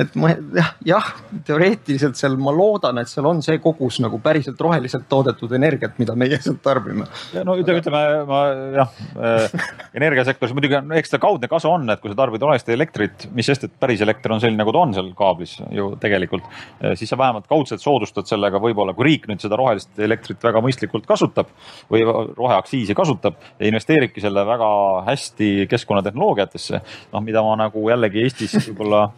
[0.02, 1.08] et ma jah, jah,
[1.46, 6.16] teoreetiliselt seal ma loodan, et seal on see kogus nagu päriselt roheliselt toodetud energiat, mida
[6.18, 7.06] meie sealt tarbime.
[7.46, 8.42] no ütleme, ütleme ma
[8.78, 9.56] jah äh,,
[9.98, 13.48] energiasektoris muidugi on, eks ta kaudne kasu on, et kui sa tarbid rohelist elektrit, mis
[13.48, 16.48] sest, et päris elekter on selline, nagu ta on seal kaablis ju tegelikult,
[16.80, 20.62] äh, siis sa vähemalt kaudselt soodustad sellega võib-olla, kui riik nüüd seda rohelist elektrit väga
[20.64, 21.52] mõistlikult kasutab
[21.92, 24.70] või roheaktsiisi kasutab ja investeeribki selle väga
[25.08, 29.08] hästi keskkonnatehnoloogiatesse, noh, mida ma nagu jällegi Eestis võib-olla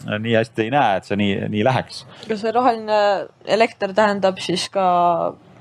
[0.00, 2.04] nii hästi ei näe, et see nii, nii läheks.
[2.28, 3.00] kas see roheline
[3.58, 4.86] elekter tähendab siis ka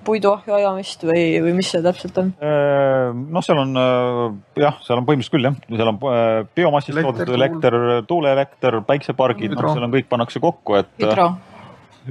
[0.08, 2.32] puiduahju ajamist või, või mis see täpselt on?
[2.44, 4.24] Äh, noh, seal on äh,
[4.64, 7.78] jah, seal on põhimõtteliselt küll jah, seal on äh, biomassist toodetud elekter,
[8.10, 10.92] tuuleelekter, päiksepargid, noh, seal on kõik pannakse kokku, et.
[11.02, 11.30] hüdro.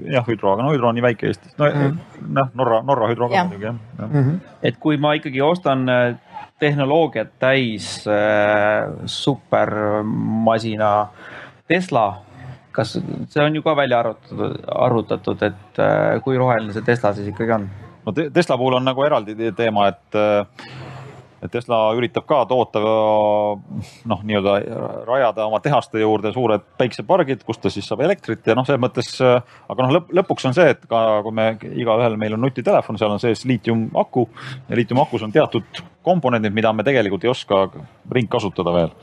[0.04, 2.30] jah, hüdro, aga no hüdro on nii väike Eestis, no mm -hmm.
[2.38, 4.06] noh, Norra, Norra hüdro ka muidugi jah ja.
[4.06, 4.22] mm.
[4.22, 4.40] -hmm.
[4.62, 5.88] et kui ma ikkagi ostan
[6.58, 10.92] tehnoloogiat täis äh, supermasina
[11.68, 12.06] Tesla,
[12.72, 12.96] kas
[13.28, 17.56] see on ju ka välja arvutatud, arvutatud, et äh, kui roheline see Tesla siis ikkagi
[17.58, 17.68] on?
[18.06, 20.46] no Tesla puhul on nagu eraldi teema, et äh,
[21.42, 24.56] et Tesla üritab ka toota noh, nii-öelda
[25.08, 29.12] rajada oma tehaste juurde suured päiksepargid, kust ta siis saab elektrit ja noh, selles mõttes,
[29.22, 33.14] aga noh, lõpp, lõpuks on see, et ka kui me igaühel meil on nutitelefon, seal
[33.14, 34.26] on sees liitiumaku
[34.68, 37.66] ja liitiumakus on teatud komponendid, mida me tegelikult ei oska
[38.14, 38.94] ringkasutada veel.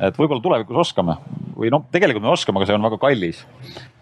[0.00, 1.18] et võib-olla tulevikus oskame
[1.54, 3.44] või noh, tegelikult me oskame, aga see on väga kallis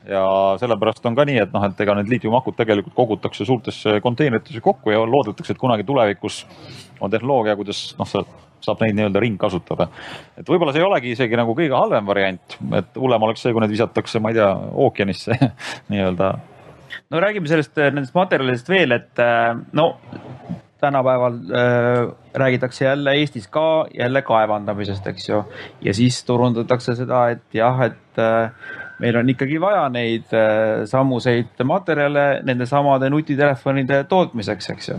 [0.09, 0.23] ja
[0.61, 4.95] sellepärast on ka nii, et noh, et ega need liitiumakud tegelikult kogutakse suurtesse konteineritesse kokku
[4.95, 6.43] ja loodetakse, et kunagi tulevikus
[7.01, 8.25] on tehnoloogia, kuidas noh, sa
[8.63, 9.89] saab neid nii-öelda ringkasutada.
[10.39, 13.63] et võib-olla see ei olegi isegi nagu kõige halvem variant, et hullem oleks see, kui
[13.65, 14.51] need visatakse, ma ei tea,
[14.87, 15.39] ookeanisse
[15.93, 16.33] nii-öelda.
[17.11, 19.25] no räägime sellest, nendest materjalidest veel, et
[19.79, 19.89] no
[20.83, 25.45] tänapäeval äh, räägitakse jälle Eestis ka jälle kaevandamisest, eks ju.
[25.83, 28.51] ja siis turundatakse seda, et jah, et äh,
[29.03, 34.99] meil on ikkagi vaja neid äh, sammuseid materjale nende samade nutitelefonide tootmiseks, eks ju.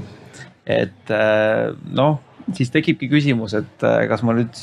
[0.66, 2.20] et äh, noh,
[2.54, 4.56] siis tekibki küsimus, et äh, kas ma nüüd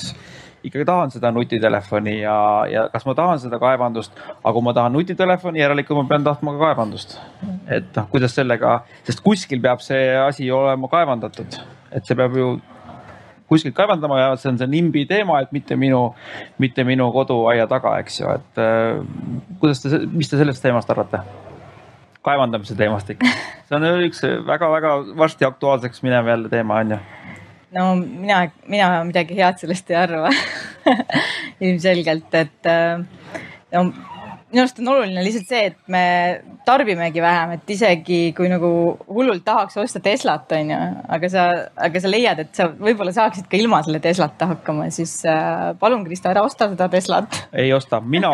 [0.64, 2.36] ikkagi tahan seda nutitelefoni ja,
[2.70, 6.54] ja kas ma tahan seda kaevandust, aga kui ma tahan nutitelefoni, järelikult ma pean tahtma
[6.56, 7.16] ka kaevandust.
[7.70, 11.60] et noh, kuidas sellega, sest kuskil peab see asi olema kaevandatud,
[11.92, 12.52] et see peab ju
[13.50, 16.02] kuskilt kaevandama ja see on see NIMBY teema, et mitte minu,
[16.62, 19.00] mitte minu koduaia taga, eks ju, et äh,
[19.62, 21.24] kuidas te, mis te sellest teemast arvate?
[22.20, 23.30] kaevandamise teemast ikka,
[23.66, 26.98] see on üks väga-väga varsti aktuaalseks minev jälle teema on ju
[27.72, 30.30] no mina, mina midagi head sellest ei arva.
[31.64, 33.02] Ilmselgelt, et äh,
[33.72, 33.84] no
[34.50, 36.02] minu arust on oluline lihtsalt see, et me
[36.66, 38.70] tarbimegi vähem, et isegi kui nagu
[39.08, 40.78] hullult tahaks osta Teslat, on ju,
[41.16, 41.44] aga sa,
[41.88, 46.02] aga sa leiad, et sa võib-olla saaksid ka ilma selle Teslata hakkama, siis äh, palun,
[46.08, 47.38] Kristo, ära osta seda Teslat.
[47.52, 48.32] ei osta, mina,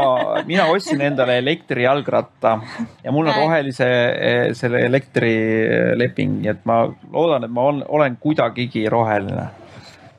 [0.49, 2.57] mina ostsin endale elektrijalgratta
[3.05, 8.19] ja mul on rohelise eh, selle elektrileping, nii et ma loodan, et ma olen, olen
[8.23, 9.51] kuidagigi roheline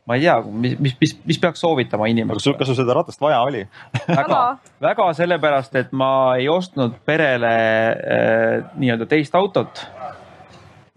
[0.08, 2.58] ma ei tea, mis, mis, mis, mis peaks soovitama inimestele.
[2.60, 3.66] kas sul seda ratast vaja oli
[4.08, 4.42] väga,
[4.82, 7.54] väga sellepärast, et ma ei ostnud perele
[7.92, 9.84] äh, nii-öelda teist autot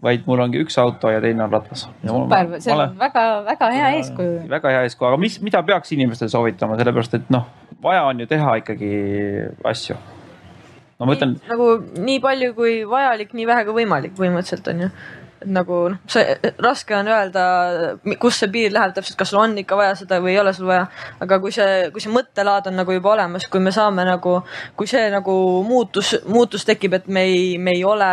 [0.01, 1.85] vaid mul ongi üks auto ja teine on ratas.
[2.01, 4.39] super, see on väga-väga hea eeskuju.
[4.49, 7.45] väga hea eeskuju, aga mis, mida peaks inimestele soovitama, sellepärast et noh,
[7.83, 8.91] vaja on ju teha ikkagi
[9.73, 9.97] asju.
[10.99, 11.35] no ma ütlen.
[11.49, 11.69] nagu
[12.07, 14.91] nii palju kui vajalik, nii vähe kui võimalik põhimõtteliselt on ju
[15.45, 17.43] nagu noh, see raske on öelda,
[18.21, 20.67] kus see piir läheb täpselt, kas sul on ikka vaja seda või ei ole sul
[20.69, 20.85] vaja.
[21.23, 24.37] aga kui see, kui see mõttelaad on nagu juba olemas, kui me saame nagu,
[24.77, 25.35] kui see nagu
[25.67, 28.09] muutus, muutus tekib, et me ei, me ei ole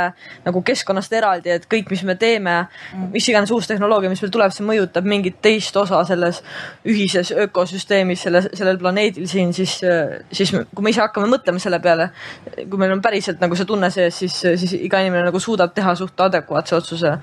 [0.47, 2.57] nagu keskkonnast eraldi, et kõik, mis me teeme,
[3.13, 6.41] mis iganes uus tehnoloogia, mis meil tuleb, see mõjutab mingit teist osa selles
[6.89, 9.79] ühises ökosüsteemis, selle, sellel planeedil siin, siis,
[10.33, 12.11] siis kui me ise hakkame mõtlema selle peale,
[12.57, 15.95] kui meil on päriselt nagu see tunne sees, siis, siis iga inimene nagu suudab teha
[15.99, 17.18] suht adekvaatse otsuse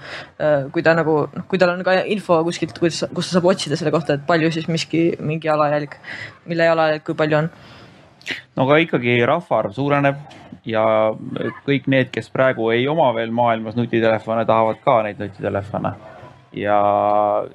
[0.72, 3.80] kui ta nagu, noh, kui tal on ka info kuskilt, kus, kus ta saab otsida
[3.80, 5.98] selle kohta, et palju siis miski, mingi jalajälg,
[6.50, 7.50] mille jalajälg, kui palju on
[8.56, 10.22] no aga ikkagi rahvaarv suureneb
[10.66, 10.84] ja
[11.68, 15.94] kõik need, kes praegu ei oma veel maailmas nutitelefone, tahavad ka neid nutitelefone.
[16.56, 16.78] ja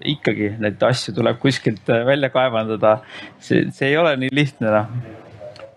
[0.05, 2.99] ikkagi neid asju tuleb kuskilt välja kaevandada.
[3.39, 4.87] see, see ei ole nii lihtne noh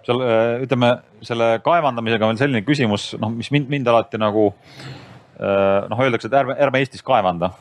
[0.03, 0.19] seal
[0.65, 0.89] ütleme
[1.23, 5.02] selle kaevandamisega on selline küsimus, noh, mis mind, mind alati nagu Äh,
[5.43, 7.51] noh, öeldakse, et ärme, ärme Eestis kaevanda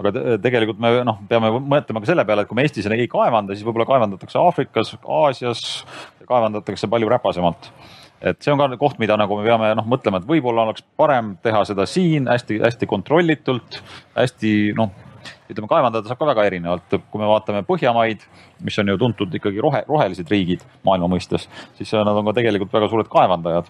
[0.00, 0.10] aga
[0.42, 3.66] tegelikult me noh, peame mõtlema ka selle peale, et kui me Eestis ei kaevanda, siis
[3.66, 5.62] võib-olla kaevandatakse Aafrikas, Aasias,
[6.26, 7.70] kaevandatakse palju räpasemalt.
[8.24, 11.34] et see on ka koht, mida nagu me peame noh, mõtlema, et võib-olla oleks parem
[11.44, 13.82] teha seda siin hästi-hästi kontrollitult,
[14.16, 14.90] hästi noh
[15.50, 18.22] ütleme, kaevandada saab ka väga erinevalt, kui me vaatame Põhjamaid,
[18.64, 22.72] mis on ju tuntud ikkagi rohe, rohelised riigid maailma mõistes, siis nad on ka tegelikult
[22.74, 23.68] väga suured kaevandajad.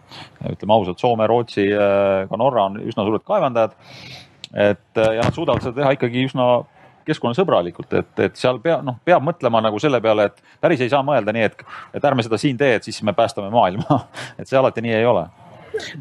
[0.52, 3.74] ütleme ausalt, Soome, Rootsi, äh, ka Norra on üsna suured kaevandajad.
[4.54, 6.64] et äh, ja nad suudavad seda teha ikkagi üsna
[7.04, 11.02] keskkonnasõbralikult, et, et seal pea, noh, peab mõtlema nagu selle peale, et päris ei saa
[11.04, 14.04] mõelda nii, et, et ärme seda siin tee, et siis me päästame maailma
[14.38, 15.26] et see alati nii ei ole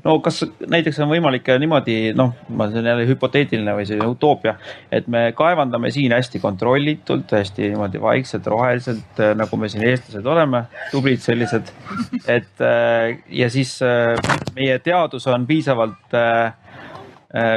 [0.04, 4.56] no kas näiteks on võimalik niimoodi, noh, ma see on jälle hüpoteetiline või selline utoopia,
[4.94, 10.30] et me kaevandame siin hästi kontrollitult, hästi niimoodi vaikselt, roheliselt, äh, nagu me siin eestlased
[10.30, 11.74] oleme, tublid sellised.
[12.28, 14.14] et äh, ja siis äh,
[14.56, 16.20] meie teadus on piisavalt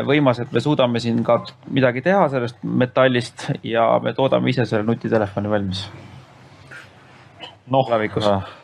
[0.08, 4.88] võimas, et me suudame siin ka midagi teha sellest metallist ja me toodame ise selle
[4.88, 5.82] nutitelefoni valmis
[7.72, 7.88] noh,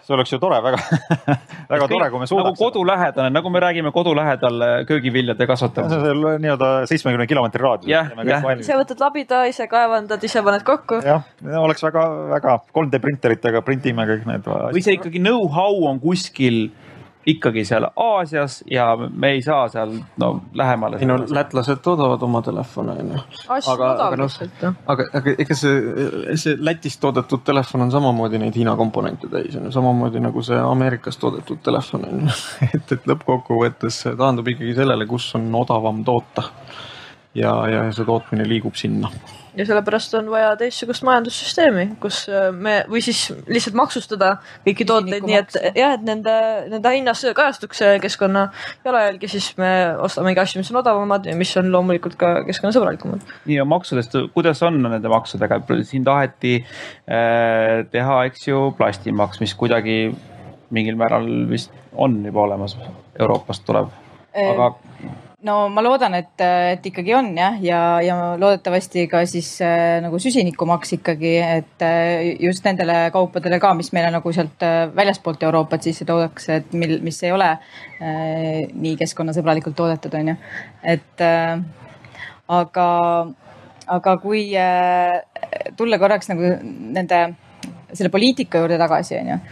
[0.07, 0.79] see oleks ju tore, väga
[1.73, 2.51] väga tore, kui me suudaks.
[2.51, 6.23] nagu kodulähedane, nagu me räägime kodulähedal köögiviljade kasvatamisel.
[6.43, 8.63] nii-öelda seitsmekümne kilomeetri raadius.
[8.63, 11.03] ise võtad labida, ise kaevandad, ise paned kokku.
[11.07, 11.27] jah,
[11.63, 14.47] oleks väga-väga 3D printeritega printime kõik need.
[14.47, 16.69] või see ikkagi know-how on kuskil
[17.27, 20.99] ikkagi seal Aasias ja me ei saa seal no lähemale.
[21.01, 23.21] ei no lätlased toodavad oma telefone onju.
[23.49, 24.79] asju odav lihtsalt noh.
[24.87, 25.77] aga, aga ega see,
[26.37, 31.21] see Lätis toodetud telefon on samamoodi neid Hiina komponente täis onju, samamoodi nagu see Ameerikas
[31.23, 32.39] toodetud telefon onju.
[32.75, 36.49] et, et lõppkokkuvõttes taandub ikkagi sellele, kus on odavam toota.
[37.35, 39.13] ja, ja see tootmine liigub sinna
[39.57, 44.35] ja sellepärast on vaja teistsugust majandussüsteemi, kus äh, me või siis lihtsalt maksustada
[44.67, 46.35] kõiki tooteid, nii et jah, et nende,
[46.73, 48.47] nende hinnas kajastuks keskkonna
[48.85, 49.73] jalajälgi, siis me
[50.03, 53.25] ostamegi asju, mis on odavamad ja mis on loomulikult ka keskkonnasõbralikumad.
[53.49, 59.55] nii ja maksudest, kuidas on nende maksudega, siin taheti äh, teha, eks ju, plastimaks, mis
[59.59, 59.99] kuidagi
[60.73, 62.79] mingil määral vist on juba olemas,
[63.21, 63.93] Euroopast tuleb,
[64.33, 64.73] aga
[65.47, 70.19] no ma loodan, et, et ikkagi on jah, ja, ja loodetavasti ka siis äh, nagu
[70.23, 75.89] süsinikumaks ikkagi, et äh, just nendele kaupadele ka, mis meile nagu sealt äh, väljaspoolt Euroopat
[75.89, 80.37] sisse toodakse, et mil, mis ei ole äh, nii keskkonnasõbralikult toodetud, on ju.
[80.95, 81.59] et äh,
[82.61, 82.89] aga,
[83.99, 85.19] aga kui äh,
[85.79, 87.25] tulla korraks nagu nende,
[87.93, 89.43] selle poliitika juurde tagasi, on ju,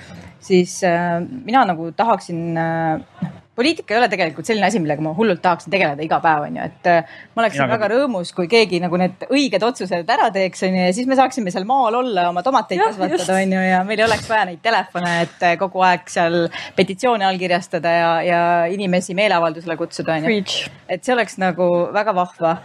[0.52, 3.30] siis äh, mina nagu tahaksin äh,
[3.60, 6.68] poliitika ei ole tegelikult selline asi, millega ma hullult tahaksin tegeleda iga päev, on ju,
[6.70, 10.64] et äh, ma oleksin Mina väga rõõmus, kui keegi nagu need õiged otsused ära teeks,
[10.66, 13.82] on ju, ja siis me saaksime seal maal olla, oma tomateid kasvatada, on ju, ja
[13.86, 16.38] meil ei oleks vaja neid telefone, et äh, kogu aeg seal
[16.78, 18.40] petitsioone allkirjastada ja, ja
[18.72, 20.40] inimesi meeleavaldusele kutsuda, on ju.
[20.88, 22.56] et see oleks nagu väga vahva.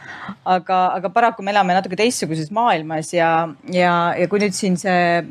[0.46, 3.30] aga, aga paraku me elame natuke teistsuguses maailmas ja,
[3.74, 5.22] ja, ja kui nüüd siin see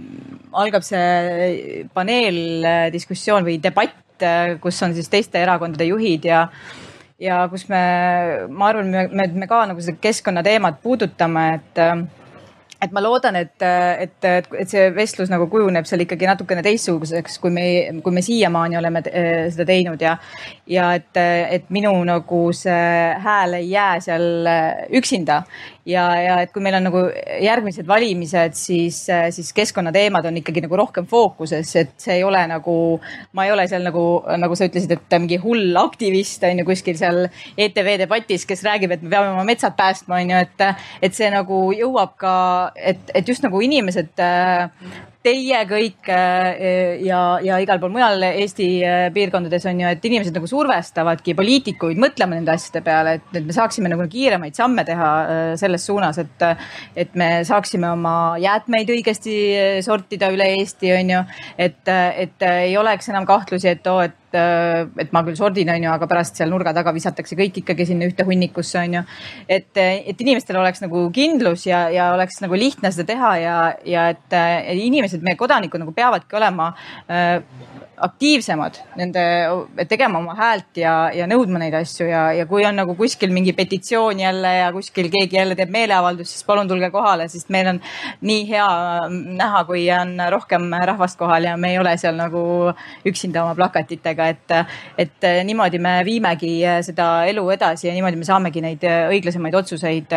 [0.54, 6.48] algab see paneeldiskussioon või debatt Äh, kus on siis teiste erakondade juhid ja
[7.18, 7.80] ja kus me,
[8.50, 11.82] ma arvan, me, me, me ka nagu seda keskkonnateemat puudutame, et
[12.84, 17.52] et ma loodan, et, et, et see vestlus nagu kujuneb seal ikkagi natukene teistsuguseks, kui
[17.54, 17.64] me,
[18.04, 20.18] kui me siiamaani oleme äh, seda teinud ja,
[20.68, 24.50] ja et, et minu nagu see hääl ei jää seal
[25.00, 25.42] üksinda
[25.88, 27.02] ja, ja et kui meil on nagu
[27.42, 29.00] järgmised valimised, siis,
[29.36, 32.76] siis keskkonnateemad on ikkagi nagu rohkem fookuses, et see ei ole nagu,
[33.36, 34.04] ma ei ole seal nagu,
[34.40, 37.24] nagu sa ütlesid, et mingi hull aktivist on ju kuskil seal
[37.56, 41.32] ETV debatis, kes räägib, et me peame oma metsad päästma, on ju, et, et see
[41.32, 42.36] nagu jõuab ka,
[42.76, 44.24] et, et just nagu inimesed
[45.24, 50.36] teie kõik äh, ja, ja igal pool mujal Eesti äh, piirkondades on ju, et inimesed
[50.36, 55.10] nagu survestavadki poliitikuid mõtlema nende asjade peale, et, et me saaksime nagu kiiremaid samme teha
[55.22, 56.44] äh, selles suunas, et,
[57.00, 59.38] et me saaksime oma jäätmeid õigesti
[59.86, 61.22] sortida üle Eesti, on ju.
[61.58, 65.86] et, et ei oleks enam kahtlusi, et oo, et et, et ma küll sordin, on
[65.86, 69.04] ju, aga pärast seal nurga taga visatakse kõik ikkagi sinna ühte hunnikusse, on ju.
[69.48, 73.56] et, et inimestel oleks nagu kindlus ja, ja oleks nagu lihtne seda teha ja,
[73.88, 76.72] ja et, et inimesed, meie kodanikud nagu peavadki olema
[77.08, 77.40] äh,
[77.96, 79.22] aktiivsemad nende,
[79.88, 83.54] tegema oma häält ja, ja nõudma neid asju ja, ja kui on nagu kuskil mingi
[83.56, 87.80] petitsioon jälle ja kuskil keegi jälle teeb meeleavaldust, siis palun tulge kohale, sest meil on
[88.26, 88.68] nii hea
[89.38, 92.42] näha, kui on rohkem rahvast kohal ja me ei ole seal nagu
[93.06, 94.56] üksinda oma plakatitega, et,
[94.98, 96.56] et niimoodi me viimegi
[96.86, 100.16] seda elu edasi ja niimoodi me saamegi neid õiglasemaid otsuseid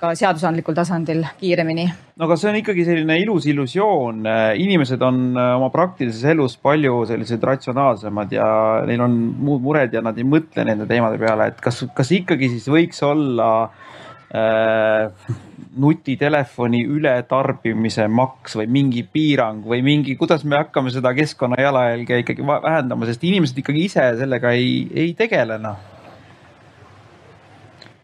[0.00, 1.84] ka seadusandlikul tasandil kiiremini.
[2.16, 4.24] no aga see on ikkagi selline ilus illusioon,
[4.64, 8.48] inimesed on äh, oma praktilises elus palju sellised ratsionaalsemad ja
[8.88, 12.48] neil on muud mured ja nad ei mõtle nende teemade peale, et kas, kas ikkagi
[12.54, 13.50] siis võiks olla
[14.32, 15.10] äh,
[15.78, 22.46] nutitelefoni ületarbimise maks või mingi piirang või mingi, kuidas me hakkame seda keskkonna jalajälge ikkagi
[22.46, 25.78] vähendama, sest inimesed ikkagi ise sellega ei, ei tegele noh.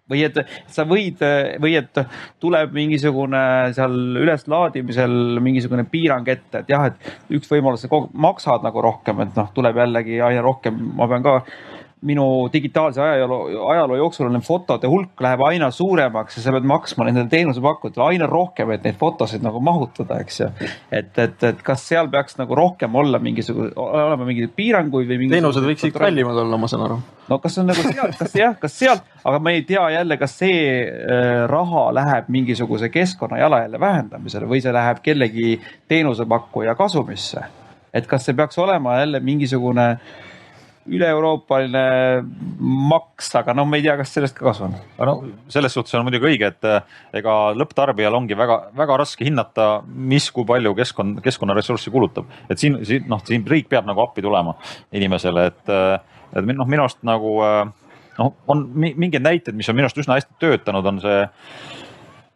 [0.07, 0.37] Või et
[0.71, 1.19] sa võid
[1.59, 1.99] või et
[2.39, 3.41] tuleb mingisugune
[3.75, 9.35] seal üleslaadimisel mingisugune piirang ette, et jah, et üks võimalus, sa maksad nagu rohkem, et
[9.35, 11.41] noh, tuleb jällegi aina rohkem, ma pean ka
[12.01, 17.07] minu digitaalse ajaloo, ajaloo jooksul on fotode hulk läheb aina suuremaks ja sa pead maksma
[17.09, 20.49] nendele teenusepakkujatele aina rohkem, et neid fotosid nagu mahutada, eks ju.
[20.93, 25.31] et, et, et kas seal peaks nagu rohkem olla mingisugune, olema mingeid piiranguid või.
[25.33, 27.01] teenused võiksid kallimad olla, ma saan aru.
[27.33, 30.37] no kas on nagu sealt, kas jah, kas sealt, aga me ei tea jälle, kas
[30.45, 35.57] see äh, raha läheb mingisuguse keskkonna jalajälje vähendamisele või see läheb kellegi
[35.89, 37.49] teenusepakkuja kasumisse.
[37.97, 40.25] et kas see peaks olema jälle mingisugune äh,
[40.93, 41.83] üle-euroopaline
[42.91, 44.77] maks, aga noh, me ei tea, kas sellest ka kasu on.
[45.09, 45.15] no
[45.53, 50.47] selles suhtes on muidugi õige, et eh, ega lõpptarbijal ongi väga-väga raske hinnata, mis, kui
[50.49, 52.31] palju keskkond, keskkonnaressurssi kulutab.
[52.51, 54.57] et siin, siin noh, siin riik peab nagu appi tulema
[54.93, 57.65] inimesele, et, eh, et noh, minu arust nagu eh,
[58.19, 61.21] noh, on mingeid näiteid, mis on minu arust üsna hästi töötanud, on see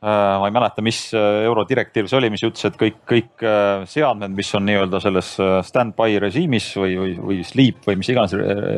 [0.01, 3.43] ma ei mäleta, mis eurodirektiiv see oli, mis ütles, et kõik, kõik
[3.91, 5.35] seadmed, mis on nii-öelda selles
[5.69, 8.33] stand-by režiimis või, või, või sleep või mis iganes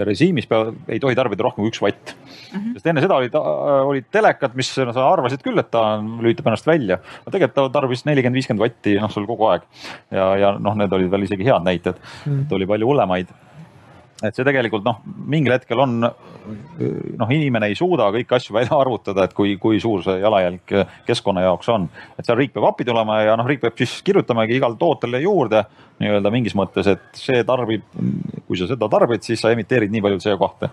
[0.08, 0.48] režiimis,
[0.90, 2.56] ei tohi tarbida rohkem kui üks vatt mm.
[2.56, 2.72] -hmm.
[2.74, 6.98] sest enne seda olid, olid telekad, mis sa arvasid küll, et ta lülitab ennast välja,
[7.22, 9.70] aga tegelikult ta tarbis nelikümmend, viiskümmend vatti noh, sul kogu aeg
[10.10, 12.44] ja, ja noh, need olid veel isegi head näited mm, -hmm.
[12.46, 13.30] et oli palju hullemaid
[14.22, 15.00] et see tegelikult noh,
[15.30, 20.02] mingil hetkel on noh, inimene ei suuda kõiki asju välja arvutada, et kui, kui suur
[20.04, 20.74] see jalajälg
[21.06, 21.88] keskkonna jaoks on.
[22.18, 25.64] et seal riik peab appi tulema ja noh, riik peab siis kirjutamagi igale tootele juurde
[26.02, 27.84] nii-öelda mingis mõttes, et see tarbib,
[28.46, 30.72] kui sa seda tarbid, siis sa emiteerid nii palju CO2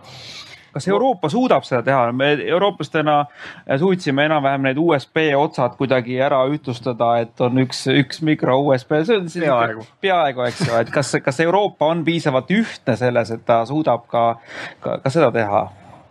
[0.74, 2.12] kas Euroopa suudab seda teha?
[2.12, 3.18] me eurooplastena
[3.80, 9.02] suutsime enam-vähem need USB otsad kuidagi ära ühtlustada, et on üks, üks mikro USB.
[9.40, 9.86] peaaegu.
[10.02, 14.26] peaaegu, eks ju, et kas, kas Euroopa on piisavalt ühtne selles, et ta suudab ka,
[14.80, 15.68] ka, ka seda teha?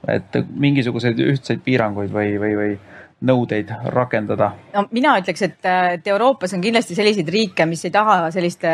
[0.09, 2.77] et mingisuguseid ühtseid piiranguid või, või, või
[3.29, 4.53] nõudeid rakendada?
[4.75, 5.59] no mina ütleks, et,
[5.99, 8.71] et Euroopas on kindlasti selliseid riike, mis ei taha selliste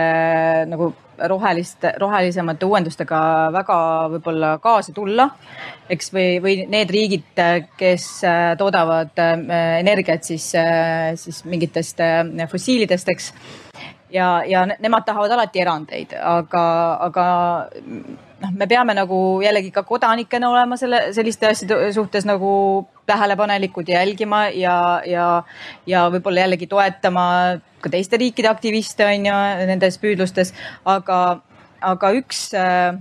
[0.69, 0.93] nagu
[1.31, 3.21] rohelist, rohelisemate uuendustega
[3.55, 3.79] väga
[4.15, 5.29] võib-olla kaasa tulla.
[5.91, 7.41] eks või, või need riigid,
[7.77, 8.07] kes
[8.59, 9.35] toodavad äh,
[9.81, 13.33] energiat siis, äh, siis mingitest äh, fossiilidest, eks
[14.15, 16.65] ja, ja nemad tahavad alati erandeid, aga,
[17.09, 17.27] aga
[18.45, 22.51] noh, me peame nagu jällegi ka kodanikena olema selle, selliste asjade suhtes nagu
[23.09, 24.77] tähelepanelikud ja jälgima ja,
[25.09, 25.29] ja,
[25.87, 27.25] ja võib-olla jällegi toetama
[27.85, 30.55] ka teiste riikide aktiviste on ju nendes püüdlustes,
[30.89, 31.19] aga,
[31.85, 32.97] aga üks äh,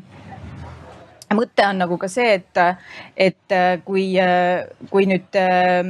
[1.34, 2.64] mõte on nagu ka see, et,
[3.16, 4.12] et kui,
[4.92, 5.82] kui nüüd äh,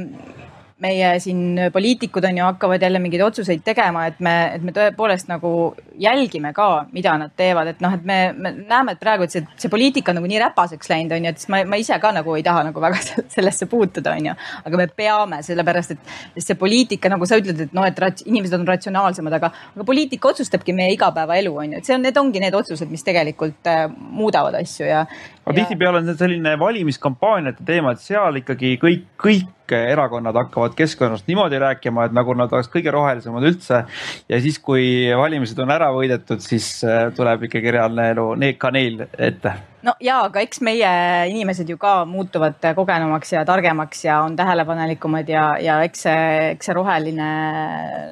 [0.84, 5.30] meie siin poliitikud on ju, hakkavad jälle mingeid otsuseid tegema, et me, et me tõepoolest
[5.30, 5.52] nagu
[6.00, 9.44] jälgime ka, mida nad teevad, et noh, et me, me näeme, et praegu, et see,
[9.60, 12.12] see poliitika on nagu nii räpaseks läinud, on ju, et siis ma, ma ise ka
[12.14, 13.00] nagu ei taha nagu väga
[13.36, 14.36] sellesse puutuda, on ju.
[14.70, 18.58] aga me peame, sellepärast et see poliitika, nagu sa ütled, et noh, et rats, inimesed
[18.58, 22.42] on ratsionaalsemad, aga, aga poliitika otsustabki meie igapäevaelu, on ju, et see on, need ongi
[22.42, 25.04] need otsused, mis tegelikult äh, muudavad asju ja.
[25.44, 31.58] Aga tihtipeale on selline valimiskampaaniate teema, et seal ikkagi kõik, kõik erakonnad hakkavad keskkonnast niimoodi
[31.60, 33.84] rääkima, et nagu nad oleks kõige rohelisemad üldse.
[34.28, 38.28] ja siis, kui valimised on ära võidetud, siis äh, tuleb ikkagi reaalne elu,
[38.58, 40.90] ka neil ette no ja, aga eks meie
[41.32, 46.24] inimesed ju ka muutuvad kogenumaks ja targemaks ja on tähelepanelikumad ja, ja eks see,
[46.54, 47.28] eks see roheline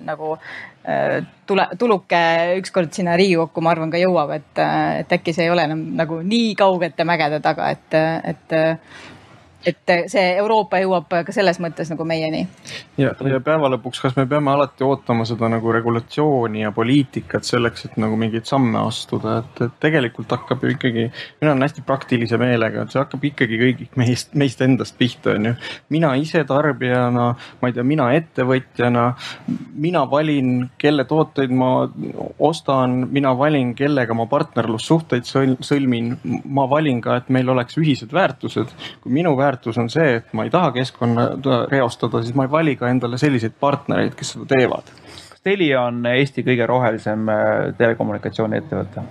[0.05, 0.72] nagu äh,
[1.47, 2.20] tule, tuluke
[2.59, 4.62] ükskord sinna Riigikokku, ma arvan, ka jõuab, et,
[5.03, 7.99] et äkki see ei ole enam nagu nii kaugete mägede taga, et,
[8.33, 8.57] et
[9.67, 12.47] et see Euroopa jõuab ka selles mõttes nagu meieni.
[12.99, 17.87] ja, ja päeva lõpuks, kas me peame alati ootama seda nagu regulatsiooni ja poliitikat selleks,
[17.87, 21.07] et nagu mingeid samme astuda, et, et tegelikult hakkab ju ikkagi,
[21.41, 25.51] mina olen hästi praktilise meelega, et see hakkab ikkagi kõigist meist, meist endast pihta, on
[25.51, 25.55] ju.
[25.95, 27.29] mina ise tarbijana,
[27.61, 29.07] ma ei tea, mina ettevõtjana,
[29.87, 31.73] mina valin, kelle tooteid ma
[32.43, 38.75] ostan, mina valin, kellega ma partnerlussuhteid sõlmin, ma valin ka, et meil oleks ühised väärtused.
[39.03, 41.28] kui minu väärtused väärtus on see, et ma ei taha keskkonda
[41.70, 44.88] reostada, siis ma ei vali ka endale selliseid partnereid, kes seda teevad.
[45.30, 49.05] kas Telia on Eesti kõige rohelisem äh, telekommunikatsiooniettevõte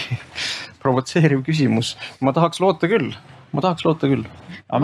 [0.82, 3.14] provotseeriv küsimus, ma tahaks loota küll,
[3.52, 4.26] ma tahaks loota küll.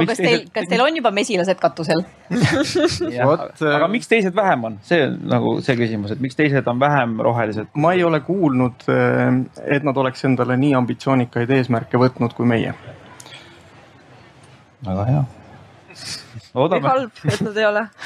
[0.07, 2.03] kas teil, kas teil on juba mesilased katusel
[3.31, 6.81] Vot, aga miks teised vähem on, see on nagu see küsimus, et miks teised on
[6.83, 7.71] vähem rohelised?
[7.77, 9.29] ma ei ole kuulnud, äh,
[9.77, 12.75] et nad oleks endale nii ambitsioonikaid eesmärke võtnud kui meie
[14.87, 15.23] väga hea.
[16.55, 17.85] või halb, et nad ei ole.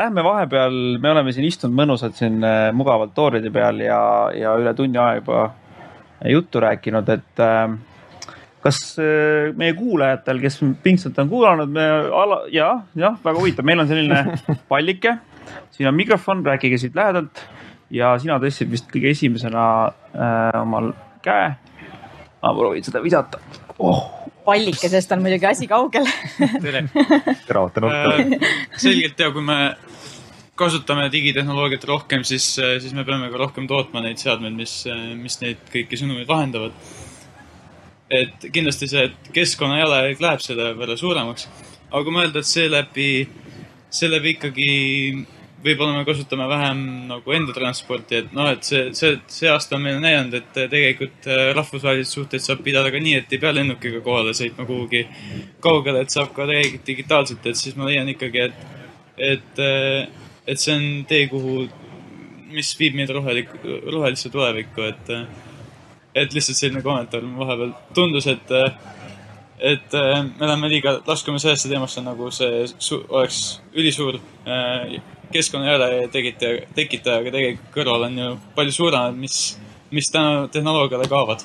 [0.00, 2.40] Lähme vahepeal, me oleme siin istunud mõnusalt siin
[2.72, 4.00] mugavalt tooride peal ja,
[4.32, 5.42] ja üle tunni aja juba
[6.32, 7.42] juttu rääkinud, et
[8.64, 8.78] kas
[9.56, 11.86] meie kuulajatel, kes pingsalt on kuulanud, me
[12.22, 14.38] ala, jah, jah, väga huvitav, meil on selline
[14.72, 15.16] pallike,
[15.76, 17.44] siin on mikrofon, rääkige siit lähedalt.
[17.90, 19.62] Ja sina tõstsid vist kõige esimesena
[20.14, 20.92] äh, omal
[21.26, 21.48] käe.
[22.40, 23.40] ma proovin seda visata.
[23.82, 26.08] Oh pallikesest on muidugi asi kaugel
[27.48, 28.38] teravate nurkadega.
[28.40, 29.58] Äh, selgelt ja kui me
[30.60, 34.74] kasutame digitehnoloogiat rohkem, siis, siis me peame ka rohkem tootma neid seadmeid, mis,
[35.16, 36.76] mis neid kõiki sõnumeid vahendavad.
[38.10, 41.48] et kindlasti see keskkonna jalajälg läheb selle peale suuremaks.
[41.90, 43.10] aga kui mõelda, et seeläbi,
[44.00, 44.70] seeläbi ikkagi
[45.64, 46.80] võib-olla me kasutame vähem
[47.10, 51.28] nagu enda transporti, et noh, et see, see, see aasta on meile näidanud, et tegelikult
[51.28, 55.04] äh, rahvusvahelisi suhteid saab pidada ka nii, et ei pea lennukiga kohale sõitma kuhugi
[55.64, 58.64] kaugele, et saab ka täielikult digitaalselt, et siis ma leian ikkagi, et,
[59.34, 61.66] et, äh, et see on tee, kuhu,
[62.54, 65.12] mis viib meid rohelik, rohelisse tulevikku, et,
[66.24, 68.56] et lihtsalt selline kommentaar vahepeal tundus, et
[69.60, 74.16] et äh, me oleme liiga, laskume sellesse teemasse, nagu see su, oleks ülisuur
[74.48, 74.94] äh,
[75.32, 79.36] keskkonna tekitaja, tekitaja, aga tegelikult kõrval on ju palju suuremad, mis,
[79.90, 81.44] mis tänu tehnoloogiale kaovad.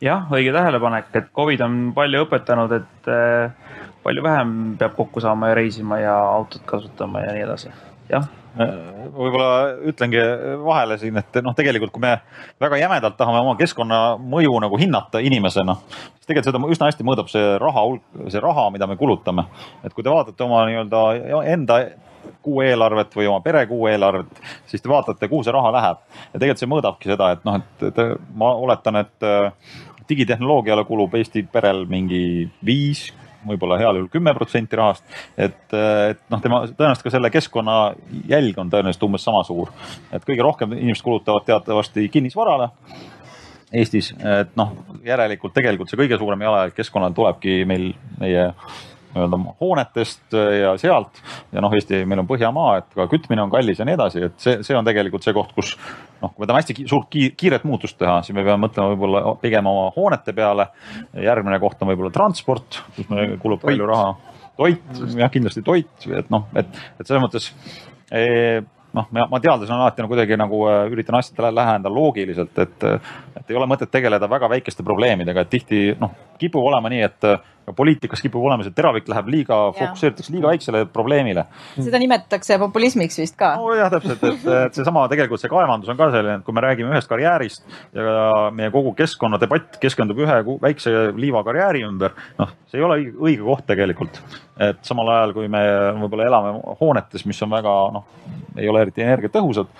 [0.00, 5.52] jah, õige tähelepanek, et Covid on palju õpetanud, et äh, palju vähem peab kokku saama
[5.52, 7.72] ja reisima ja autot kasutama ja nii edasi.
[8.08, 8.28] jah
[8.58, 10.20] võib-olla ütlengi
[10.64, 12.16] vahele siin, et noh, tegelikult kui me
[12.60, 17.54] väga jämedalt tahame oma keskkonnamõju nagu hinnata inimesena, siis tegelikult seda üsna hästi mõõdab see
[17.62, 19.46] raha hulk, see raha, mida me kulutame.
[19.84, 21.04] et kui te vaatate oma nii-öelda
[21.54, 21.80] enda
[22.42, 26.02] kuu eelarvet või oma pere kuu eelarvet, siis te vaatate, kuhu see raha läheb
[26.32, 28.02] ja tegelikult see mõõdabki seda, et noh, et,
[28.34, 29.28] ma oletan, et
[30.10, 32.22] digitehnoloogiale kulub Eesti perel mingi
[32.66, 33.10] viis
[33.46, 35.04] võib-olla heal juhul kümme protsenti rahast.
[35.36, 37.76] et, et noh, tema tõenäoliselt ka selle keskkonna
[38.28, 39.72] jälg on tõenäoliselt umbes sama suur.
[40.12, 42.70] et kõige rohkem inimesed kulutavad teatavasti kinnisvarale
[43.70, 44.72] Eestis, et noh,
[45.06, 48.48] järelikult tegelikult see kõige suurem jalajälg keskkonnal tulebki meil meie
[49.14, 51.20] nii-öelda hoonetest ja sealt
[51.52, 54.38] ja noh, Eesti, meil on põhjamaa, et ka kütmine on kallis ja nii edasi, et
[54.42, 55.74] see, see on tegelikult see koht, kus
[56.20, 59.70] noh, kui me tahame hästi suurt kiiret muutust teha, siis me peame mõtlema võib-olla pigem
[59.70, 60.70] oma hoonete peale.
[61.14, 64.10] järgmine koht on võib-olla transport, kus meil kulub palju raha.
[64.60, 66.68] toit, jah, kindlasti toit, et noh, et,
[67.00, 67.50] et selles mõttes
[68.12, 68.60] eh,
[68.92, 72.86] noh, ma, teadlasena alati nagu kuidagi nagu äh, üritan asjadele läheneda loogiliselt, et,
[73.38, 77.28] et ei ole mõtet tegeleda väga väikeste probleemidega, et tihti noh, kipub olema nii, et
[77.76, 81.46] poliitikas kipub olema see teravik läheb liiga, fokusseeritakse liiga väiksele probleemile.
[81.76, 83.54] seda nimetatakse populismiks vist ka.
[83.60, 86.92] nojah, täpselt, et, et seesama tegelikult see kaevandus on ka selline, et kui me räägime
[86.94, 87.64] ühest karjäärist
[87.96, 93.42] ja meie kogu keskkonnadebatt keskendub ühe väikse liiva karjääri ümber, noh, see ei ole õige,
[93.46, 94.22] koht tegelikult.
[94.60, 95.60] et samal ajal, kui me
[96.02, 98.08] võib-olla elame hoonetes, mis on väga noh,
[98.58, 99.70] ei ole eriti energiatõhusad,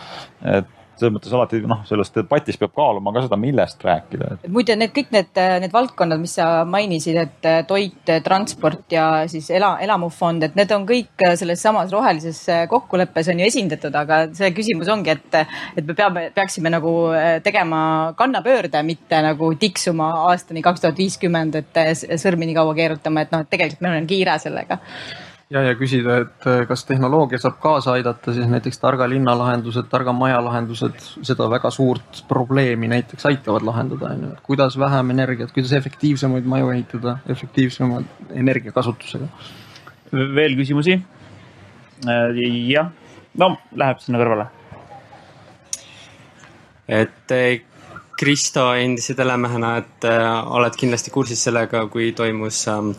[0.56, 4.30] et selles mõttes alati noh, selles debatis peab kaaluma ka seda, millest rääkida.
[4.52, 9.72] muide, need kõik need, need valdkonnad, mis sa mainisid, et toit, transport ja siis ela,
[9.84, 14.90] elamufond, et need on kõik selles samas rohelises kokkuleppes on ju esindatud, aga see küsimus
[14.92, 15.40] ongi, et,
[15.80, 16.94] et me peame, peaksime nagu
[17.44, 17.80] tegema
[18.18, 21.82] kannapöörde, mitte nagu tiksuma aastani kaks tuhat viiskümmend, et
[22.20, 24.80] sõrmi nii kaua keerutama, et noh, et tegelikult meil on kiire sellega
[25.50, 29.88] ja, ja küsida, et äh, kas tehnoloogia saab kaasa aidata siis näiteks targa linna lahendused,
[29.90, 35.14] targa maja lahendused seda väga suurt probleemi näiteks aitavad lahendada, on ju, et kuidas vähem
[35.16, 38.02] energiat, kuidas efektiivsemaid maju ehitada, efektiivsema
[38.42, 39.30] energiakasutusega.
[40.12, 41.00] veel küsimusi?
[42.06, 42.38] Äh,
[42.70, 42.92] jah,
[43.38, 44.46] no läheb sinna kõrvale.
[46.88, 47.66] et äh,
[48.20, 52.90] Kristo endise telemehena, et oled kindlasti kursis sellega, kui toimus ähm,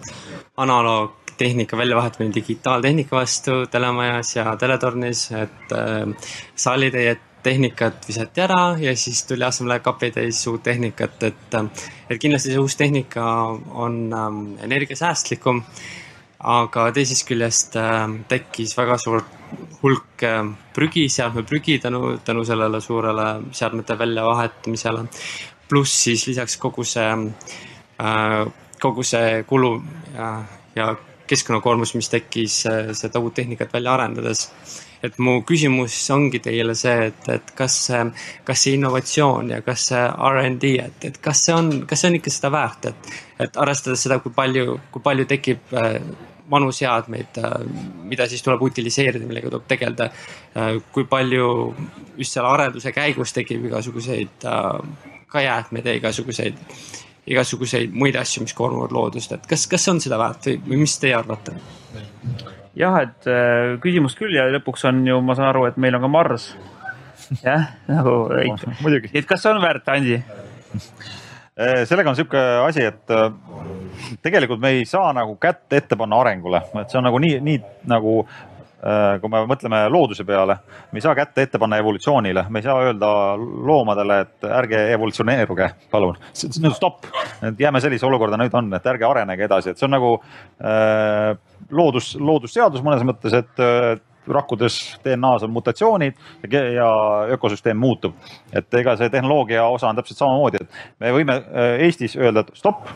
[0.57, 8.93] analoog tehnika väljavahetamine digitaaltehnika vastu telemajas ja teletornis, et äh, saalitäie tehnikat visati ära ja
[8.97, 11.57] siis tuli asemele kapitäis uut tehnikat, et,
[12.09, 13.25] et kindlasti see uus tehnika
[13.85, 15.63] on ähm, energiasäästlikum.
[16.41, 19.21] aga teisest küljest äh, tekkis väga suur
[19.83, 25.05] hulk äh, prügi, seadmeprügi tänu, tänu sellele suurele seadmete väljavahetamisele.
[25.69, 28.47] pluss siis lisaks kogu see äh,,
[28.81, 29.81] kogu see kulu
[30.15, 30.43] ja,
[30.75, 30.95] ja
[31.31, 34.49] keskkonnakoormus, mis tekkis äh, seda uut tehnikat välja arendades.
[35.01, 37.75] et mu küsimus ongi teile see, et, et kas,
[38.45, 42.17] kas see innovatsioon ja kas see RD, et, et kas see on, kas see on
[42.19, 43.09] ikka seda väärt, et,
[43.47, 45.97] et arvestades seda, kui palju, kui palju tekib äh,
[46.53, 47.57] vanu seadmeid, äh,
[48.13, 50.11] mida siis tuleb utiliseerida, millega tuleb tegeleda.
[50.91, 51.47] kui palju
[52.17, 54.43] just selle arenduse käigus tekib igasuguseid
[55.31, 56.59] ka jäätmeid ja igasuguseid
[57.29, 60.97] igasuguseid muid asju, mis koormavad loodust, et kas, kas on seda väärt või, või mis
[61.01, 61.55] teie arvate?
[62.77, 66.05] jah, et äh, küsimus küll ja lõpuks on ju, ma saan aru, et meil on
[66.05, 66.51] ka Mars.
[67.43, 68.15] jah, nagu
[68.45, 68.77] ikka.
[68.81, 69.11] muidugi.
[69.19, 70.21] et kas on väärt, Andi?
[71.61, 73.27] Äh, sellega on sihuke asi, et äh,
[74.23, 77.61] tegelikult me ei saa nagu kätt ette panna arengule, et see on nagu nii, nii
[77.91, 78.21] nagu
[79.21, 80.55] kui me mõtleme looduse peale,
[80.91, 85.67] me ei saa kätte ette panna evolutsioonile, me ei saa öelda loomadele, et ärge evolutsioneeruge,
[85.91, 86.17] palun,
[86.63, 87.05] nüüd stopp,
[87.45, 91.35] et jääme sellise olukorda, nüüd on, et ärge arenege edasi, et see on nagu äh,
[91.69, 93.93] loodus, loodusseadus mõnes mõttes, et äh,
[94.31, 96.17] rakkudes DNA-s on mutatsioonid
[96.51, 96.89] ja
[97.33, 98.13] ökosüsteem muutub.
[98.53, 102.57] et ega see tehnoloogia osa on täpselt samamoodi, et me võime äh, Eestis öelda, et
[102.57, 102.89] stopp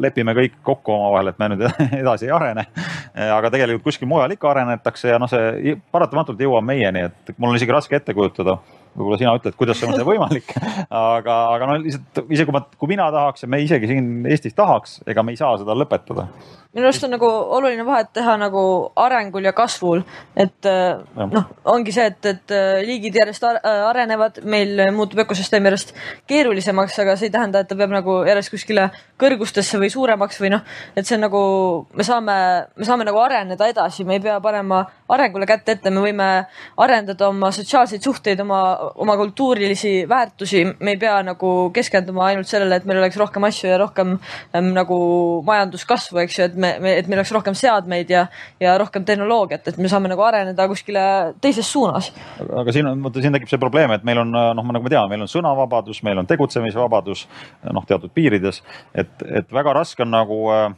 [0.00, 1.64] lepime kõik kokku omavahel, et me nüüd
[2.02, 2.66] edasi ei arene.
[3.14, 7.60] aga tegelikult kuskil mujal ikka arenetakse ja noh, see paratamatult jõuab meieni, et mul on
[7.60, 8.58] isegi raske ette kujutada
[8.98, 12.90] võib-olla sina ütled, kuidas on see võimalik aga, aga no lihtsalt isegi kui ma, kui
[12.90, 16.28] mina tahaks ja me isegi siin Eestis tahaks, ega me ei saa seda lõpetada.
[16.76, 18.62] Minu arust on nagu oluline vahet teha nagu
[19.00, 20.02] arengul ja kasvul,
[20.36, 25.94] et äh, noh, ongi see, et, et äh, liigid järjest arenevad, meil muutub ökosüsteem järjest
[26.28, 28.88] keerulisemaks, aga see ei tähenda, et ta peab nagu järjest kuskile
[29.20, 31.42] kõrgustesse või suuremaks või noh, et see on nagu,
[31.96, 32.36] me saame,
[32.76, 36.28] me saame nagu areneda edasi, me ei pea panema arengule kätt ette, me võime
[36.84, 38.60] arendada oma sotsiaalseid suhteid, oma,
[38.94, 43.70] oma kultuurilisi väärtusi, me ei pea nagu keskenduma ainult sellele, et meil oleks rohkem asju
[43.70, 44.16] ja rohkem
[44.56, 44.98] ähm, nagu
[45.46, 48.26] majanduskasvu, eks ju, et me, me, et meil oleks rohkem seadmeid ja,
[48.60, 51.04] ja rohkem tehnoloogiat, et me saame nagu areneda kuskile
[51.44, 52.10] teises suunas.
[52.48, 55.12] aga siin on, vaata siin tekib see probleem, et meil on noh, nagu me teame,
[55.14, 57.26] meil on sõnavabadus, meil on tegutsemisvabadus
[57.72, 58.62] noh, teatud piirides,
[58.94, 60.68] et, et väga raske on nagu äh,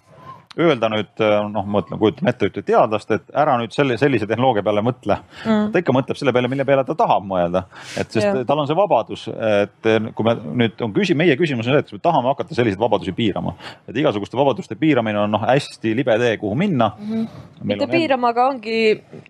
[0.61, 4.65] öelda nüüd noh, ma mõtlen, kujutan ette ühte teadlast, et ära nüüd selle, sellise tehnoloogia
[4.67, 5.71] peale mõtle mm..
[5.73, 7.65] ta ikka mõtleb selle peale, mille peale ta tahab mõelda,
[8.01, 8.45] et sest ja.
[8.49, 11.91] tal on see vabadus, et kui me nüüd on küsi-, meie küsimus on see, et
[11.91, 13.55] kas me tahame hakata selliseid vabadusi piirama.
[13.89, 17.13] et igasuguste vabaduste piiramine on noh, hästi libe tee, kuhu minna mm.
[17.13, 17.65] -hmm.
[17.73, 17.91] mitte on...
[17.91, 18.79] piirama, aga ongi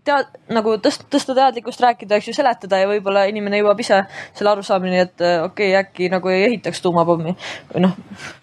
[0.04, 4.02] tead, nagu tõsta, tõsta teadlikkust, rääkida, eks ju, seletada ja võib-olla inimene jõuab ise
[4.34, 7.34] selle arusaamini, et okei okay,, äkki nagu ei ehitaks tuumapommi
[7.74, 7.96] või noh,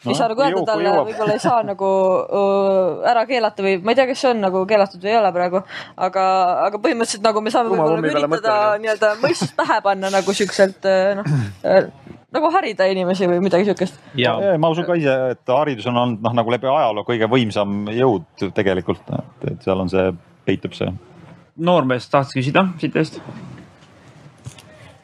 [0.05, 1.91] ei no, saa nagu öelda talle, võib-olla ei saa nagu
[3.07, 5.63] ära keelata või ma ei tea, kas see on nagu keelatud või ei ole praegu,
[6.07, 6.27] aga,
[6.67, 10.87] aga põhimõtteliselt nagu me saame võib-olla üritada nii-öelda mõistust pähe panna nagu siukselt
[11.17, 11.33] noh
[11.63, 11.89] äh,
[12.35, 13.99] nagu harida inimesi või midagi siukest.
[14.19, 17.87] ja ma usun ka ise, et haridus on olnud noh, nagu läbi ajaloo kõige võimsam
[17.93, 19.13] jõud tegelikult,
[19.47, 20.11] et seal on see,
[20.47, 20.91] peitub see.
[21.55, 23.21] noormees tahtis küsida siit eest.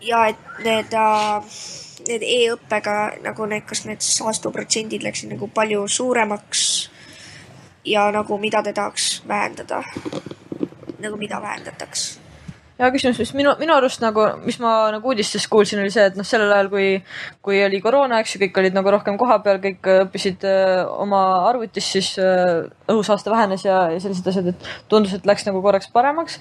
[0.04, 1.56] ja et need äh,
[2.08, 6.73] need e-õppega nagu need, kas need saastuprotsendid läksid nagu palju suuremaks
[7.86, 9.84] ja nagu mida te tahaks vähendada,
[11.00, 12.24] nagu mida vähendataks?
[12.84, 16.18] hea küsimus, mis minu, minu arust nagu, mis ma nagu uudistest kuulsin, oli see, et
[16.18, 16.88] noh, sellel ajal, kui,
[17.46, 21.92] kui oli koroona, eks ju, kõik olid nagu rohkem kohapeal, kõik õppisid öö, oma arvutis,
[21.96, 26.40] siis öö, õhusaaste vähenes ja, ja sellised asjad, et tundus, et läks nagu korraks paremaks.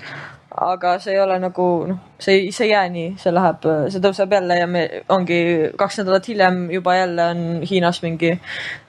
[0.52, 4.02] aga see ei ole nagu noh, see ei, see ei jää nii, see läheb, see
[4.05, 5.39] tõuseb jälle ja me ongi
[5.81, 8.35] kaks nädalat hiljem juba jälle on Hiinas mingi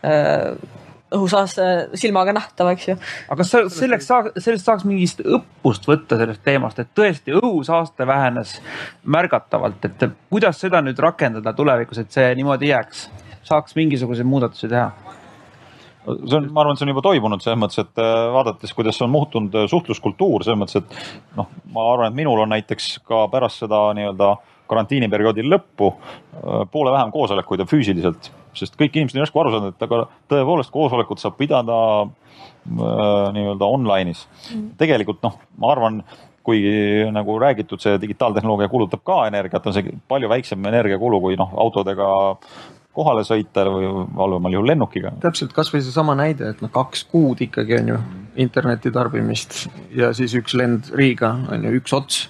[0.04, 0.56] öö,
[1.14, 1.70] õhusaaste
[2.00, 2.98] silmaga nähtav, eks ju.
[3.28, 8.58] aga kas selleks saaks, sellest saaks mingist õppust võtta sellest teemast, et tõesti õhusaaste vähenes
[9.04, 13.08] märgatavalt, et kuidas seda nüüd rakendada tulevikus, et see niimoodi jääks,
[13.48, 14.92] saaks mingisuguseid muudatusi teha?
[16.04, 19.00] see on, ma arvan, et see on juba toimunud selles mõttes, et äh, vaadates, kuidas
[19.06, 23.26] on muutunud äh, suhtluskultuur selles mõttes, et noh, ma arvan, et minul on näiteks ka
[23.32, 24.34] pärast seda nii-öelda
[24.72, 29.88] karantiiniperioodi lõppu äh, poole vähem koosolekuid füüsiliselt sest kõik inimesed on järsku aru saanud, et
[29.88, 34.76] aga tõepoolest koosolekut saab pidada äh, nii-öelda online'is mm..
[34.82, 36.04] tegelikult noh, ma arvan,
[36.44, 41.54] kuigi nagu räägitud, see digitaaltehnoloogia kulutab ka energiat, on see palju väiksem energiakulu kui noh,
[41.66, 42.10] autodega
[42.94, 45.16] kohale sõita või halvemal juhul lennukiga.
[45.24, 48.00] täpselt, kasvõi seesama näide, et noh, kaks kuud ikkagi on ju
[48.44, 49.64] interneti tarbimist
[49.98, 52.24] ja siis üks lend Riiga on ju üks ots.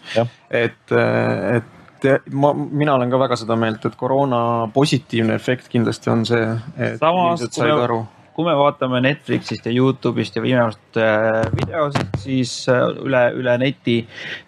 [0.50, 1.73] et, et
[2.10, 4.42] et ma, mina olen ka väga seda meelt, et koroona
[4.74, 6.44] positiivne efekt kindlasti on see,
[6.78, 8.04] et Samas, inimesed said aru
[8.34, 14.00] kui me vaatame Netflixist ja Youtube'ist ja viimast äh, videosid, siis äh, üle, üle neti,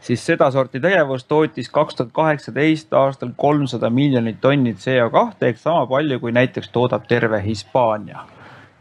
[0.02, 6.20] siis sedasorti tegevus tootis kaks tuhat kaheksateist aastal kolmsada miljonit tonni CO2 ehk sama palju,
[6.24, 8.26] kui näiteks toodab terve Hispaania.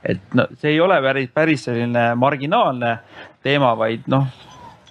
[0.05, 2.98] et no see ei ole päris, päris selline marginaalne
[3.42, 4.26] teema, vaid noh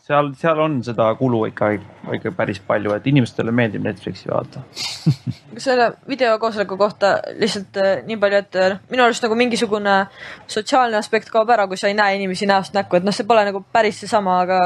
[0.04, 1.70] seal, seal on seda kulu ikka,
[2.18, 4.64] ikka päris palju, et inimestele meeldib Netflixi vaadata
[5.66, 9.96] selle videokoosoleku kohta lihtsalt äh, nii palju, et äh, minu arust nagu mingisugune
[10.52, 13.46] sotsiaalne aspekt kaob ära, kui sa ei näe inimesi näost näkku, et noh, see pole
[13.48, 14.60] nagu päris seesama, aga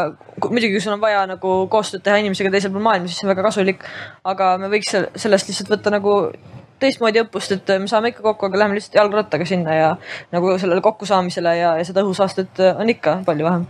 [0.47, 3.33] muidugi, kui sul on vaja nagu koostööd teha inimesega teisel pool maailma, siis see on
[3.35, 3.85] väga kasulik.
[4.27, 6.15] aga me võiks sellest lihtsalt võtta nagu
[6.81, 9.93] teistmoodi õppust, et me saame ikka kokku, aga läheme lihtsalt jalgrattaga sinna ja
[10.33, 13.69] nagu sellele kokkusaamisele ja, ja seda õhusaastet on ikka palju vähem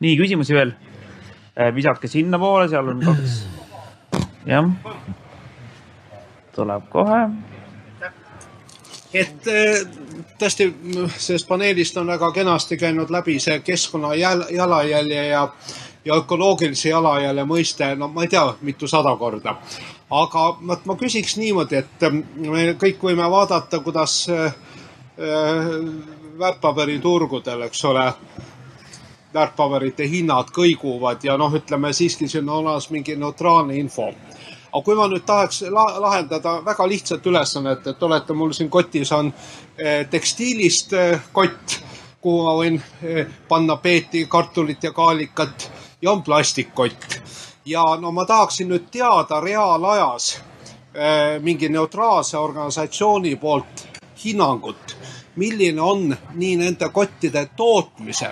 [0.00, 0.74] nii, küsimusi veel?
[1.60, 3.36] Äh, visake sinnapoole, seal on kaks.
[4.46, 4.66] jah.
[6.52, 7.20] tuleb kohe.
[9.14, 9.86] et äh,
[10.36, 10.66] tõesti
[11.16, 15.46] sellest paneelist on väga kenasti käinud läbi see keskkonna jalajälje ja,
[16.04, 19.56] ja ökoloogilise jalajälje mõiste, no ma ei tea, mitusada korda.
[20.10, 24.26] aga vot ma küsiks niimoodi, et äh, me kõik võime vaadata, kuidas
[26.36, 28.10] väärtpaberiturgudel, eks ole
[29.36, 34.10] väärtpaberite hinnad kõiguvad ja noh, ütleme siiski siin on olemas mingi neutraalne info.
[34.72, 39.12] aga kui ma nüüd tahaks la lahendada väga lihtsat ülesannet, et olete, mul siin kotis
[39.12, 39.32] on
[39.78, 41.78] eh, tekstiilist eh, kott,
[42.20, 45.70] kuhu ma võin eh, panna peeti, kartulit ja kaalikat
[46.02, 47.20] ja on plastikkott
[47.66, 50.36] ja no ma tahaksin nüüd teada reaalajas
[51.44, 53.82] mingi neutraalse organisatsiooni poolt
[54.24, 54.96] hinnangut,
[55.36, 58.30] milline on nii nende kottide tootmise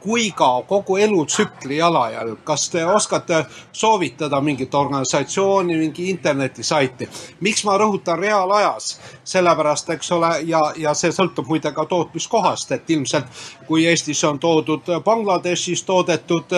[0.00, 2.38] kui ka kogu elutsükli jalajälg.
[2.44, 7.08] kas te oskate soovitada mingit organisatsiooni, mingi internetisaiti?
[7.40, 9.00] miks ma rõhutan reaalajas?
[9.24, 13.26] sellepärast, eks ole, ja, ja see sõltub muide ka tootmiskohast, et ilmselt
[13.66, 16.54] kui Eestis on toodud Bangladeshis toodetud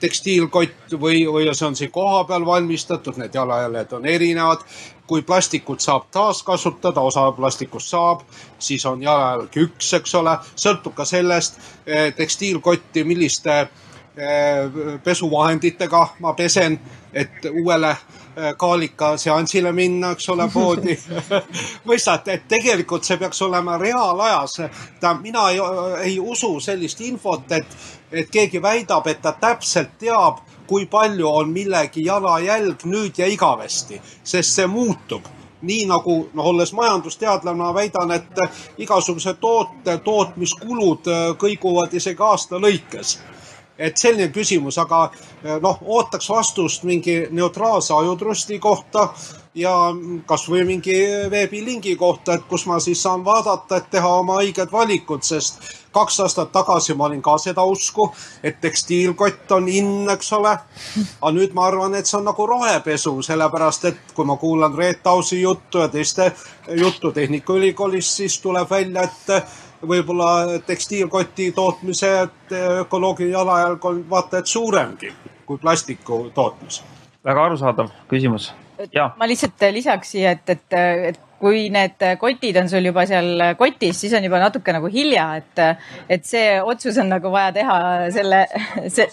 [0.00, 4.64] tekstiilkott või, või see on siin kohapeal valmistatud, need jalajäljed on erinevad
[5.10, 8.20] kui plastikut saab taaskasutada, osa plastikust saab,
[8.58, 16.34] siis on jalajälg üks, eks ole, sõltub ka sellest eh, tekstiilkotti, milliste eh, pesuvahenditega ma
[16.38, 16.78] pesen,
[17.10, 20.94] et uuele eh, kaalika seansile minna, eks ole, poodi
[21.90, 24.60] mõistate, et tegelikult see peaks olema reaalajas.
[24.60, 25.58] tähendab, mina ei,
[26.04, 27.76] ei usu sellist infot, et,
[28.12, 30.38] et keegi väidab, et ta täpselt teab
[30.70, 35.26] kui palju on millegi jalajälg nüüd ja igavesti, sest see muutub
[35.66, 38.38] nii nagu noh, olles majandusteadlane, ma väidan, et
[38.80, 43.18] igasuguse toote tootmiskulud äh, kõiguvad isegi aasta lõikes.
[43.80, 49.08] et selline küsimus, aga äh, noh, ootaks vastust mingi neutraalse ajutrusti kohta
[49.54, 49.72] ja
[50.26, 50.94] kasvõi mingi
[51.30, 55.58] veebilingi kohta, et kus ma siis saan vaadata, et teha oma õiged valikud, sest
[55.92, 58.10] kaks aastat tagasi ma olin ka seda usku,
[58.42, 60.54] et tekstiilkott on in, eks ole.
[61.20, 65.06] aga nüüd ma arvan, et see on nagu rohepesu, sellepärast et kui ma kuulan Reet
[65.06, 66.32] Ausi juttu ja teiste
[66.76, 72.28] juttu Tehnikaülikoolis, siis tuleb välja, et võib-olla tekstiilkoti tootmise
[72.84, 75.12] ökoloogiline jalajälg on vaata et suuremgi
[75.46, 76.82] kui plastiku tootmis.
[77.24, 78.52] väga arusaadav küsimus
[79.18, 80.78] ma lihtsalt lisaks siia, et, et,
[81.10, 85.26] et kui need kotid on sul juba seal kotis, siis on juba natuke nagu hilja,
[85.40, 85.62] et,
[86.12, 87.76] et see otsus on nagu vaja teha
[88.12, 88.42] selle,
[88.94, 89.06] see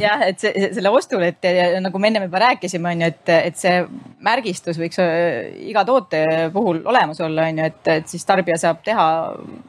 [0.00, 3.32] jah, et see, selle ostul, et ja, nagu me ennem juba rääkisime, on ju, et,
[3.50, 3.74] et see
[4.26, 6.22] märgistus võiks äh, iga toote
[6.54, 9.06] puhul olemas olla, on ju, et, et siis tarbija saab teha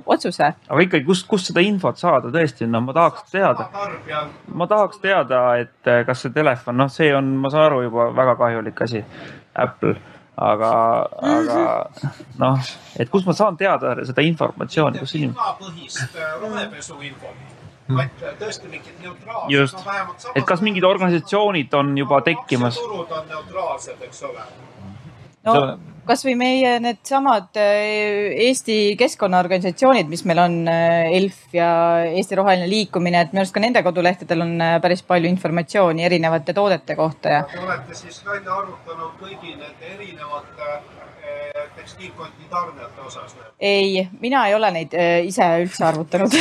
[0.07, 0.53] otsuse.
[0.69, 3.68] aga ikkagi, kust, kust seda infot saada tõesti, no ma tahaks teada.
[4.48, 8.38] ma tahaks teada, et kas see telefon, noh, see on, ma saan aru, juba väga
[8.40, 9.03] kahjulik asi
[9.58, 9.96] Apple,
[10.38, 10.72] aga,
[11.34, 11.60] aga
[12.42, 15.54] noh, et kust ma saan teada seda informatsiooni, kus inimene.
[15.62, 17.56] põhist äh, rohepesuinfot
[17.98, 19.54] vaid tõesti mingid neutraalsed.
[19.54, 22.80] just no,, et kas mingid organisatsioonid on juba tekkimas?
[22.82, 24.44] turud on neutraalsed, eks ole
[25.48, 25.60] no
[26.07, 31.69] kasvõi meie needsamad äh, Eesti keskkonnaorganisatsioonid, mis meil on, äh, ELF ja
[32.07, 36.56] Eesti Roheline Liikumine, et minu arust ka nende kodulehtedel on äh, päris palju informatsiooni erinevate
[36.57, 37.41] toodete kohta ja.
[37.52, 40.78] Te olete siis välja arvutanud kõigi nende erinevate
[41.76, 43.36] tekstiilkoti tarnijate osas?
[43.60, 44.94] ei, mina ei ole neid
[45.28, 46.32] ise üldse arvutanud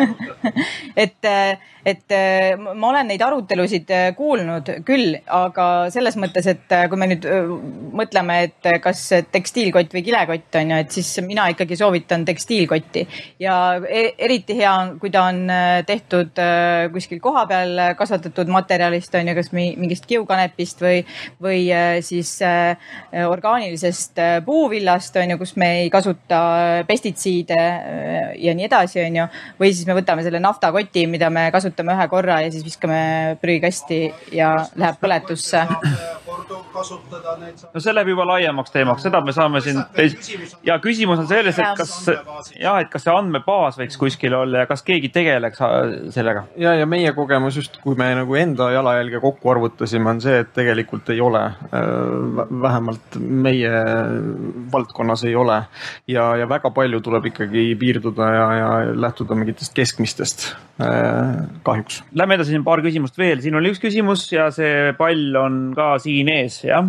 [1.04, 1.28] et,
[1.86, 2.14] et
[2.62, 7.26] ma olen neid arutelusid kuulnud küll, aga selles mõttes, et kui me nüüd
[7.98, 9.02] mõtleme, et kas
[9.32, 13.04] tekstiilkott või kilekott on ju, et siis mina ikkagi soovitan tekstiilkotti
[13.42, 15.50] ja e-, eriti hea on, kui ta on
[15.88, 16.38] tehtud
[16.94, 21.02] kuskil kohapeal kasvatatud materjalist on ju, kas mingist kiukanepist või,
[21.42, 21.64] või
[22.06, 22.36] siis
[23.26, 26.42] orgaanilisest puuvillast on ju, kus me ei kasuta
[26.86, 27.60] pestitsiide
[28.38, 29.28] ja nii edasi, on ju.
[29.58, 34.02] või siis me võtame selle naftakoti, mida me kasutame ühe korra ja siis viskame prügikasti
[34.32, 35.66] ja läheb põletusse.
[37.74, 40.32] No see läheb juba laiemaks teemaks, seda me saame siin teis...
[40.66, 41.94] ja küsimus on selles, et kas
[42.56, 45.78] jah, et kas see andmebaas võiks kuskil olla ja kas keegi tegeleks äh,
[46.14, 46.46] sellega?
[46.60, 50.52] ja, ja meie kogemus just, kui me nagu enda jalajälge kokku arvutasime, on see, et
[50.56, 51.42] tegelikult ei ole.
[51.72, 53.70] Äh, vähemalt meie
[54.72, 55.62] valdkonnas ei ole
[56.10, 60.46] ja, ja väga palju tuleb ikkagi piirduda ja, ja lähtuda mingitest keskmistest
[60.82, 62.02] äh, kahjuks.
[62.18, 65.94] Lähme edasi, siin paar küsimust veel, siin oli üks küsimus ja see pall on ka
[66.02, 66.86] siin ees, jah.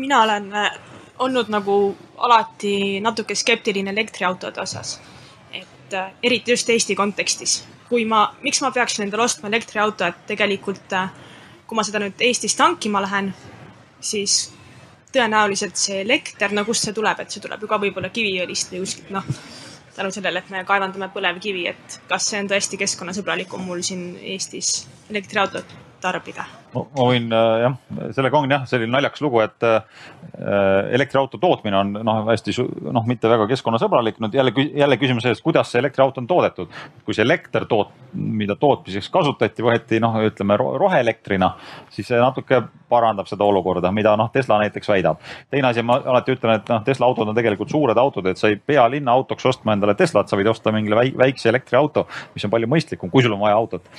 [0.00, 0.70] mina olen äh,
[1.18, 5.00] olnud nagu alati natuke skeptiline elektriautode osas.
[5.52, 7.66] et äh, eriti just Eesti kontekstis.
[7.88, 11.10] kui ma, miks ma peaksin endale ostma elektriauto, et tegelikult äh,
[11.70, 13.28] kui ma seda nüüd Eestis tankima lähen,
[14.02, 14.48] siis
[15.14, 18.80] tõenäoliselt see elekter, no kust see tuleb, et see tuleb ju ka võib-olla Kiviõlist või
[18.82, 19.28] kuskilt, noh,
[20.00, 24.74] tänu sellele, et me kaevandame põlevkivi, et kas see on tõesti keskkonnasõbralikum mul siin Eestis
[25.12, 27.76] elektriautot tarbida ma võin äh, jah,
[28.14, 29.80] sellega on jah, selline naljakas lugu, et äh,
[30.94, 32.54] elektriauto tootmine on noh, hästi
[32.94, 34.20] noh, mitte väga keskkonnasõbralik.
[34.22, 36.70] nüüd jälle, jälle küsimus sellest, kuidas see elektriauto on toodetud.
[37.04, 41.52] kui see elekter toot-, mida tootmiseks kasutati, võeti noh, ütleme ro- roheelektrina,
[41.90, 45.18] siis see natuke parandab seda olukorda, mida noh, Tesla näiteks väidab.
[45.50, 48.50] teine asi, ma alati ütlen, et noh, Tesla autod on tegelikult suured autod, et sa
[48.50, 52.46] ei pea linna autoks ostma endale Teslat, sa võid osta mingile väik- väikse elektriauto, mis
[52.46, 53.90] on palju mõistlikum, kui sul on vaja autot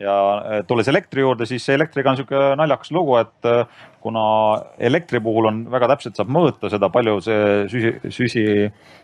[0.00, 0.14] ja
[0.44, 4.22] eh, tulles elektri juurde, siis elektriga on sihuke naljakas lugu, et eh, kuna
[4.78, 8.44] elektri puhul on väga täpselt saab mõõta seda, palju see süsi, süsi,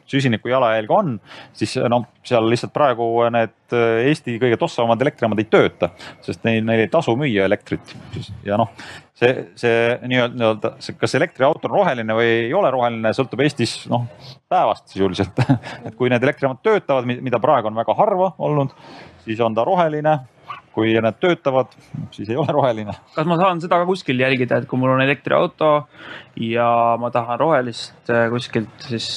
[0.09, 1.15] süsiniku jalajälg on,
[1.57, 5.91] siis no seal lihtsalt praegu need eh, Eesti kõige tossavamad elektrijaamad ei tööta,
[6.25, 7.95] sest neil, neil ei tasu müüa elektrit.
[8.47, 8.75] ja noh,
[9.17, 14.05] see, see nii-öelda, kas elektriauto on roheline või ei ole roheline, sõltub Eestis noh
[14.53, 15.41] päevast sisuliselt
[15.87, 18.77] et kui need elektrijaamad töötavad, mida praegu on väga harva olnud,
[19.25, 20.19] siis on ta roheline
[20.73, 21.73] kui need töötavad,
[22.15, 22.95] siis ei ole roheline.
[23.15, 25.73] kas ma saan seda ka kuskil jälgida, et kui mul on elektriauto
[26.41, 26.69] ja
[27.01, 29.09] ma tahan rohelist äh, kuskilt, siis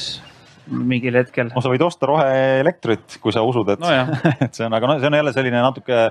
[0.68, 1.52] mingil hetkel?
[1.54, 3.92] no sa võid osta roheelektrit, kui sa usud, et no,
[4.46, 6.02] et see on, aga noh, see on jälle selline natuke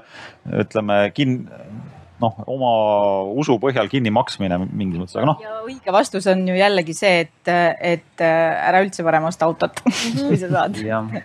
[0.65, 1.43] ütleme kin-,
[2.23, 2.71] noh, oma
[3.35, 5.41] usu põhjal kinni maksmine mingis mõttes, aga noh.
[5.43, 9.81] ja õige vastus on ju jällegi see, et, et äh, ära üldse varem osta autot
[10.29, 10.79] kui sa saad.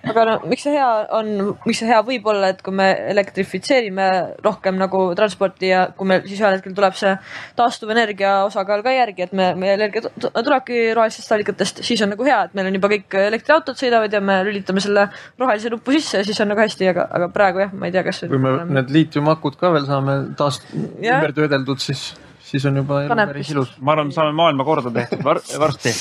[0.10, 1.32] aga no miks see hea on,
[1.68, 4.08] miks see hea võib olla, et kui me elektrifitseerime
[4.46, 7.14] rohkem nagu transporti ja kui meil siis ühel hetkel tuleb see
[7.60, 12.26] taastuvenergia osakaal ka järgi, et me, meie energia tu- tulebki rohelistest allikatest, siis on nagu
[12.26, 15.06] hea, et meil on juba kõik elektriautod sõidavad ja me lülitame selle
[15.40, 18.04] rohelise nuppu sisse ja siis on nagu hästi, aga, aga praegu jah, ma ei tea,
[18.08, 18.26] kas.
[18.26, 20.62] kui me need liitiumakud ka veel saame taas
[21.04, 21.20] Jah.
[21.20, 22.10] ümber töödeldud, siis,
[22.46, 23.76] siis on juba elu päris ilus.
[23.80, 25.94] ma arvan, me saame maailma korda tehtud var varsti.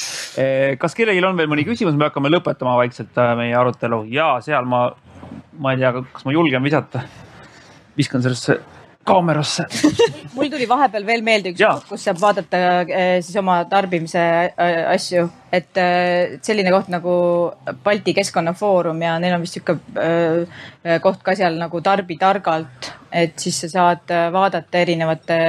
[0.81, 4.69] kas kellelgi on veel mõni küsimus, me hakkame lõpetama vaikselt äh, meie arutelu ja seal
[4.69, 4.87] ma,
[5.59, 7.05] ma ei tea, kas ma julgen visata.
[7.99, 8.61] viskan sellesse
[9.09, 9.67] kaamerasse.
[10.37, 14.79] mul tuli vahepeal veel meelde üks koht, kus saab vaadata eh, siis oma tarbimise eh,
[14.93, 15.25] asju,
[15.55, 17.15] et eh, selline koht nagu
[17.85, 19.79] Balti Keskkonnafoorum ja neil on vist sihuke
[21.05, 25.41] koht ka seal nagu Tarbi targalt, et siis sa saad vaadata erinevate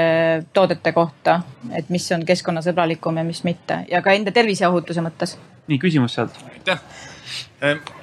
[0.55, 1.39] toodete kohta,
[1.75, 5.37] et mis on keskkonnasõbralikum ja mis mitte ja ka enda tervise ja ohutuse mõttes.
[5.67, 6.43] nii küsimus sealt.
[6.49, 7.98] aitäh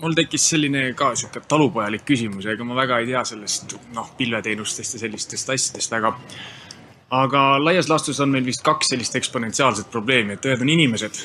[0.00, 4.96] mul tekkis selline ka sihuke talupojalik küsimus, ega ma väga ei tea sellest noh, pilveteenustest
[4.96, 6.12] ja sellistest asjadest väga.
[7.16, 11.20] aga laias laastus on meil vist kaks sellist eksponentsiaalset probleemi, et ühed on inimesed,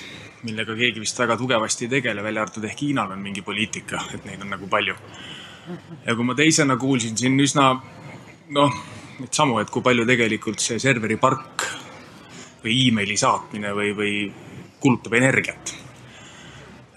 [0.46, 4.26] millega keegi vist väga tugevasti ei tegele, välja arvatud ehk Hiinal on mingi poliitika, et
[4.26, 4.96] neid on nagu palju.
[6.06, 7.74] ja kui ma teisena kuulsin siin üsna
[8.50, 8.82] noh,
[9.20, 11.68] neid samu, et kui palju tegelikult see serveripark
[12.64, 14.16] või emaili saatmine või, või
[14.80, 15.81] kulutab energiat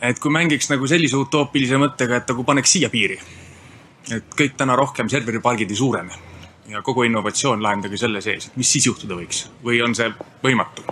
[0.08, 3.18] et kui mängiks nagu sellise utoopilise mõttega, et nagu paneks siia piiri.
[4.12, 6.18] et kõik täna rohkem serveripargid ei suurene
[6.68, 10.10] ja kogu innovatsioon lahendage selle sees, et mis siis juhtuda võiks või on see
[10.44, 10.84] võimatu?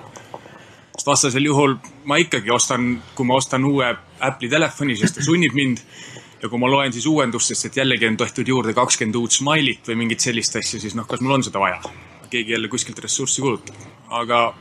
[0.97, 3.91] sest vastasel juhul ma ikkagi ostan, kui ma ostan uue
[4.21, 5.83] Apple'i telefoni, sest ta sunnib mind.
[6.43, 9.99] ja kui ma loen siis uuendustest, et jällegi on tehtud juurde kakskümmend uut Smile'it või
[10.05, 11.81] mingit sellist asja, siis noh, kas mul on seda vaja?
[12.33, 13.77] keegi jälle kuskilt ressurssi kulutab,
[14.09, 14.55] aga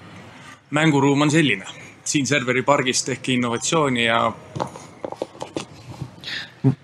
[0.76, 4.32] mänguruum on selline siin serveripargis tehke innovatsiooni ja.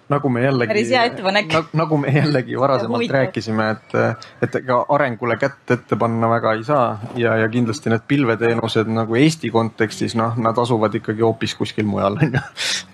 [0.09, 1.53] Nagu me jällegi, päris hea ettepanek.
[1.75, 3.95] nagu me jällegi varasemalt rääkisime, et,
[4.41, 6.87] et ega arengule kätt ette panna väga ei saa
[7.19, 12.19] ja, ja kindlasti need pilveteenused nagu Eesti kontekstis, noh, nad asuvad ikkagi hoopis kuskil mujal,
[12.23, 12.43] on ju.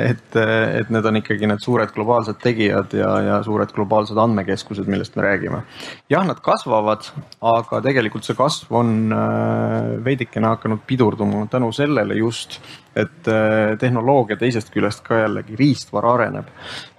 [0.02, 0.40] et,
[0.82, 5.28] et need on ikkagi need suured globaalsed tegijad ja, ja suured globaalsed andmekeskused, millest me
[5.28, 5.64] räägime.
[6.10, 7.10] jah, nad kasvavad,
[7.42, 12.60] aga tegelikult see kasv on äh, veidikene hakanud pidurduma tänu sellele just,
[12.96, 16.50] et äh, tehnoloogia teisest küljest ka jällegi riistvara areneb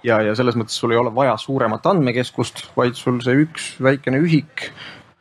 [0.05, 4.21] ja, ja selles mõttes sul ei ole vaja suuremat andmekeskust, vaid sul see üks väikene
[4.23, 4.69] ühik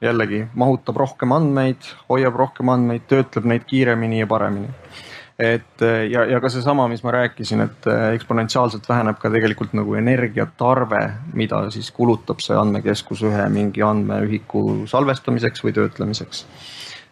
[0.05, 4.69] jällegi mahutab rohkem andmeid, hoiab rohkem andmeid, töötleb neid kiiremini ja paremini.
[5.39, 9.73] et äh, ja, ja ka seesama, mis ma rääkisin, et äh, eksponentsiaalselt väheneb ka tegelikult
[9.75, 11.01] nagu energiatarve,
[11.35, 16.45] mida siis kulutab see andmekeskus ühe mingi andmeühiku salvestamiseks või töötlemiseks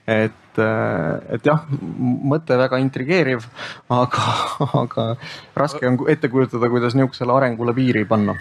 [0.07, 3.45] et, et jah, mõte väga intrigeeriv,
[3.93, 4.25] aga,
[4.83, 5.07] aga
[5.57, 8.35] raske on ette kujutada, kuidas niisugusele arengule piiri panna.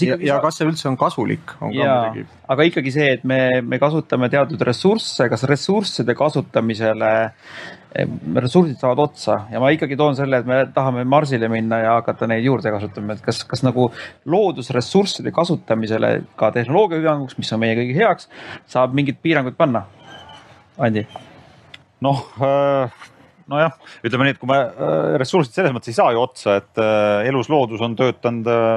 [0.00, 2.24] ja, ja kas see üldse on kasulik, on ka muidugi.
[2.54, 7.12] aga ikkagi see, et me, me kasutame teatud ressursse, kas ressursside kasutamisele,
[8.38, 12.28] ressursid saavad otsa ja ma ikkagi toon selle, et me tahame Marsile minna ja hakata
[12.30, 13.90] neid juurde kasutama, et kas, kas nagu
[14.24, 18.28] loodusressursside kasutamisele ka tehnoloogia hüvanguks, mis on meie kõigi heaks,
[18.68, 19.86] saab mingid piirangud panna?
[20.78, 21.08] Andi
[22.00, 22.90] noh,
[23.48, 26.82] nojah, ütleme nii, et kui me äh, ressursid selles mõttes ei saa ju otsa, et
[26.82, 28.76] äh, elusloodus on töötanud äh,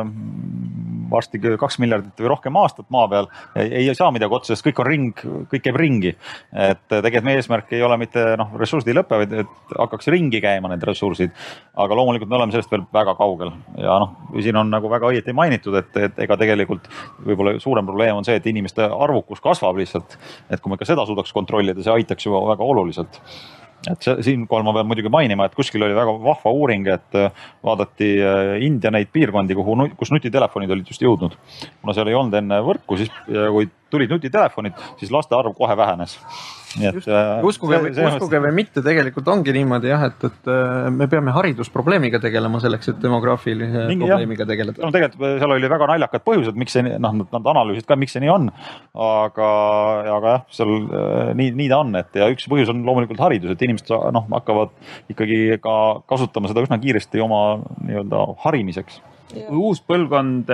[1.11, 3.27] varsti kaks miljardit või rohkem aastat maa peal,
[3.59, 6.13] ei saa midagi otsa, sest kõik on ring, kõik käib ringi.
[6.55, 10.39] et tegelikult meie eesmärk ei ole mitte noh, ressursid ei lõpe, vaid et hakkaks ringi
[10.43, 11.35] käima need ressursid.
[11.75, 15.35] aga loomulikult me oleme sellest veel väga kaugel ja noh, siin on nagu väga õieti
[15.35, 16.87] mainitud, et, et ega tegelikult
[17.25, 20.15] võib-olla suurem probleem on see, et inimeste arvukus kasvab lihtsalt.
[20.49, 23.19] et kui me ka seda suudaks kontrollida, see aitaks ju väga oluliselt
[23.89, 28.11] et siinkohal ma pean muidugi mainima, et kuskil oli väga vahva uuring, et äh, vaadati
[28.21, 31.37] äh, India neid piirkondi, kuhu, kus nutitelefonid olid just jõudnud.
[31.81, 36.19] kuna seal ei olnud enne võrku, siis kui tulid nutitelefonid, siis laste arv kohe vähenes
[36.79, 37.07] nii et.
[37.07, 42.21] Äh, uskuge, uskuge või mitte, tegelikult ongi niimoodi jah, et, et äh, me peame haridusprobleemiga
[42.23, 44.51] tegelema selleks, et demograafilise Mingi, probleemiga jah.
[44.53, 44.83] tegeleda.
[44.83, 48.15] no tegelikult äh, seal oli väga naljakad põhjused, miks see noh, nad analüüsisid ka, miks
[48.15, 48.49] see nii on.
[49.07, 49.51] aga,
[50.17, 50.75] aga jah, seal
[51.37, 54.75] nii, nii ta on, et ja üks põhjus on loomulikult haridus, et inimesed noh, hakkavad
[55.11, 55.77] ikkagi ka
[56.09, 57.41] kasutama seda üsna kiiresti oma
[57.81, 59.01] nii-öelda harimiseks.
[59.51, 60.49] uus põlvkond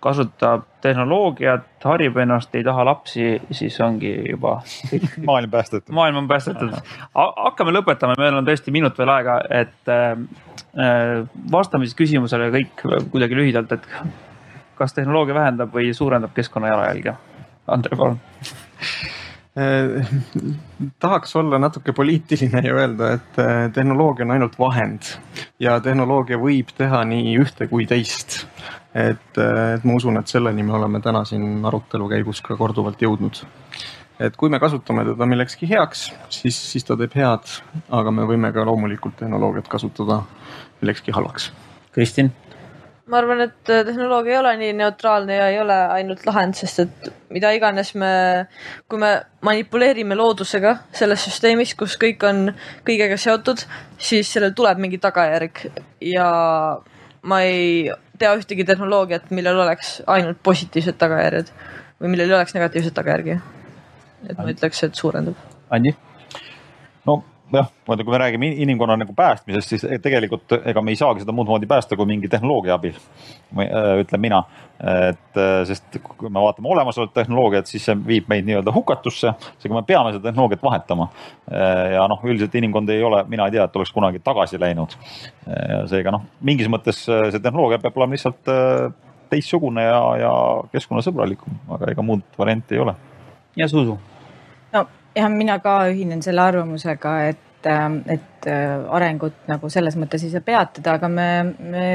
[0.00, 4.58] kasutab tehnoloogiat, harib ennast, ei taha lapsi, siis ongi juba
[5.28, 5.94] maailm päästetud.
[5.94, 6.76] maailm on päästetud.
[7.14, 10.10] hakkame lõpetama, meil on tõesti minut veel aega, et äh,
[10.78, 13.88] äh, vastame siis küsimusele kõik kuidagi lühidalt, et
[14.78, 17.16] kas tehnoloogia vähendab või suurendab keskkonna jalajälge?
[17.68, 18.20] Andre, palun
[19.58, 20.10] äh,
[20.98, 25.10] tahaks olla natuke poliitiline ja öelda, et äh, tehnoloogia on ainult vahend
[25.60, 28.44] ja tehnoloogia võib teha nii ühte kui teist
[28.98, 33.44] et, et ma usun, et selleni me oleme täna siin arutelu käigus ka korduvalt jõudnud.
[34.18, 37.54] et kui me kasutame teda millekski heaks, siis, siis ta teeb head,
[37.94, 40.22] aga me võime ka loomulikult tehnoloogiat kasutada
[40.80, 41.52] millekski halvaks.
[41.94, 42.32] Kristin?
[43.08, 47.08] ma arvan, et tehnoloogia ei ole nii neutraalne ja ei ole ainult lahend, sest et
[47.32, 48.10] mida iganes me,
[48.88, 49.14] kui me
[49.44, 52.50] manipuleerime loodusega selles süsteemis, kus kõik on
[52.86, 53.64] kõigega seotud,
[53.96, 55.64] siis sellel tuleb mingi tagajärg
[56.04, 56.28] ja
[57.22, 57.88] ma ei
[58.18, 61.52] tea ühtegi tehnoloogiat, millel oleks ainult positiivsed tagajärjed
[61.98, 63.40] või millel ei oleks negatiivseid tagajärgi.
[64.28, 65.34] et ma ütleks, et suurendab.
[65.70, 65.94] Andi?
[67.06, 71.22] no jah, vaata, kui me räägime inimkonna nagu päästmisest, siis tegelikult ega me ei saagi
[71.22, 72.96] seda muud moodi päästa kui mingi tehnoloogia abil.
[73.58, 74.42] Äh, ütlen mina,
[74.78, 79.78] et äh, sest kui me vaatame olemasolevat tehnoloogiat, siis see viib meid nii-öelda hukatusse, seega
[79.78, 81.08] me peame seda tehnoloogiat vahetama.
[81.94, 84.96] Ja noh, üldiselt inimkond ei ole, mina ei tea, et oleks kunagi tagasi läinud.
[85.88, 88.52] seega noh, mingis mõttes see tehnoloogia peab olema lihtsalt
[89.32, 90.32] teistsugune ja, ja
[90.72, 92.94] keskkonnasõbralikum, aga ega muud varianti ei ole.
[93.56, 93.98] ja Zuzu
[95.18, 100.32] jah, mina ka ühinen selle arvamusega, et, ähm, et äh, arengut nagu selles mõttes ei
[100.32, 101.28] saa peatada, aga me,
[101.58, 101.86] me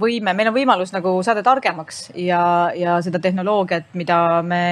[0.00, 2.42] võime, meil on võimalus nagu saada targemaks ja,
[2.76, 4.62] ja seda tehnoloogiat, mida me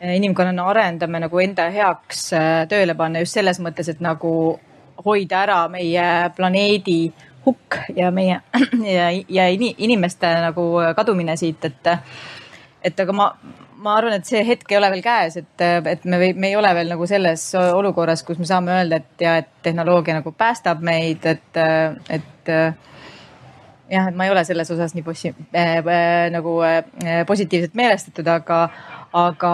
[0.00, 4.32] inimkonnana arendame nagu enda heaks äh, tööle panna just selles mõttes, et nagu
[5.04, 6.06] hoida ära meie
[6.36, 7.00] planeedi
[7.46, 8.40] hukk ja meie
[8.96, 11.92] ja, ja inimeste nagu kadumine siit, et,
[12.82, 13.30] et aga ma
[13.82, 16.72] ma arvan, et see hetk ei ole veel käes, et, et me, me ei ole
[16.74, 21.26] veel nagu selles olukorras, kus me saame öelda, et ja, et tehnoloogia nagu päästab meid,
[21.28, 21.60] et,
[22.16, 22.52] et
[23.90, 26.82] jah, et ma ei ole selles osas nii possi- äh, äh, nagu äh,
[27.26, 28.68] positiivselt meelestatud, aga,
[29.12, 29.52] aga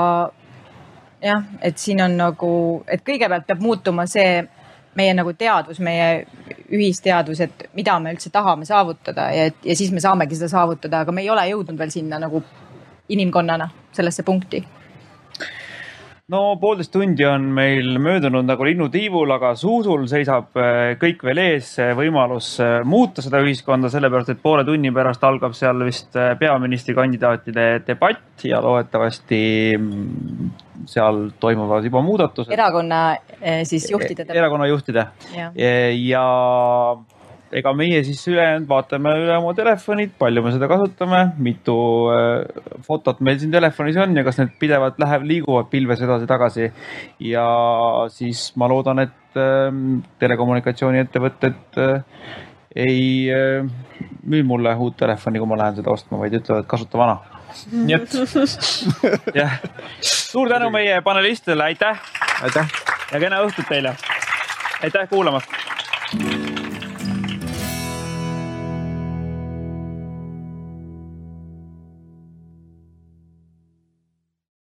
[1.22, 2.52] jah, et siin on nagu,
[2.88, 4.42] et kõigepealt peab muutuma see
[4.96, 6.26] meie nagu teadvus, meie
[6.72, 11.12] ühisteadvus, et mida me üldse tahame saavutada ja, ja siis me saamegi seda saavutada, aga
[11.12, 12.42] me ei ole jõudnud veel sinna nagu
[13.08, 14.64] inimkonnana sellesse punkti?
[16.32, 21.74] no poolteist tundi on meil möödunud nagu linnutiivul, aga Zuusul seisab äh, kõik veel ees,
[21.98, 27.66] võimalus äh, muuta seda ühiskonda, sellepärast et poole tunni pärast algab seal vist äh, peaministrikandidaatide
[27.86, 29.42] debatt ja loodetavasti
[29.76, 30.52] mm,
[30.90, 32.52] seal toimuvad juba muudatused.
[32.52, 33.02] erakonna
[33.68, 34.26] siis juhtide.
[34.34, 35.06] erakonna juhtide
[35.36, 36.24] ja, ja
[37.52, 41.74] ega meie siis ülejäänud vaatame üle oma telefonid, palju me seda kasutame, mitu
[42.12, 46.70] äh, fotot meil siin telefonis on ja kas need pidevalt läheb, liiguvad pilves edasi-tagasi.
[47.28, 47.46] ja
[48.12, 52.24] siis ma loodan, et ähm, telekommunikatsiooniettevõtted äh,
[52.86, 53.68] ei äh,
[54.24, 57.18] müü mulle uut telefoni, kui ma lähen seda ostma, vaid ütlevad, kasuta vana.
[57.72, 58.16] nii et
[59.42, 59.58] jah,
[60.00, 62.00] suur tänu meie panelistidele, aitäh.
[62.42, 62.80] aitäh.
[63.12, 63.96] ja kena õhtut teile.
[64.82, 66.41] aitäh kuulamast